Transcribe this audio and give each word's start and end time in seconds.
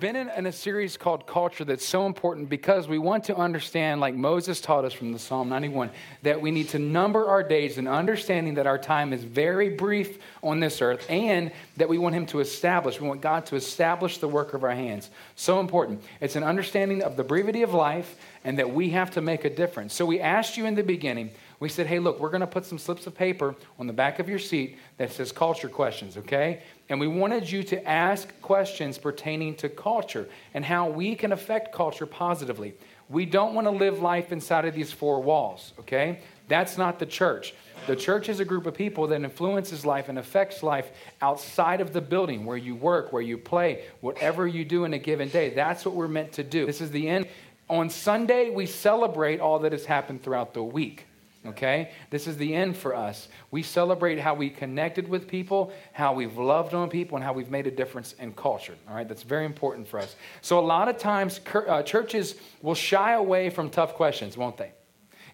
been 0.00 0.16
in, 0.16 0.28
in, 0.30 0.46
a 0.46 0.52
series 0.52 0.96
called 0.96 1.26
Culture 1.26 1.64
that's 1.64 1.86
so 1.86 2.06
important 2.06 2.48
because 2.48 2.88
we 2.88 2.98
want 2.98 3.24
to 3.24 3.36
understand, 3.36 4.00
like 4.00 4.14
Moses 4.14 4.60
taught 4.60 4.84
us 4.84 4.92
from 4.92 5.12
the 5.12 5.18
Psalm 5.18 5.48
91, 5.48 5.90
that 6.22 6.40
we 6.40 6.50
need 6.50 6.68
to 6.70 6.78
number 6.78 7.26
our 7.26 7.42
days 7.42 7.78
and 7.78 7.88
understanding 7.88 8.54
that 8.54 8.66
our 8.66 8.78
time 8.78 9.12
is 9.12 9.24
very 9.24 9.70
brief 9.70 10.18
on 10.42 10.60
this 10.60 10.80
earth 10.80 11.04
and 11.08 11.52
that 11.76 11.88
we 11.88 11.98
want 11.98 12.14
Him 12.14 12.26
to 12.26 12.40
establish, 12.40 13.00
we 13.00 13.08
want 13.08 13.20
God 13.20 13.46
to 13.46 13.56
establish 13.56 14.18
the 14.18 14.28
work 14.28 14.54
of 14.54 14.64
our 14.64 14.74
hands. 14.74 15.10
So 15.36 15.60
important. 15.60 16.02
It's 16.20 16.36
an 16.36 16.44
understanding 16.44 17.02
of 17.02 17.16
the 17.16 17.24
brevity 17.24 17.62
of 17.62 17.74
life 17.74 18.16
and 18.44 18.58
that 18.58 18.72
we 18.72 18.90
have 18.90 19.10
to 19.12 19.20
make 19.20 19.44
a 19.44 19.50
difference. 19.50 19.94
So 19.94 20.06
we 20.06 20.20
asked 20.20 20.56
you 20.56 20.66
in 20.66 20.74
the 20.74 20.82
beginning, 20.82 21.30
we 21.60 21.68
said, 21.68 21.86
hey, 21.86 21.98
look, 21.98 22.20
we're 22.20 22.30
going 22.30 22.40
to 22.40 22.46
put 22.46 22.64
some 22.64 22.78
slips 22.78 23.06
of 23.06 23.14
paper 23.14 23.54
on 23.78 23.86
the 23.86 23.92
back 23.92 24.18
of 24.18 24.28
your 24.28 24.38
seat 24.38 24.78
that 24.96 25.10
says 25.12 25.32
culture 25.32 25.68
questions, 25.68 26.16
okay? 26.16 26.62
And 26.88 27.00
we 27.00 27.08
wanted 27.08 27.50
you 27.50 27.62
to 27.64 27.88
ask 27.88 28.28
questions 28.40 28.96
pertaining 28.96 29.56
to 29.56 29.68
culture 29.68 30.28
and 30.54 30.64
how 30.64 30.88
we 30.88 31.16
can 31.16 31.32
affect 31.32 31.74
culture 31.74 32.06
positively. 32.06 32.74
We 33.08 33.26
don't 33.26 33.54
want 33.54 33.66
to 33.66 33.72
live 33.72 34.00
life 34.00 34.30
inside 34.32 34.66
of 34.66 34.74
these 34.74 34.92
four 34.92 35.20
walls, 35.20 35.72
okay? 35.80 36.20
That's 36.46 36.78
not 36.78 36.98
the 36.98 37.06
church. 37.06 37.54
The 37.86 37.96
church 37.96 38.28
is 38.28 38.38
a 38.38 38.44
group 38.44 38.66
of 38.66 38.74
people 38.74 39.06
that 39.08 39.22
influences 39.22 39.84
life 39.84 40.08
and 40.08 40.18
affects 40.18 40.62
life 40.62 40.90
outside 41.20 41.80
of 41.80 41.92
the 41.92 42.00
building 42.00 42.44
where 42.44 42.56
you 42.56 42.74
work, 42.76 43.12
where 43.12 43.22
you 43.22 43.38
play, 43.38 43.84
whatever 44.00 44.46
you 44.46 44.64
do 44.64 44.84
in 44.84 44.92
a 44.92 44.98
given 44.98 45.28
day. 45.28 45.50
That's 45.50 45.84
what 45.84 45.94
we're 45.94 46.08
meant 46.08 46.32
to 46.32 46.44
do. 46.44 46.66
This 46.66 46.80
is 46.80 46.90
the 46.90 47.08
end. 47.08 47.26
On 47.68 47.90
Sunday, 47.90 48.50
we 48.50 48.66
celebrate 48.66 49.40
all 49.40 49.58
that 49.60 49.72
has 49.72 49.84
happened 49.84 50.22
throughout 50.22 50.54
the 50.54 50.62
week. 50.62 51.06
Okay? 51.46 51.92
This 52.10 52.26
is 52.26 52.36
the 52.36 52.54
end 52.54 52.76
for 52.76 52.94
us. 52.94 53.28
We 53.50 53.62
celebrate 53.62 54.18
how 54.18 54.34
we 54.34 54.50
connected 54.50 55.08
with 55.08 55.28
people, 55.28 55.72
how 55.92 56.12
we've 56.12 56.36
loved 56.36 56.74
on 56.74 56.90
people, 56.90 57.16
and 57.16 57.24
how 57.24 57.32
we've 57.32 57.50
made 57.50 57.66
a 57.66 57.70
difference 57.70 58.14
in 58.14 58.32
culture. 58.34 58.74
All 58.88 58.96
right? 58.96 59.08
That's 59.08 59.22
very 59.22 59.46
important 59.46 59.86
for 59.86 60.00
us. 60.00 60.16
So, 60.40 60.58
a 60.58 60.66
lot 60.66 60.88
of 60.88 60.98
times, 60.98 61.40
uh, 61.54 61.82
churches 61.82 62.34
will 62.60 62.74
shy 62.74 63.12
away 63.12 63.50
from 63.50 63.70
tough 63.70 63.94
questions, 63.94 64.36
won't 64.36 64.56
they? 64.56 64.72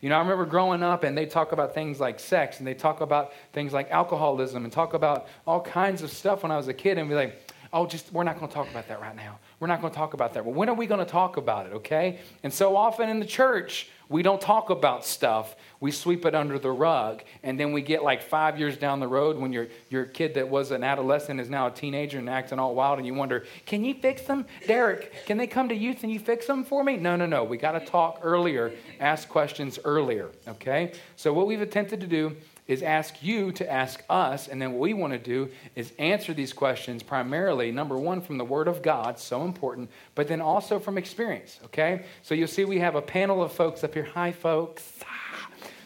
You 0.05 0.11
know, 0.11 0.16
I 0.16 0.19
remember 0.19 0.44
growing 0.44 0.83
up 0.83 1.02
and 1.02 1.16
they 1.16 1.24
talk 1.24 1.52
about 1.52 1.72
things 1.72 1.98
like 1.98 2.20
sex 2.20 2.58
and 2.58 2.66
they 2.66 2.74
talk 2.74 3.00
about 3.00 3.33
things 3.55 3.72
like 3.72 3.91
alcoholism 3.91 4.64
and 4.64 4.70
talk 4.70 4.92
about 4.92 5.28
all 5.46 5.62
kinds 5.62 6.02
of 6.02 6.11
stuff 6.11 6.42
when 6.42 6.52
I 6.52 6.58
was 6.58 6.68
a 6.68 6.74
kid 6.74 6.98
and 6.98 7.08
be 7.08 7.14
like, 7.14 7.53
oh, 7.75 7.86
just, 7.86 8.12
we're 8.12 8.22
not 8.22 8.39
going 8.39 8.48
to 8.48 8.55
talk 8.55 8.70
about 8.70 8.86
that 8.86 9.00
right 9.00 9.17
now. 9.17 9.39
We're 9.58 9.67
not 9.67 9.80
going 9.80 9.92
to 9.92 9.97
talk 9.97 10.14
about 10.14 10.33
that. 10.34 10.44
Well, 10.44 10.55
when 10.55 10.69
are 10.69 10.75
we 10.75 10.86
going 10.86 11.05
to 11.05 11.11
talk 11.11 11.36
about 11.36 11.67
it, 11.67 11.72
okay? 11.75 12.20
And 12.44 12.53
so 12.53 12.77
often 12.77 13.08
in 13.08 13.19
the 13.19 13.27
church, 13.27 13.91
we 14.08 14.22
don't 14.22 14.41
talk 14.41 14.70
about 14.70 15.05
stuff. 15.05 15.56
We 15.80 15.91
sweep 15.91 16.25
it 16.25 16.36
under 16.36 16.58
the 16.58 16.70
rug. 16.70 17.22
And 17.42 17.58
then 17.58 17.72
we 17.72 17.83
get 17.83 18.05
like 18.05 18.22
five 18.22 18.61
years 18.61 18.77
down 18.77 19.00
the 19.00 19.08
road 19.08 19.36
when 19.39 19.52
your, 19.52 19.67
your 19.89 20.05
kid 20.05 20.34
that 20.34 20.48
was 20.48 20.70
an 20.70 20.84
adolescent 20.84 21.41
is 21.41 21.50
now 21.50 21.67
a 21.67 21.70
teenager 21.72 22.19
and 22.19 22.30
acting 22.30 22.61
all 22.61 22.77
wild, 22.77 22.98
and 22.98 23.06
you 23.06 23.14
wonder, 23.14 23.45
can 23.67 23.84
you 23.84 23.95
fix 23.95 24.22
them? 24.22 24.47
Derek, 24.69 25.12
can 25.27 25.36
they 25.36 25.48
come 25.48 25.69
to 25.69 25.75
youth 25.75 26.05
and 26.05 26.12
you 26.12 26.20
fix 26.20 26.47
them 26.47 26.64
for 26.64 26.84
me? 26.84 26.97
No, 26.97 27.17
no, 27.17 27.27
no. 27.27 27.42
We 27.42 27.56
got 27.56 27.72
to 27.72 27.84
talk 27.84 28.20
earlier, 28.22 28.72
ask 29.00 29.28
questions 29.28 29.80
earlier, 29.84 30.30
okay? 30.47 30.92
So, 31.17 31.33
what 31.33 31.48
we've 31.48 31.61
attempted 31.61 32.00
to 32.00 32.06
do 32.06 32.36
is 32.66 32.82
ask 32.82 33.22
you 33.22 33.52
to 33.52 33.70
ask 33.70 34.02
us, 34.08 34.48
and 34.48 34.60
then 34.60 34.72
what 34.72 34.80
we 34.80 34.94
want 34.94 35.12
to 35.12 35.18
do 35.18 35.50
is 35.74 35.92
answer 35.98 36.32
these 36.32 36.52
questions 36.52 37.02
primarily, 37.02 37.70
number 37.70 37.98
one, 37.98 38.20
from 38.22 38.38
the 38.38 38.44
Word 38.44 38.68
of 38.68 38.82
God, 38.82 39.18
so 39.18 39.44
important, 39.44 39.90
but 40.14 40.28
then 40.28 40.40
also 40.40 40.78
from 40.78 40.96
experience, 40.96 41.60
okay? 41.66 42.04
So 42.22 42.34
you'll 42.34 42.48
see 42.48 42.64
we 42.64 42.78
have 42.78 42.94
a 42.94 43.02
panel 43.02 43.42
of 43.42 43.52
folks 43.52 43.84
up 43.84 43.92
here. 43.92 44.08
Hi, 44.14 44.32
folks. 44.32 45.00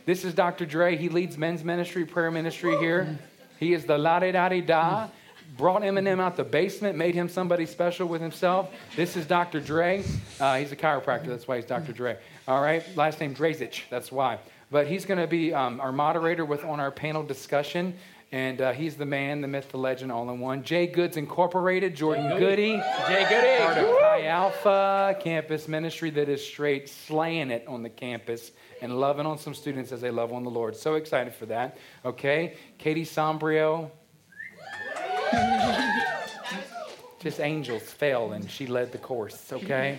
This 0.06 0.24
is 0.24 0.34
Dr. 0.34 0.64
Dre. 0.64 0.96
He 0.96 1.08
leads 1.08 1.36
men's 1.36 1.64
ministry, 1.64 2.06
prayer 2.06 2.30
ministry 2.30 2.76
here. 2.78 3.19
He 3.58 3.74
is 3.74 3.84
the 3.84 3.98
la 3.98 4.20
di 4.20 4.30
da 4.30 4.48
da. 4.48 5.08
Brought 5.56 5.82
Eminem 5.82 6.20
out 6.20 6.36
the 6.36 6.44
basement, 6.44 6.97
made 6.97 7.14
him 7.14 7.28
somebody 7.28 7.66
special 7.66 8.06
with 8.06 8.20
himself. 8.20 8.70
This 8.94 9.16
is 9.16 9.26
Dr. 9.26 9.60
Dre. 9.60 10.04
Uh, 10.38 10.58
he's 10.58 10.70
a 10.70 10.76
chiropractor, 10.76 11.26
that's 11.26 11.48
why 11.48 11.56
he's 11.56 11.64
Dr. 11.64 11.92
Dre. 11.92 12.16
All 12.47 12.62
right, 12.62 12.84
last 12.97 13.19
name 13.19 13.34
Drazich, 13.34 13.82
that's 13.91 14.12
why. 14.12 14.38
But 14.70 14.86
he's 14.86 15.04
going 15.04 15.20
to 15.20 15.26
be 15.26 15.54
um, 15.54 15.80
our 15.80 15.92
moderator 15.92 16.44
with 16.44 16.64
on 16.64 16.80
our 16.80 16.90
panel 16.90 17.22
discussion. 17.22 17.94
And 18.30 18.60
uh, 18.60 18.72
he's 18.72 18.96
the 18.96 19.06
man, 19.06 19.40
the 19.40 19.48
myth, 19.48 19.70
the 19.70 19.78
legend, 19.78 20.12
all 20.12 20.28
in 20.28 20.38
one. 20.38 20.62
Jay 20.62 20.86
Goods 20.86 21.16
Incorporated, 21.16 21.96
Jordan 21.96 22.38
Goody. 22.38 22.76
Jay 23.06 23.26
Goody. 23.26 23.64
Part 23.64 23.78
of 23.78 23.98
Chi 24.00 24.26
Alpha 24.26 25.16
campus 25.20 25.66
ministry 25.66 26.10
that 26.10 26.28
is 26.28 26.44
straight 26.44 26.90
slaying 26.90 27.50
it 27.50 27.64
on 27.66 27.82
the 27.82 27.88
campus 27.88 28.52
and 28.82 29.00
loving 29.00 29.24
on 29.24 29.38
some 29.38 29.54
students 29.54 29.92
as 29.92 30.02
they 30.02 30.10
love 30.10 30.34
on 30.34 30.44
the 30.44 30.50
Lord. 30.50 30.76
So 30.76 30.96
excited 30.96 31.32
for 31.32 31.46
that. 31.46 31.78
Okay. 32.04 32.56
Katie 32.76 33.06
Sombrio. 33.06 33.90
Just 37.20 37.40
angels 37.40 37.82
fell 37.82 38.32
and 38.32 38.48
she 38.48 38.66
led 38.66 38.92
the 38.92 38.98
course, 38.98 39.52
okay? 39.52 39.98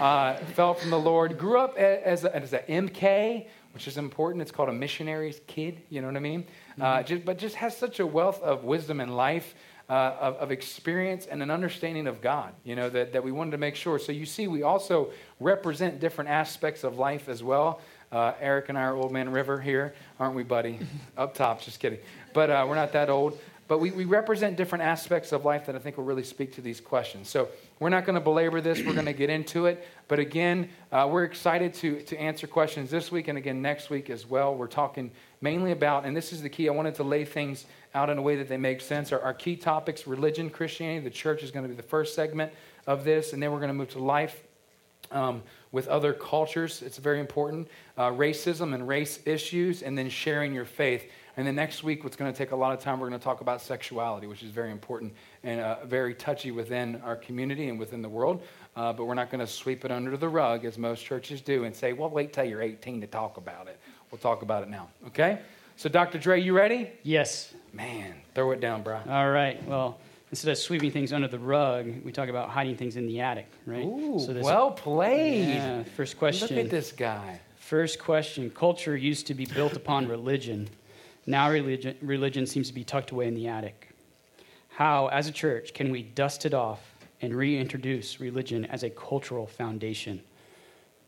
Uh, 0.00 0.34
fell 0.54 0.74
from 0.74 0.90
the 0.90 0.98
Lord. 0.98 1.38
Grew 1.38 1.60
up 1.60 1.76
as, 1.76 2.24
a, 2.24 2.34
as 2.34 2.52
an 2.52 2.88
MK, 2.88 3.46
which 3.76 3.86
is 3.86 3.98
important. 3.98 4.40
It's 4.40 4.50
called 4.50 4.70
a 4.70 4.72
missionary's 4.72 5.42
kid, 5.46 5.82
you 5.90 6.00
know 6.00 6.06
what 6.06 6.16
I 6.16 6.20
mean? 6.20 6.46
Uh, 6.48 6.72
mm-hmm. 6.72 6.82
Uh, 6.82 7.02
just, 7.02 7.24
but 7.26 7.36
just 7.36 7.56
has 7.56 7.76
such 7.76 8.00
a 8.00 8.06
wealth 8.06 8.40
of 8.40 8.64
wisdom 8.64 9.00
and 9.00 9.14
life, 9.14 9.54
uh, 9.90 10.16
of, 10.18 10.36
of, 10.36 10.50
experience, 10.50 11.26
and 11.26 11.42
an 11.42 11.50
understanding 11.50 12.06
of 12.06 12.22
God, 12.22 12.54
you 12.64 12.74
know, 12.74 12.88
that, 12.88 13.12
that 13.12 13.22
we 13.22 13.32
wanted 13.32 13.50
to 13.50 13.58
make 13.58 13.76
sure. 13.76 13.98
So 13.98 14.12
you 14.12 14.24
see, 14.24 14.48
we 14.48 14.62
also 14.62 15.10
represent 15.40 16.00
different 16.00 16.30
aspects 16.30 16.84
of 16.84 16.96
life 16.96 17.28
as 17.28 17.42
well. 17.42 17.82
Uh, 18.10 18.32
Eric 18.40 18.70
and 18.70 18.78
I 18.78 18.84
are 18.84 18.96
Old 18.96 19.12
Man 19.12 19.28
River 19.28 19.60
here, 19.60 19.94
aren't 20.18 20.34
we, 20.34 20.42
buddy? 20.42 20.78
Up 21.18 21.34
top, 21.34 21.60
just 21.60 21.78
kidding. 21.78 21.98
But 22.32 22.48
uh, 22.48 22.64
we're 22.66 22.76
not 22.76 22.94
that 22.94 23.10
old. 23.10 23.38
But 23.68 23.80
we, 23.80 23.90
we 23.90 24.06
represent 24.06 24.56
different 24.56 24.84
aspects 24.84 25.32
of 25.32 25.44
life 25.44 25.66
that 25.66 25.76
I 25.76 25.80
think 25.80 25.98
will 25.98 26.04
really 26.04 26.24
speak 26.24 26.54
to 26.54 26.62
these 26.62 26.80
questions. 26.80 27.28
So 27.28 27.48
we're 27.78 27.90
not 27.90 28.06
going 28.06 28.14
to 28.14 28.20
belabor 28.20 28.60
this. 28.60 28.82
We're 28.82 28.94
going 28.94 29.06
to 29.06 29.12
get 29.12 29.28
into 29.28 29.66
it. 29.66 29.86
But 30.08 30.18
again, 30.18 30.70
uh, 30.90 31.08
we're 31.10 31.24
excited 31.24 31.74
to, 31.74 32.00
to 32.02 32.16
answer 32.18 32.46
questions 32.46 32.90
this 32.90 33.12
week 33.12 33.28
and 33.28 33.36
again 33.36 33.60
next 33.60 33.90
week 33.90 34.08
as 34.08 34.26
well. 34.26 34.54
We're 34.54 34.66
talking 34.66 35.10
mainly 35.42 35.72
about, 35.72 36.06
and 36.06 36.16
this 36.16 36.32
is 36.32 36.40
the 36.40 36.48
key, 36.48 36.68
I 36.68 36.72
wanted 36.72 36.94
to 36.96 37.02
lay 37.02 37.26
things 37.26 37.66
out 37.94 38.08
in 38.08 38.16
a 38.16 38.22
way 38.22 38.36
that 38.36 38.48
they 38.48 38.56
make 38.56 38.80
sense. 38.80 39.12
Our, 39.12 39.20
our 39.20 39.34
key 39.34 39.56
topics 39.56 40.06
religion, 40.06 40.48
Christianity, 40.48 41.04
the 41.04 41.10
church 41.10 41.42
is 41.42 41.50
going 41.50 41.64
to 41.64 41.68
be 41.68 41.74
the 41.74 41.82
first 41.82 42.14
segment 42.14 42.52
of 42.86 43.04
this, 43.04 43.32
and 43.32 43.42
then 43.42 43.52
we're 43.52 43.58
going 43.58 43.68
to 43.68 43.74
move 43.74 43.90
to 43.90 43.98
life. 43.98 44.42
Um, 45.10 45.42
with 45.70 45.86
other 45.88 46.12
cultures, 46.12 46.82
it's 46.82 46.96
very 46.96 47.20
important. 47.20 47.68
Uh, 47.96 48.10
racism 48.10 48.74
and 48.74 48.88
race 48.88 49.20
issues, 49.24 49.82
and 49.82 49.96
then 49.96 50.08
sharing 50.08 50.54
your 50.54 50.64
faith. 50.64 51.10
And 51.36 51.46
then 51.46 51.54
next 51.54 51.84
week, 51.84 52.02
what's 52.02 52.16
going 52.16 52.32
to 52.32 52.36
take 52.36 52.52
a 52.52 52.56
lot 52.56 52.72
of 52.72 52.80
time, 52.80 52.98
we're 52.98 53.08
going 53.08 53.20
to 53.20 53.24
talk 53.24 53.42
about 53.42 53.60
sexuality, 53.60 54.26
which 54.26 54.42
is 54.42 54.50
very 54.50 54.70
important 54.70 55.12
and 55.42 55.60
uh, 55.60 55.84
very 55.84 56.14
touchy 56.14 56.50
within 56.50 56.96
our 57.04 57.14
community 57.14 57.68
and 57.68 57.78
within 57.78 58.00
the 58.00 58.08
world. 58.08 58.42
Uh, 58.74 58.92
but 58.92 59.04
we're 59.04 59.14
not 59.14 59.30
going 59.30 59.40
to 59.44 59.46
sweep 59.46 59.84
it 59.84 59.90
under 59.90 60.16
the 60.16 60.28
rug, 60.28 60.64
as 60.64 60.78
most 60.78 61.04
churches 61.04 61.42
do, 61.42 61.64
and 61.64 61.76
say, 61.76 61.92
well, 61.92 62.08
wait 62.08 62.32
till 62.32 62.44
you're 62.44 62.62
18 62.62 63.02
to 63.02 63.06
talk 63.06 63.36
about 63.36 63.68
it. 63.68 63.78
We'll 64.10 64.18
talk 64.18 64.40
about 64.42 64.62
it 64.62 64.70
now, 64.70 64.88
okay? 65.08 65.40
So, 65.76 65.90
Dr. 65.90 66.18
Dre, 66.18 66.40
you 66.40 66.54
ready? 66.54 66.90
Yes. 67.02 67.52
Man, 67.74 68.14
throw 68.34 68.52
it 68.52 68.60
down, 68.60 68.82
bro. 68.82 69.00
All 69.06 69.28
right. 69.30 69.62
Well, 69.66 69.98
instead 70.30 70.50
of 70.50 70.56
sweeping 70.56 70.90
things 70.90 71.12
under 71.12 71.28
the 71.28 71.38
rug, 71.38 71.86
we 72.02 72.12
talk 72.12 72.30
about 72.30 72.48
hiding 72.48 72.76
things 72.76 72.96
in 72.96 73.06
the 73.06 73.20
attic, 73.20 73.46
right? 73.66 73.84
Ooh, 73.84 74.18
so 74.18 74.40
well 74.40 74.70
played. 74.70 75.48
Yeah, 75.48 75.82
first 75.82 76.18
question. 76.18 76.56
Look 76.56 76.64
at 76.64 76.70
this 76.70 76.92
guy. 76.92 77.40
First 77.56 77.98
question. 77.98 78.48
Culture 78.48 78.96
used 78.96 79.26
to 79.26 79.34
be 79.34 79.44
built 79.44 79.74
upon 79.74 80.08
religion. 80.08 80.68
Now 81.26 81.50
religion, 81.50 81.96
religion 82.00 82.46
seems 82.46 82.68
to 82.68 82.74
be 82.74 82.84
tucked 82.84 83.10
away 83.10 83.26
in 83.26 83.34
the 83.34 83.48
attic. 83.48 83.90
How, 84.68 85.08
as 85.08 85.26
a 85.26 85.32
church, 85.32 85.74
can 85.74 85.90
we 85.90 86.02
dust 86.02 86.46
it 86.46 86.54
off 86.54 86.80
and 87.20 87.34
reintroduce 87.34 88.20
religion 88.20 88.64
as 88.66 88.82
a 88.82 88.90
cultural 88.90 89.46
foundation? 89.46 90.22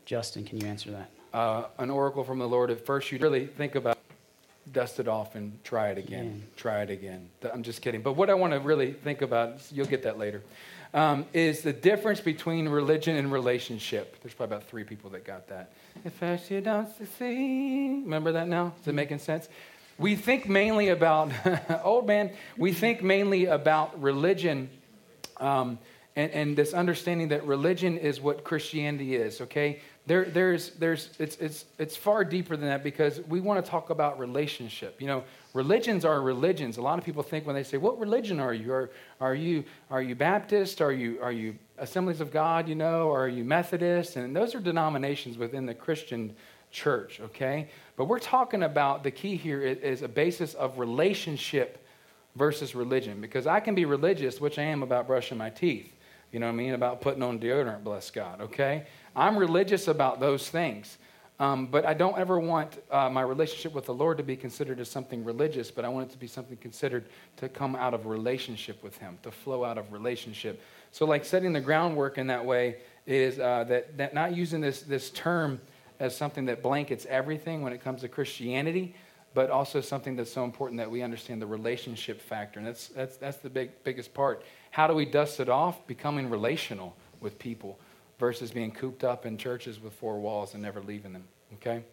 Justin, 0.05 0.43
can 0.43 0.59
you 0.59 0.67
answer 0.67 0.91
that? 0.91 1.09
Uh, 1.33 1.65
an 1.77 1.89
oracle 1.89 2.23
from 2.23 2.39
the 2.39 2.47
Lord. 2.47 2.71
At 2.71 2.85
first, 2.85 3.11
you 3.11 3.19
really 3.19 3.45
think 3.45 3.75
about 3.75 3.97
dust 4.73 4.99
it 4.99 5.07
off 5.07 5.35
and 5.35 5.63
try 5.63 5.89
it 5.89 5.97
again. 5.97 6.25
Yeah. 6.25 6.55
Try 6.55 6.81
it 6.81 6.89
again. 6.89 7.29
I'm 7.53 7.63
just 7.63 7.81
kidding. 7.81 8.01
But 8.01 8.13
what 8.13 8.29
I 8.29 8.33
want 8.33 8.53
to 8.53 8.59
really 8.59 8.93
think 8.93 9.21
about, 9.21 9.61
you'll 9.71 9.85
get 9.85 10.03
that 10.03 10.17
later, 10.17 10.43
um, 10.93 11.25
is 11.33 11.61
the 11.61 11.73
difference 11.73 12.19
between 12.19 12.67
religion 12.67 13.15
and 13.15 13.31
relationship. 13.31 14.19
There's 14.21 14.33
probably 14.33 14.57
about 14.57 14.67
three 14.67 14.83
people 14.83 15.09
that 15.11 15.25
got 15.25 15.47
that. 15.49 15.71
At 16.03 16.13
first 16.13 16.49
you 16.51 16.61
don't 16.61 16.89
succeed. 16.97 18.03
Remember 18.03 18.31
that 18.31 18.47
now? 18.47 18.73
Is 18.81 18.87
it 18.87 18.95
making 18.95 19.19
sense? 19.19 19.49
We 19.99 20.15
think 20.15 20.47
mainly 20.47 20.89
about, 20.89 21.31
old 21.83 22.07
man, 22.07 22.31
we 22.57 22.71
think 22.71 23.03
mainly 23.03 23.45
about 23.45 24.01
religion 24.01 24.69
um, 25.37 25.77
and, 26.15 26.31
and, 26.31 26.57
this 26.57 26.73
understanding 26.73 27.29
that 27.29 27.45
religion 27.45 27.97
is 27.97 28.19
what 28.19 28.43
Christianity 28.43 29.15
is, 29.15 29.39
okay? 29.39 29.79
There, 30.05 30.25
there's, 30.25 30.71
there's, 30.71 31.11
it's, 31.17 31.37
it's, 31.37 31.65
it's 31.77 31.95
far 31.95 32.25
deeper 32.25 32.57
than 32.57 32.67
that 32.67 32.83
because 32.83 33.21
we 33.21 33.39
want 33.39 33.63
to 33.63 33.69
talk 33.69 33.89
about 33.89 34.19
relationship. 34.19 34.99
You 34.99 35.07
know, 35.07 35.23
religions 35.53 36.03
are 36.03 36.21
religions. 36.21 36.77
A 36.77 36.81
lot 36.81 36.97
of 36.97 37.05
people 37.05 37.23
think 37.23 37.45
when 37.45 37.55
they 37.55 37.63
say, 37.63 37.77
What 37.77 37.99
religion 37.99 38.39
are 38.39 38.53
you? 38.53 38.73
Are, 38.73 38.89
are 39.21 39.35
you, 39.35 39.63
are 39.91 40.01
you 40.01 40.15
Baptist? 40.15 40.81
Are 40.81 40.91
you, 40.91 41.19
are 41.21 41.31
you 41.31 41.55
Assemblies 41.77 42.19
of 42.19 42.31
God, 42.31 42.67
you 42.67 42.75
know? 42.75 43.07
Or 43.07 43.23
are 43.23 43.29
you 43.29 43.45
Methodist? 43.45 44.17
And 44.17 44.35
those 44.35 44.55
are 44.55 44.59
denominations 44.59 45.37
within 45.37 45.65
the 45.65 45.75
Christian 45.75 46.35
church, 46.71 47.19
okay? 47.19 47.69
But 47.99 48.05
we're 48.05 48.19
talking 48.19 48.63
about 48.63 49.03
the 49.03 49.11
key 49.11 49.35
here 49.35 49.61
is 49.61 50.03
a 50.03 50.07
basis 50.07 50.53
of 50.53 50.79
relationship 50.79 51.85
versus 52.37 52.73
religion. 52.73 53.19
Because 53.19 53.45
I 53.45 53.59
can 53.59 53.75
be 53.75 53.83
religious, 53.83 54.39
which 54.39 54.57
I 54.57 54.63
am 54.63 54.83
about 54.83 55.05
brushing 55.05 55.37
my 55.37 55.49
teeth. 55.49 55.91
You 56.31 56.39
know 56.39 56.45
what 56.45 56.53
I 56.53 56.55
mean? 56.55 56.75
About 56.75 57.01
putting 57.01 57.21
on 57.21 57.39
deodorant, 57.39 57.83
bless 57.83 58.09
God, 58.09 58.39
okay? 58.39 58.85
I'm 59.17 59.35
religious 59.35 59.89
about 59.89 60.21
those 60.21 60.47
things. 60.47 60.97
Um, 61.41 61.65
but 61.65 61.85
I 61.85 61.93
don't 61.93 62.17
ever 62.17 62.39
want 62.39 62.81
uh, 62.89 63.09
my 63.09 63.21
relationship 63.21 63.73
with 63.73 63.85
the 63.85 63.93
Lord 63.93 64.17
to 64.19 64.23
be 64.23 64.37
considered 64.37 64.79
as 64.79 64.89
something 64.89 65.25
religious, 65.25 65.69
but 65.69 65.83
I 65.83 65.89
want 65.89 66.07
it 66.07 66.13
to 66.13 66.17
be 66.17 66.27
something 66.27 66.55
considered 66.55 67.09
to 67.35 67.49
come 67.49 67.75
out 67.75 67.93
of 67.93 68.05
relationship 68.05 68.81
with 68.81 68.97
Him, 68.99 69.17
to 69.23 69.31
flow 69.31 69.65
out 69.65 69.77
of 69.77 69.91
relationship. 69.91 70.61
So, 70.93 71.05
like 71.05 71.25
setting 71.25 71.51
the 71.51 71.59
groundwork 71.59 72.17
in 72.17 72.27
that 72.27 72.45
way 72.45 72.77
is 73.05 73.39
uh, 73.39 73.65
that, 73.65 73.97
that 73.97 74.13
not 74.13 74.33
using 74.33 74.61
this, 74.61 74.83
this 74.83 75.09
term 75.09 75.59
as 75.99 76.15
something 76.15 76.45
that 76.45 76.63
blankets 76.63 77.05
everything 77.09 77.61
when 77.61 77.73
it 77.73 77.83
comes 77.83 78.01
to 78.01 78.07
Christianity, 78.07 78.95
but 79.33 79.49
also 79.49 79.81
something 79.81 80.15
that's 80.15 80.31
so 80.31 80.43
important 80.43 80.79
that 80.79 80.89
we 80.89 81.01
understand 81.01 81.41
the 81.41 81.47
relationship 81.47 82.21
factor. 82.21 82.59
And 82.59 82.67
that's, 82.67 82.87
that's, 82.87 83.17
that's 83.17 83.37
the 83.37 83.49
big, 83.49 83.83
biggest 83.83 84.13
part. 84.13 84.43
How 84.71 84.87
do 84.87 84.93
we 84.93 85.05
dust 85.05 85.39
it 85.39 85.49
off? 85.49 85.85
Becoming 85.87 86.29
relational 86.29 86.95
with 87.19 87.37
people 87.37 87.79
versus 88.17 88.51
being 88.51 88.71
cooped 88.71 89.03
up 89.03 89.25
in 89.25 89.37
churches 89.37 89.79
with 89.79 89.93
four 89.93 90.19
walls 90.19 90.53
and 90.53 90.63
never 90.63 90.81
leaving 90.81 91.13
them, 91.13 91.23
okay? 91.55 91.83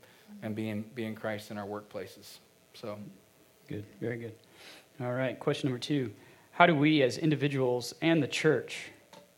And 0.43 0.55
being, 0.55 0.85
being 0.95 1.15
Christ 1.15 1.51
in 1.51 1.59
our 1.59 1.67
workplaces. 1.67 2.39
So. 2.75 2.99
Good, 3.69 3.85
very 4.01 4.17
good. 4.17 4.35
All 5.01 5.13
right, 5.13 5.39
question 5.39 5.69
number 5.69 5.81
two. 5.81 6.13
How 6.53 6.67
do 6.67 6.75
we 6.75 7.03
as 7.03 7.19
individuals 7.19 7.95
and 8.01 8.23
the 8.23 8.29
church 8.29 8.91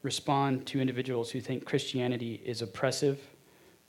respond 0.03 0.67
to 0.67 0.81
individuals 0.81 1.31
who 1.31 1.41
think 1.41 1.65
Christianity 1.65 2.41
is 2.44 2.62
oppressive, 2.62 3.19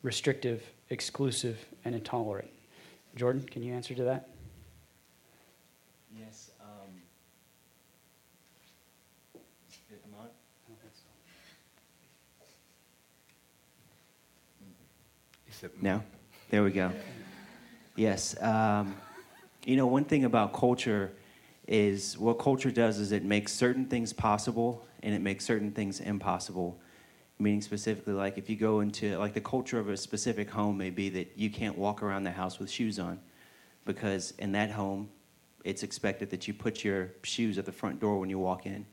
restrictive, 0.02 0.64
exclusive, 0.90 1.58
and 1.86 1.96
intolerant? 1.96 2.50
Jordan, 3.16 3.44
can 3.44 3.64
you 3.64 3.74
answer 3.74 3.94
to 3.96 4.04
that? 4.04 4.30
Yes. 6.18 6.52
No? 15.82 16.02
There 16.50 16.64
we 16.64 16.72
go. 16.72 16.92
Yes. 17.96 18.42
Um, 18.42 18.96
you 19.66 19.76
know, 19.76 19.88
one 19.88 20.06
thing 20.06 20.24
about 20.24 20.54
culture 20.54 21.12
is 21.68 22.18
what 22.18 22.40
culture 22.40 22.72
does 22.72 22.98
is 22.98 23.12
it 23.12 23.24
makes 23.24 23.52
certain 23.52 23.86
things 23.86 24.14
possible 24.14 24.86
and 25.04 25.14
it 25.14 25.22
makes 25.22 25.46
certain 25.46 25.72
things 25.72 26.00
impossible. 26.00 26.80
Meaning, 27.40 27.62
specifically, 27.62 28.14
like 28.14 28.38
if 28.38 28.50
you 28.50 28.58
go 28.58 28.82
into, 28.82 29.18
like, 29.18 29.34
the 29.34 29.42
culture 29.42 29.80
of 29.80 29.88
a 29.88 29.96
specific 29.96 30.50
home 30.50 30.78
may 30.78 30.90
be 30.90 31.08
that 31.10 31.38
you 31.38 31.50
can't 31.50 31.78
walk 31.78 32.04
around 32.04 32.26
the 32.26 32.32
house 32.32 32.60
with 32.60 32.70
shoes 32.70 33.00
on 33.00 33.20
because 33.86 34.32
in 34.40 34.52
that 34.52 34.70
home, 34.72 35.10
it's 35.64 35.84
expected 35.84 36.30
that 36.32 36.48
you 36.48 36.54
put 36.54 36.84
your 36.84 37.12
shoes 37.24 37.58
at 37.58 37.66
the 37.66 37.72
front 37.72 38.00
door 38.00 38.20
when 38.20 38.30
you 38.30 38.40
walk 38.40 38.66
in. 38.66 38.86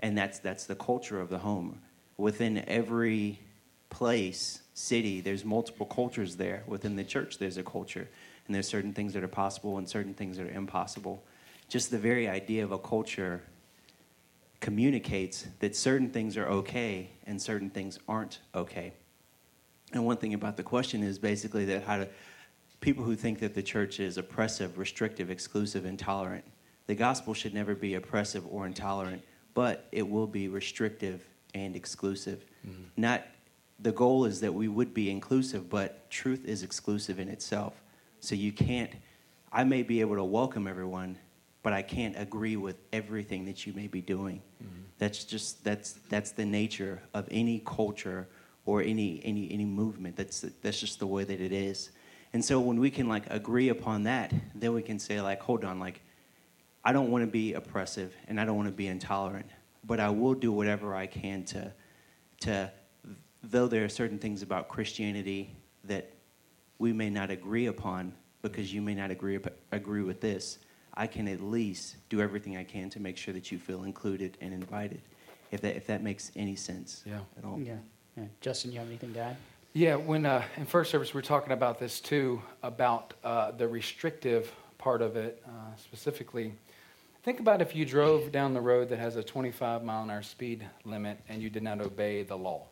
And 0.00 0.16
that's, 0.16 0.38
that's 0.38 0.66
the 0.66 0.74
culture 0.74 1.20
of 1.20 1.30
the 1.30 1.38
home. 1.38 1.80
Within 2.16 2.64
every 2.68 3.40
place, 3.90 4.60
city, 4.74 5.20
there's 5.20 5.44
multiple 5.44 5.86
cultures 5.86 6.36
there. 6.36 6.62
Within 6.66 6.96
the 6.96 7.04
church, 7.04 7.38
there's 7.38 7.56
a 7.56 7.62
culture. 7.62 8.08
And 8.46 8.54
there's 8.54 8.68
certain 8.68 8.92
things 8.92 9.14
that 9.14 9.24
are 9.24 9.28
possible 9.28 9.78
and 9.78 9.88
certain 9.88 10.14
things 10.14 10.36
that 10.36 10.46
are 10.46 10.50
impossible. 10.50 11.24
Just 11.68 11.90
the 11.90 11.98
very 11.98 12.28
idea 12.28 12.64
of 12.64 12.72
a 12.72 12.78
culture 12.78 13.42
communicates 14.64 15.46
that 15.58 15.76
certain 15.76 16.08
things 16.08 16.38
are 16.38 16.48
okay 16.48 17.10
and 17.26 17.40
certain 17.40 17.68
things 17.68 17.98
aren't 18.08 18.38
okay. 18.54 18.94
And 19.92 20.06
one 20.06 20.16
thing 20.16 20.32
about 20.32 20.56
the 20.56 20.62
question 20.62 21.02
is 21.02 21.18
basically 21.18 21.66
that 21.66 21.82
how 21.84 21.98
to 21.98 22.08
people 22.80 23.04
who 23.04 23.14
think 23.14 23.40
that 23.40 23.54
the 23.54 23.62
church 23.62 24.00
is 24.00 24.16
oppressive, 24.16 24.78
restrictive, 24.78 25.30
exclusive, 25.30 25.84
intolerant. 25.84 26.46
The 26.86 26.94
gospel 26.94 27.34
should 27.34 27.52
never 27.52 27.74
be 27.74 27.92
oppressive 27.92 28.42
or 28.50 28.64
intolerant, 28.64 29.22
but 29.52 29.86
it 29.92 30.08
will 30.08 30.26
be 30.26 30.48
restrictive 30.48 31.22
and 31.54 31.76
exclusive. 31.76 32.46
Mm-hmm. 32.66 32.84
Not 32.96 33.26
the 33.80 33.92
goal 33.92 34.24
is 34.24 34.40
that 34.40 34.54
we 34.54 34.68
would 34.68 34.94
be 34.94 35.10
inclusive, 35.10 35.68
but 35.68 36.08
truth 36.08 36.46
is 36.46 36.62
exclusive 36.62 37.18
in 37.18 37.28
itself. 37.28 37.74
So 38.20 38.34
you 38.34 38.50
can't, 38.50 38.92
I 39.52 39.64
may 39.64 39.82
be 39.82 40.00
able 40.00 40.16
to 40.16 40.24
welcome 40.24 40.66
everyone, 40.66 41.18
but 41.64 41.72
I 41.72 41.82
can't 41.82 42.14
agree 42.18 42.56
with 42.56 42.76
everything 42.92 43.46
that 43.46 43.66
you 43.66 43.72
may 43.72 43.88
be 43.88 44.02
doing. 44.02 44.42
Mm-hmm. 44.62 44.82
That's 44.98 45.24
just, 45.24 45.64
that's, 45.64 45.94
that's 46.10 46.30
the 46.30 46.44
nature 46.44 47.02
of 47.14 47.26
any 47.30 47.62
culture 47.64 48.28
or 48.66 48.82
any, 48.82 49.20
any, 49.24 49.50
any 49.50 49.64
movement. 49.64 50.14
That's, 50.14 50.42
that's 50.62 50.78
just 50.78 50.98
the 50.98 51.06
way 51.06 51.24
that 51.24 51.40
it 51.40 51.52
is. 51.52 51.90
And 52.34 52.44
so 52.44 52.60
when 52.60 52.78
we 52.78 52.90
can 52.90 53.08
like 53.08 53.24
agree 53.30 53.70
upon 53.70 54.02
that, 54.02 54.32
then 54.54 54.74
we 54.74 54.82
can 54.82 54.98
say 54.98 55.22
like, 55.22 55.40
hold 55.40 55.64
on, 55.64 55.80
like, 55.80 56.02
I 56.84 56.92
don't 56.92 57.10
want 57.10 57.24
to 57.24 57.30
be 57.30 57.54
oppressive 57.54 58.14
and 58.28 58.38
I 58.38 58.44
don't 58.44 58.56
want 58.56 58.68
to 58.68 58.74
be 58.74 58.86
intolerant, 58.86 59.46
but 59.84 60.00
I 60.00 60.10
will 60.10 60.34
do 60.34 60.52
whatever 60.52 60.94
I 60.94 61.06
can 61.06 61.44
to, 61.46 61.72
to 62.40 62.70
though 63.42 63.68
there 63.68 63.84
are 63.84 63.88
certain 63.88 64.18
things 64.18 64.42
about 64.42 64.68
Christianity 64.68 65.56
that 65.84 66.12
we 66.78 66.92
may 66.92 67.08
not 67.08 67.30
agree 67.30 67.66
upon 67.66 68.12
because 68.42 68.74
you 68.74 68.82
may 68.82 68.94
not 68.94 69.10
agree 69.10 69.38
agree 69.72 70.02
with 70.02 70.20
this, 70.20 70.58
I 70.96 71.06
can 71.06 71.26
at 71.28 71.40
least 71.40 71.96
do 72.08 72.20
everything 72.20 72.56
I 72.56 72.64
can 72.64 72.88
to 72.90 73.00
make 73.00 73.16
sure 73.16 73.34
that 73.34 73.50
you 73.50 73.58
feel 73.58 73.84
included 73.84 74.38
and 74.40 74.54
invited. 74.54 75.00
If 75.50 75.60
that 75.62 75.76
if 75.76 75.86
that 75.86 76.02
makes 76.02 76.32
any 76.36 76.56
sense 76.56 77.02
yeah. 77.06 77.18
at 77.38 77.44
all. 77.44 77.58
Yeah. 77.60 77.74
yeah. 78.16 78.24
Justin, 78.40 78.72
you 78.72 78.78
have 78.78 78.88
anything 78.88 79.12
to 79.14 79.20
add? 79.20 79.36
Yeah, 79.72 79.96
when 79.96 80.24
uh, 80.24 80.44
in 80.56 80.66
first 80.66 80.90
service 80.90 81.14
we 81.14 81.18
are 81.18 81.22
talking 81.22 81.52
about 81.52 81.80
this 81.80 82.00
too, 82.00 82.40
about 82.62 83.14
uh, 83.24 83.50
the 83.50 83.66
restrictive 83.66 84.52
part 84.78 85.02
of 85.02 85.16
it 85.16 85.42
uh, 85.46 85.74
specifically. 85.76 86.54
Think 87.24 87.40
about 87.40 87.62
if 87.62 87.74
you 87.74 87.84
drove 87.86 88.30
down 88.30 88.52
the 88.52 88.60
road 88.60 88.90
that 88.90 88.98
has 88.98 89.16
a 89.16 89.22
25 89.22 89.82
mile 89.82 90.02
an 90.02 90.10
hour 90.10 90.22
speed 90.22 90.64
limit 90.84 91.18
and 91.28 91.42
you 91.42 91.50
did 91.50 91.62
not 91.62 91.80
obey 91.80 92.22
the 92.22 92.36
law. 92.36 92.66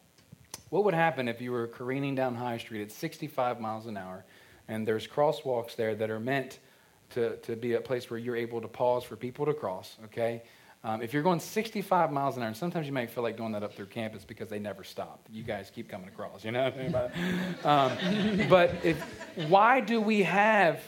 What 0.69 0.85
would 0.85 0.95
happen 0.95 1.27
if 1.27 1.41
you 1.41 1.53
were 1.53 1.67
careening 1.67 2.15
down 2.15 2.35
High 2.35 2.59
Street 2.59 2.83
at 2.83 2.93
65 2.93 3.61
miles 3.61 3.87
an 3.87 3.97
hour 3.97 4.25
and 4.69 4.87
there's 4.87 5.07
crosswalks 5.07 5.75
there 5.75 5.95
that 5.95 6.11
are 6.11 6.21
meant 6.21 6.59
to, 7.13 7.37
to 7.39 7.57
be 7.57 7.75
a 7.75 7.81
place 7.81 8.11
where 8.11 8.19
you're 8.19 8.37
able 8.37 8.61
to 8.61 8.69
pause 8.69 9.05
for 9.05 9.17
people 9.17 9.47
to 9.47 9.55
cross, 9.55 9.97
okay? 10.07 10.43
Um, 10.85 11.01
if 11.01 11.13
you're 11.13 11.23
going 11.23 11.39
65 11.39 12.11
miles 12.11 12.37
an 12.37 12.43
hour, 12.43 12.49
and 12.49 12.57
sometimes 12.57 12.87
you 12.87 12.93
might 12.93 13.11
feel 13.11 13.23
like 13.23 13.37
doing 13.37 13.53
that 13.53 13.63
up 13.63 13.75
through 13.75 13.87
campus 13.87 14.25
because 14.25 14.49
they 14.49 14.59
never 14.59 14.83
stop. 14.83 15.27
You 15.31 15.45
guys 15.45 15.71
keep 15.73 15.89
coming 15.89 16.09
across, 16.09 16.45
you 16.45 16.51
know? 16.51 16.73
um, 17.65 17.93
but 18.49 18.75
if, 18.83 19.01
why 19.49 19.81
do 19.81 20.01
we 20.01 20.23
have 20.25 20.83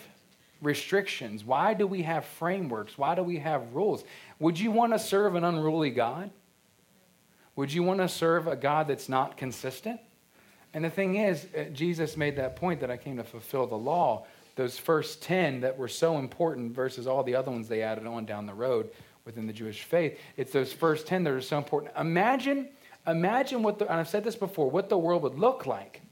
restrictions? 0.61 1.45
Why 1.45 1.75
do 1.75 1.87
we 1.87 2.03
have 2.03 2.25
frameworks? 2.25 2.99
Why 2.99 3.15
do 3.15 3.23
we 3.23 3.39
have 3.39 3.73
rules? 3.73 4.03
Would 4.41 4.59
you 4.59 4.73
want 4.73 4.93
to 4.95 4.99
serve 4.99 5.37
an 5.37 5.45
unruly 5.45 5.91
God? 5.91 6.31
Would 7.57 7.73
you 7.73 7.85
want 7.85 8.01
to 8.01 8.09
serve 8.09 8.49
a 8.49 8.57
God 8.57 8.89
that's 8.89 9.09
not 9.09 9.37
consistent? 9.37 10.01
And 10.73 10.85
the 10.85 10.91
thing 10.91 11.15
is, 11.15 11.47
uh, 11.57 11.65
Jesus 11.73 12.17
made 12.17 12.37
that 12.37 12.57
point 12.57 12.81
that 12.81 12.91
I 12.91 12.97
came 12.97 13.17
to 13.19 13.25
fulfill 13.25 13.69
the 13.69 13.79
law. 13.79 14.27
Those 14.57 14.79
first 14.79 15.23
10 15.23 15.61
that 15.61 15.77
were 15.77 15.89
so 15.89 16.19
important 16.19 16.75
versus 16.75 17.07
all 17.07 17.23
the 17.23 17.35
other 17.35 17.51
ones 17.51 17.69
they 17.69 17.83
added 17.83 18.07
on 18.07 18.25
down 18.25 18.47
the 18.47 18.55
road 18.55 18.91
within 19.25 19.47
the 19.47 19.53
Jewish 19.53 19.83
faith. 19.83 20.19
It's 20.37 20.53
those 20.53 20.73
first 20.73 21.07
10 21.07 21.25
that 21.25 21.33
are 21.33 21.41
so 21.41 21.59
important. 21.59 21.93
Imagine, 21.99 22.69
imagine 23.07 23.63
what 23.63 23.79
the, 23.79 23.91
and 23.91 24.01
I've 24.01 24.09
said 24.09 24.25
this 24.25 24.37
before, 24.37 24.71
what 24.71 24.89
the 24.89 24.99
world 24.99 25.23
would 25.23 25.39
look 25.39 25.67
like 25.67 26.03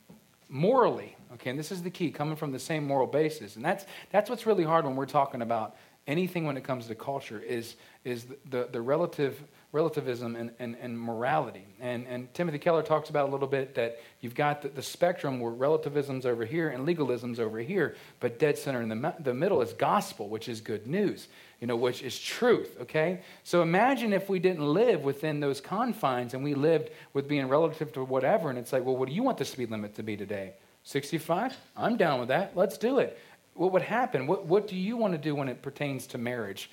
morally. 0.49 1.17
Okay, 1.35 1.51
and 1.51 1.59
this 1.59 1.73
is 1.73 1.83
the 1.83 1.91
key, 1.91 2.11
coming 2.11 2.37
from 2.37 2.53
the 2.53 2.59
same 2.59 2.87
moral 2.87 3.07
basis. 3.07 3.57
And 3.57 3.65
that's, 3.65 3.87
that's 4.11 4.29
what's 4.29 4.45
really 4.45 4.65
hard 4.65 4.85
when 4.85 4.97
we're 4.97 5.07
talking 5.07 5.41
about 5.41 5.77
anything 6.07 6.45
when 6.45 6.57
it 6.57 6.65
comes 6.65 6.89
to 6.89 6.95
culture 6.95 7.41
is, 7.41 7.77
is 8.05 8.25
the, 8.25 8.37
the, 8.51 8.69
the 8.73 8.81
relative 8.81 9.43
relativism 9.73 10.37
and, 10.37 10.51
and, 10.59 10.77
and 10.81 10.99
morality. 10.99 11.67
And, 11.81 12.07
and 12.07 12.33
Timothy 12.35 12.59
Keller 12.59 12.83
talks 12.83 13.09
about 13.09 13.31
a 13.31 13.33
little 13.33 13.49
bit 13.49 13.75
that 13.75 14.01
you've 14.21 14.35
got 14.35 14.61
the, 14.61 14.69
the 14.69 14.83
spectrum 14.83 15.41
where 15.41 15.51
relativism's 15.51 16.27
over 16.27 16.45
here 16.45 16.69
and 16.69 16.85
legalism's 16.85 17.41
over 17.41 17.59
here, 17.59 17.97
but 18.21 18.39
dead 18.39 18.59
center 18.59 18.83
in 18.83 18.91
the, 18.91 19.15
the 19.21 19.33
middle 19.33 19.63
is 19.63 19.73
gospel, 19.73 20.29
which 20.29 20.47
is 20.47 20.61
good 20.61 20.87
news, 20.87 21.29
you 21.59 21.67
know, 21.67 21.77
which 21.77 22.03
is 22.03 22.19
truth, 22.19 22.77
okay? 22.83 23.23
So 23.45 23.63
imagine 23.63 24.13
if 24.13 24.29
we 24.29 24.39
didn't 24.39 24.67
live 24.67 25.05
within 25.05 25.41
those 25.41 25.61
confines 25.61 26.35
and 26.35 26.45
we 26.45 26.55
lived 26.55 26.91
with 27.15 27.27
being 27.27 27.49
relative 27.49 27.95
to 27.95 28.05
whatever, 28.05 28.51
and 28.51 28.59
it's 28.59 28.75
like, 28.75 28.85
well, 28.85 28.97
what 28.97 29.09
do 29.09 29.15
you 29.15 29.23
want 29.23 29.39
the 29.39 29.47
speed 29.47 29.71
limit 29.71 29.95
to 29.95 30.03
be 30.03 30.19
today? 30.19 30.53
65? 30.85 31.57
I'm 31.77 31.97
down 31.97 32.21
with 32.21 32.29
that. 32.29 32.57
Let's 32.57 32.77
do 32.77 32.99
it. 32.99 33.19
What 33.55 33.73
would 33.73 33.83
happen? 33.83 34.27
What, 34.27 34.47
what 34.47 34.67
do 34.67 34.77
you 34.77 34.97
want 34.97 35.13
to 35.13 35.19
do 35.19 35.35
when 35.35 35.49
it 35.49 35.63
pertains 35.63 36.07
to 36.09 36.19
marriage? 36.19 36.71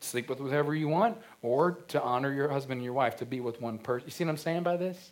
Sleep 0.00 0.28
with 0.28 0.38
whoever 0.38 0.74
you 0.74 0.88
want, 0.88 1.18
or 1.42 1.72
to 1.88 2.02
honor 2.02 2.32
your 2.32 2.48
husband 2.48 2.78
and 2.78 2.84
your 2.84 2.92
wife, 2.92 3.16
to 3.16 3.26
be 3.26 3.40
with 3.40 3.60
one 3.60 3.78
person. 3.78 4.06
You 4.06 4.12
see 4.12 4.24
what 4.24 4.30
I'm 4.30 4.36
saying 4.36 4.62
by 4.62 4.76
this? 4.76 5.10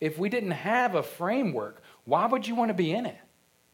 If 0.00 0.18
we 0.18 0.28
didn't 0.28 0.52
have 0.52 0.94
a 0.94 1.02
framework, 1.02 1.82
why 2.04 2.26
would 2.26 2.46
you 2.46 2.54
want 2.54 2.68
to 2.68 2.74
be 2.74 2.92
in 2.92 3.06
it? 3.06 3.16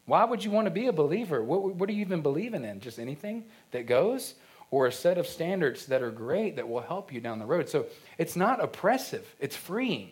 Why 0.05 0.25
would 0.25 0.43
you 0.43 0.51
want 0.51 0.65
to 0.65 0.71
be 0.71 0.87
a 0.87 0.93
believer? 0.93 1.43
What, 1.43 1.75
what 1.75 1.89
are 1.89 1.93
you 1.93 2.01
even 2.01 2.21
believing 2.21 2.65
in? 2.65 2.79
Just 2.79 2.99
anything 2.99 3.45
that 3.71 3.87
goes? 3.87 4.35
Or 4.71 4.87
a 4.87 4.91
set 4.91 5.17
of 5.17 5.27
standards 5.27 5.85
that 5.85 6.01
are 6.01 6.11
great 6.11 6.55
that 6.55 6.67
will 6.67 6.81
help 6.81 7.13
you 7.13 7.21
down 7.21 7.39
the 7.39 7.45
road. 7.45 7.69
So 7.69 7.85
it's 8.17 8.35
not 8.35 8.63
oppressive, 8.63 9.25
it's 9.39 9.55
freeing. 9.55 10.11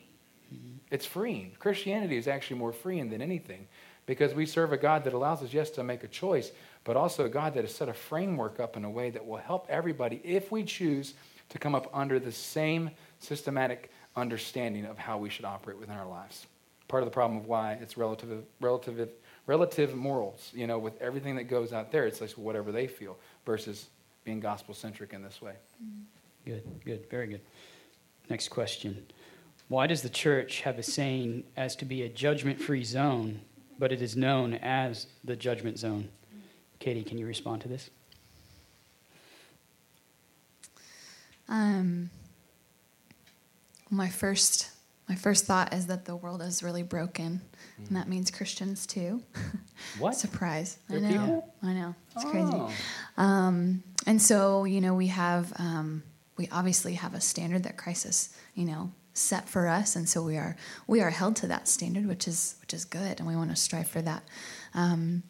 It's 0.91 1.05
freeing. 1.05 1.53
Christianity 1.57 2.17
is 2.17 2.27
actually 2.27 2.59
more 2.59 2.73
freeing 2.73 3.09
than 3.09 3.21
anything 3.21 3.67
because 4.05 4.33
we 4.33 4.45
serve 4.45 4.73
a 4.73 4.77
God 4.77 5.05
that 5.05 5.13
allows 5.13 5.41
us, 5.41 5.53
yes, 5.53 5.69
to 5.71 5.83
make 5.83 6.03
a 6.03 6.07
choice, 6.07 6.51
but 6.83 6.97
also 6.97 7.25
a 7.25 7.29
God 7.29 7.53
that 7.53 7.63
has 7.63 7.73
set 7.73 7.89
a 7.89 7.93
framework 7.93 8.59
up 8.59 8.75
in 8.75 8.85
a 8.85 8.89
way 8.89 9.09
that 9.09 9.25
will 9.25 9.37
help 9.37 9.67
everybody 9.69 10.21
if 10.23 10.51
we 10.51 10.63
choose 10.63 11.13
to 11.49 11.59
come 11.59 11.75
up 11.75 11.89
under 11.93 12.19
the 12.19 12.31
same 12.31 12.89
systematic 13.19 13.91
understanding 14.15 14.85
of 14.85 14.97
how 14.97 15.17
we 15.17 15.29
should 15.29 15.45
operate 15.45 15.77
within 15.77 15.95
our 15.95 16.07
lives. 16.07 16.47
Part 16.87 17.03
of 17.03 17.07
the 17.07 17.13
problem 17.13 17.39
of 17.39 17.45
why 17.45 17.73
it's 17.73 17.97
relative, 17.97 18.43
relative, 18.59 19.09
relative 19.45 19.95
morals, 19.95 20.51
you 20.53 20.67
know, 20.67 20.79
with 20.79 20.99
everything 21.01 21.35
that 21.35 21.45
goes 21.45 21.71
out 21.71 21.91
there, 21.91 22.05
it's 22.05 22.19
like 22.19 22.31
whatever 22.31 22.71
they 22.71 22.87
feel 22.87 23.17
versus 23.45 23.87
being 24.23 24.39
gospel 24.39 24.73
centric 24.73 25.13
in 25.13 25.21
this 25.21 25.41
way. 25.41 25.53
Mm-hmm. 25.83 26.51
Good, 26.51 26.63
good, 26.85 27.09
very 27.09 27.27
good. 27.27 27.41
Next 28.29 28.49
question. 28.49 29.05
Why 29.67 29.87
does 29.87 30.01
the 30.01 30.09
church 30.09 30.61
have 30.61 30.79
a 30.79 30.83
saying 30.83 31.43
as 31.55 31.75
to 31.77 31.85
be 31.85 32.03
a 32.03 32.09
judgment 32.09 32.59
free 32.59 32.83
zone, 32.83 33.41
but 33.79 33.91
it 33.91 34.01
is 34.01 34.17
known 34.17 34.55
as 34.55 35.07
the 35.23 35.35
judgment 35.35 35.79
zone? 35.79 36.09
Katie, 36.81 37.03
can 37.03 37.19
you 37.19 37.27
respond 37.27 37.61
to 37.61 37.67
this? 37.67 37.91
Um, 41.47 42.09
my 43.91 44.09
first 44.09 44.71
my 45.07 45.15
first 45.15 45.45
thought 45.45 45.73
is 45.73 45.87
that 45.87 46.05
the 46.05 46.15
world 46.15 46.41
is 46.41 46.63
really 46.63 46.83
broken, 46.83 47.41
mm. 47.79 47.87
and 47.87 47.97
that 47.97 48.07
means 48.07 48.31
Christians 48.31 48.85
too. 48.85 49.21
What 49.99 50.13
surprise? 50.15 50.77
They're 50.87 50.99
I 50.99 51.01
know. 51.01 51.09
People? 51.09 51.53
I 51.63 51.73
know. 51.73 51.95
It's 52.15 52.25
oh. 52.25 52.29
crazy. 52.29 52.75
Um, 53.17 53.83
and 54.05 54.21
so 54.21 54.63
you 54.63 54.79
know 54.79 54.93
we 54.93 55.07
have 55.07 55.53
um, 55.59 56.03
we 56.37 56.47
obviously 56.51 56.93
have 56.93 57.13
a 57.13 57.21
standard 57.21 57.63
that 57.63 57.77
Christ 57.77 58.35
you 58.55 58.65
know 58.65 58.91
set 59.13 59.49
for 59.49 59.67
us, 59.67 59.95
and 59.95 60.07
so 60.07 60.23
we 60.23 60.37
are 60.37 60.55
we 60.87 61.01
are 61.01 61.09
held 61.09 61.35
to 61.37 61.47
that 61.47 61.67
standard, 61.67 62.07
which 62.07 62.27
is 62.27 62.55
which 62.61 62.73
is 62.73 62.85
good, 62.85 63.19
and 63.19 63.27
we 63.27 63.35
want 63.35 63.49
to 63.49 63.55
strive 63.55 63.87
for 63.87 64.01
that. 64.01 64.23
Um, 64.73 65.23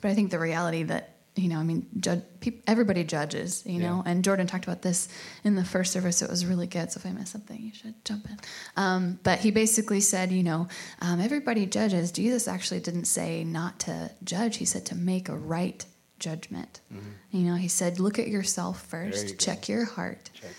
but 0.00 0.10
I 0.10 0.14
think 0.14 0.30
the 0.30 0.38
reality 0.38 0.82
that 0.84 1.16
you 1.36 1.48
know, 1.48 1.58
I 1.58 1.62
mean, 1.62 1.86
judge, 2.00 2.22
people, 2.40 2.60
everybody 2.66 3.04
judges, 3.04 3.62
you 3.64 3.78
know, 3.78 4.02
and 4.04 4.24
Jordan 4.24 4.48
talked 4.48 4.64
about 4.64 4.82
this 4.82 5.08
in 5.44 5.54
the 5.54 5.64
first 5.64 5.92
service. 5.92 6.20
It 6.22 6.28
was 6.28 6.44
really 6.44 6.66
good. 6.66 6.90
So 6.90 6.98
if 6.98 7.06
I 7.06 7.12
miss 7.12 7.30
something, 7.30 7.58
you 7.58 7.72
should 7.72 8.04
jump 8.04 8.28
in. 8.28 8.36
Um, 8.76 9.20
but 9.22 9.38
he 9.38 9.52
basically 9.52 10.00
said, 10.00 10.32
you 10.32 10.42
know, 10.42 10.66
um, 11.00 11.20
everybody 11.20 11.66
judges. 11.66 12.10
Jesus 12.10 12.48
actually 12.48 12.80
didn't 12.80 13.04
say 13.04 13.44
not 13.44 13.78
to 13.80 14.10
judge. 14.24 14.56
He 14.56 14.64
said 14.64 14.84
to 14.86 14.96
make 14.96 15.28
a 15.28 15.36
right 15.36 15.86
judgment. 16.18 16.80
Mm-hmm. 16.92 17.10
You 17.30 17.50
know, 17.50 17.54
he 17.54 17.68
said, 17.68 18.00
look 18.00 18.18
at 18.18 18.26
yourself 18.26 18.82
first, 18.82 19.30
you 19.30 19.36
check 19.36 19.66
go. 19.68 19.72
your 19.72 19.84
heart, 19.84 20.30
check 20.34 20.50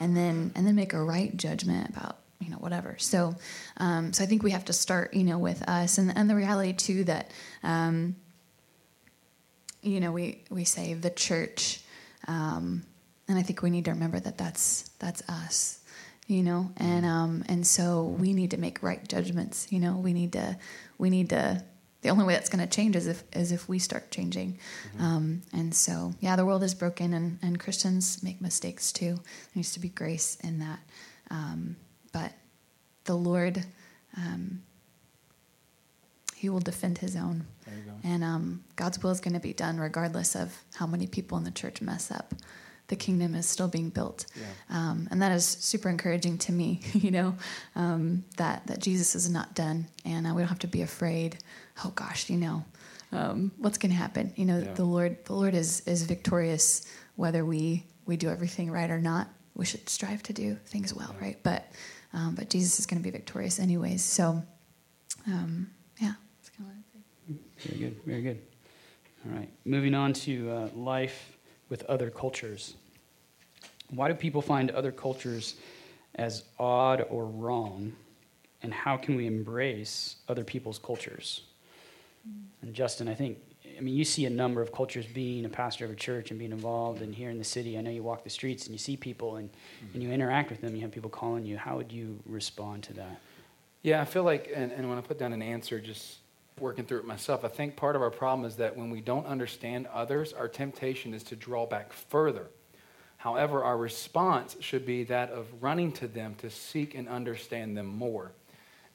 and 0.00 0.16
then 0.16 0.50
and 0.56 0.66
then 0.66 0.74
make 0.74 0.94
a 0.94 1.02
right 1.02 1.36
judgment 1.36 1.90
about 1.90 2.18
you 2.40 2.50
know 2.50 2.56
whatever 2.56 2.96
so 2.98 3.36
um, 3.76 4.12
so 4.12 4.24
i 4.24 4.26
think 4.26 4.42
we 4.42 4.50
have 4.50 4.64
to 4.64 4.72
start 4.72 5.14
you 5.14 5.22
know 5.22 5.38
with 5.38 5.62
us 5.68 5.98
and 5.98 6.16
and 6.16 6.28
the 6.28 6.34
reality 6.34 6.72
too 6.72 7.04
that 7.04 7.30
um, 7.62 8.16
you 9.82 10.00
know, 10.00 10.12
we, 10.12 10.42
we 10.50 10.64
say 10.64 10.94
the 10.94 11.10
church, 11.10 11.82
um, 12.28 12.82
and 13.28 13.38
I 13.38 13.42
think 13.42 13.62
we 13.62 13.70
need 13.70 13.84
to 13.86 13.92
remember 13.92 14.20
that 14.20 14.36
that's 14.36 14.90
that's 14.98 15.22
us, 15.28 15.80
you 16.26 16.42
know, 16.42 16.70
and 16.76 17.06
um, 17.06 17.44
and 17.48 17.66
so 17.66 18.04
we 18.04 18.32
need 18.32 18.50
to 18.50 18.56
make 18.56 18.82
right 18.82 19.06
judgments. 19.08 19.70
You 19.70 19.80
know, 19.80 19.96
we 19.96 20.12
need 20.12 20.32
to 20.32 20.58
we 20.98 21.10
need 21.10 21.30
to. 21.30 21.62
The 22.02 22.08
only 22.08 22.24
way 22.24 22.32
that's 22.32 22.48
going 22.48 22.66
to 22.66 22.74
change 22.74 22.96
is 22.96 23.06
if 23.06 23.22
is 23.34 23.52
if 23.52 23.68
we 23.68 23.78
start 23.78 24.10
changing, 24.10 24.58
mm-hmm. 24.94 25.04
um, 25.04 25.42
and 25.52 25.74
so 25.74 26.14
yeah, 26.20 26.34
the 26.34 26.46
world 26.46 26.62
is 26.62 26.74
broken, 26.74 27.14
and 27.14 27.38
and 27.42 27.60
Christians 27.60 28.22
make 28.22 28.40
mistakes 28.40 28.90
too. 28.90 29.14
There 29.14 29.54
needs 29.54 29.72
to 29.74 29.80
be 29.80 29.90
grace 29.90 30.36
in 30.42 30.58
that, 30.60 30.80
um, 31.30 31.76
but 32.12 32.32
the 33.04 33.14
Lord. 33.14 33.64
Um, 34.16 34.62
he 36.40 36.48
will 36.48 36.58
defend 36.60 36.96
his 36.96 37.16
own. 37.16 37.44
And 38.02 38.24
um, 38.24 38.64
God's 38.76 39.02
will 39.02 39.10
is 39.10 39.20
going 39.20 39.34
to 39.34 39.40
be 39.40 39.52
done 39.52 39.78
regardless 39.78 40.34
of 40.34 40.56
how 40.74 40.86
many 40.86 41.06
people 41.06 41.36
in 41.36 41.44
the 41.44 41.50
church 41.50 41.82
mess 41.82 42.10
up. 42.10 42.34
The 42.88 42.96
kingdom 42.96 43.34
is 43.34 43.44
still 43.44 43.68
being 43.68 43.90
built. 43.90 44.24
Yeah. 44.34 44.44
Um, 44.70 45.06
and 45.10 45.20
that 45.20 45.32
is 45.32 45.44
super 45.44 45.90
encouraging 45.90 46.38
to 46.38 46.52
me, 46.52 46.80
you 46.94 47.10
know, 47.10 47.34
um, 47.76 48.24
that, 48.38 48.66
that 48.68 48.80
Jesus 48.80 49.14
is 49.14 49.28
not 49.28 49.54
done 49.54 49.86
and 50.06 50.26
uh, 50.26 50.32
we 50.32 50.40
don't 50.40 50.48
have 50.48 50.60
to 50.60 50.66
be 50.66 50.80
afraid. 50.80 51.36
Oh 51.84 51.92
gosh, 51.94 52.30
you 52.30 52.38
know, 52.38 52.64
um, 53.12 53.52
what's 53.58 53.76
going 53.76 53.92
to 53.92 53.98
happen? 53.98 54.32
You 54.34 54.46
know, 54.46 54.60
yeah. 54.60 54.72
the 54.72 54.84
Lord, 54.84 55.22
the 55.26 55.34
Lord 55.34 55.54
is, 55.54 55.82
is 55.86 56.04
victorious 56.04 56.90
whether 57.16 57.44
we, 57.44 57.84
we 58.06 58.16
do 58.16 58.30
everything 58.30 58.70
right 58.70 58.90
or 58.90 58.98
not. 58.98 59.28
We 59.54 59.66
should 59.66 59.90
strive 59.90 60.22
to 60.22 60.32
do 60.32 60.56
things 60.64 60.94
well, 60.94 61.14
right? 61.20 61.38
But, 61.42 61.70
um, 62.14 62.34
but 62.34 62.48
Jesus 62.48 62.78
is 62.78 62.86
going 62.86 62.98
to 62.98 63.04
be 63.04 63.10
victorious 63.10 63.58
anyways. 63.60 64.02
So, 64.02 64.42
um, 65.26 65.70
yeah. 65.70 65.79
Very 67.62 67.78
good. 67.78 68.00
Very 68.06 68.22
good. 68.22 68.42
All 69.26 69.36
right. 69.36 69.48
Moving 69.64 69.94
on 69.94 70.12
to 70.14 70.50
uh, 70.50 70.68
life 70.74 71.36
with 71.68 71.84
other 71.84 72.10
cultures. 72.10 72.74
Why 73.90 74.08
do 74.08 74.14
people 74.14 74.40
find 74.40 74.70
other 74.70 74.92
cultures 74.92 75.56
as 76.14 76.44
odd 76.58 77.04
or 77.10 77.26
wrong? 77.26 77.92
And 78.62 78.72
how 78.72 78.96
can 78.96 79.16
we 79.16 79.26
embrace 79.26 80.16
other 80.28 80.44
people's 80.44 80.78
cultures? 80.78 81.42
And 82.62 82.74
Justin, 82.74 83.08
I 83.08 83.14
think, 83.14 83.38
I 83.76 83.80
mean, 83.80 83.94
you 83.94 84.04
see 84.04 84.26
a 84.26 84.30
number 84.30 84.60
of 84.60 84.72
cultures 84.72 85.06
being 85.06 85.44
a 85.44 85.48
pastor 85.48 85.84
of 85.86 85.90
a 85.90 85.96
church 85.96 86.30
and 86.30 86.38
being 86.38 86.52
involved. 86.52 87.02
And 87.02 87.14
here 87.14 87.30
in 87.30 87.38
the 87.38 87.44
city, 87.44 87.78
I 87.78 87.80
know 87.80 87.90
you 87.90 88.02
walk 88.02 88.24
the 88.24 88.30
streets 88.30 88.66
and 88.66 88.74
you 88.74 88.78
see 88.78 88.96
people 88.96 89.36
and, 89.36 89.50
and 89.94 90.02
you 90.02 90.10
interact 90.10 90.50
with 90.50 90.60
them. 90.60 90.74
You 90.74 90.82
have 90.82 90.92
people 90.92 91.10
calling 91.10 91.44
you. 91.44 91.56
How 91.56 91.76
would 91.76 91.90
you 91.90 92.18
respond 92.26 92.84
to 92.84 92.94
that? 92.94 93.20
Yeah, 93.82 94.02
I 94.02 94.04
feel 94.04 94.24
like, 94.24 94.50
and, 94.54 94.72
and 94.72 94.88
when 94.88 94.98
I 94.98 95.00
put 95.00 95.18
down 95.18 95.32
an 95.32 95.40
answer, 95.40 95.80
just 95.80 96.18
working 96.60 96.84
through 96.84 96.98
it 96.98 97.04
myself. 97.04 97.44
I 97.44 97.48
think 97.48 97.76
part 97.76 97.96
of 97.96 98.02
our 98.02 98.10
problem 98.10 98.46
is 98.46 98.56
that 98.56 98.76
when 98.76 98.90
we 98.90 99.00
don't 99.00 99.26
understand 99.26 99.86
others, 99.92 100.32
our 100.32 100.48
temptation 100.48 101.14
is 101.14 101.22
to 101.24 101.36
draw 101.36 101.66
back 101.66 101.92
further. 101.92 102.46
However, 103.16 103.62
our 103.62 103.76
response 103.76 104.56
should 104.60 104.86
be 104.86 105.04
that 105.04 105.30
of 105.30 105.46
running 105.60 105.92
to 105.92 106.08
them 106.08 106.34
to 106.36 106.48
seek 106.48 106.94
and 106.94 107.08
understand 107.08 107.76
them 107.76 107.86
more. 107.86 108.32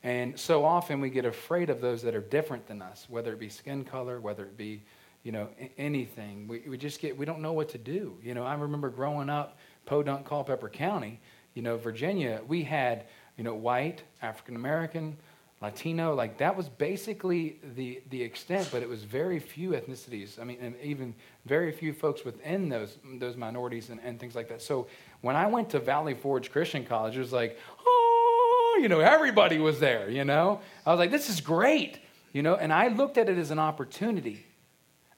And 0.01 0.39
so 0.39 0.65
often 0.65 0.99
we 0.99 1.09
get 1.09 1.25
afraid 1.25 1.69
of 1.69 1.81
those 1.81 2.01
that 2.03 2.15
are 2.15 2.21
different 2.21 2.67
than 2.67 2.81
us, 2.81 3.07
whether 3.09 3.33
it 3.33 3.39
be 3.39 3.49
skin 3.49 3.83
color, 3.83 4.19
whether 4.19 4.43
it 4.43 4.57
be, 4.57 4.83
you 5.23 5.31
know, 5.31 5.49
anything. 5.77 6.47
We, 6.47 6.61
we 6.67 6.77
just 6.77 6.99
get, 6.99 7.17
we 7.17 7.25
don't 7.25 7.41
know 7.41 7.53
what 7.53 7.69
to 7.69 7.77
do. 7.77 8.17
You 8.23 8.33
know, 8.35 8.43
I 8.43 8.53
remember 8.55 8.89
growing 8.89 9.29
up, 9.29 9.57
Podunk, 9.85 10.25
Culpeper 10.25 10.69
County, 10.69 11.19
you 11.55 11.61
know, 11.61 11.77
Virginia, 11.77 12.41
we 12.47 12.63
had, 12.63 13.05
you 13.37 13.43
know, 13.43 13.55
white, 13.55 14.03
African 14.21 14.55
American, 14.55 15.17
Latino, 15.61 16.13
like 16.13 16.37
that 16.37 16.55
was 16.55 16.67
basically 16.67 17.59
the, 17.75 18.01
the 18.09 18.21
extent, 18.21 18.69
but 18.71 18.83
it 18.83 18.89
was 18.89 19.03
very 19.03 19.39
few 19.39 19.71
ethnicities. 19.71 20.39
I 20.39 20.43
mean, 20.43 20.57
and 20.59 20.75
even 20.83 21.15
very 21.45 21.71
few 21.71 21.93
folks 21.93 22.25
within 22.25 22.67
those, 22.67 22.97
those 23.19 23.37
minorities 23.37 23.89
and, 23.89 24.01
and 24.03 24.19
things 24.19 24.35
like 24.35 24.49
that. 24.49 24.61
So 24.61 24.87
when 25.21 25.35
I 25.35 25.47
went 25.47 25.69
to 25.69 25.79
Valley 25.79 26.13
Forge 26.13 26.51
Christian 26.51 26.85
College, 26.85 27.15
it 27.15 27.19
was 27.19 27.31
like, 27.31 27.57
oh, 27.85 28.79
you 28.81 28.89
know, 28.89 28.99
everybody 28.99 29.57
was 29.57 29.79
there, 29.79 30.09
you 30.09 30.25
know? 30.25 30.59
I 30.85 30.91
was 30.91 30.99
like, 30.99 31.11
this 31.11 31.29
is 31.29 31.39
great, 31.39 31.99
you 32.33 32.43
know? 32.43 32.55
And 32.55 32.73
I 32.73 32.89
looked 32.89 33.17
at 33.17 33.29
it 33.29 33.37
as 33.37 33.49
an 33.49 33.59
opportunity, 33.59 34.45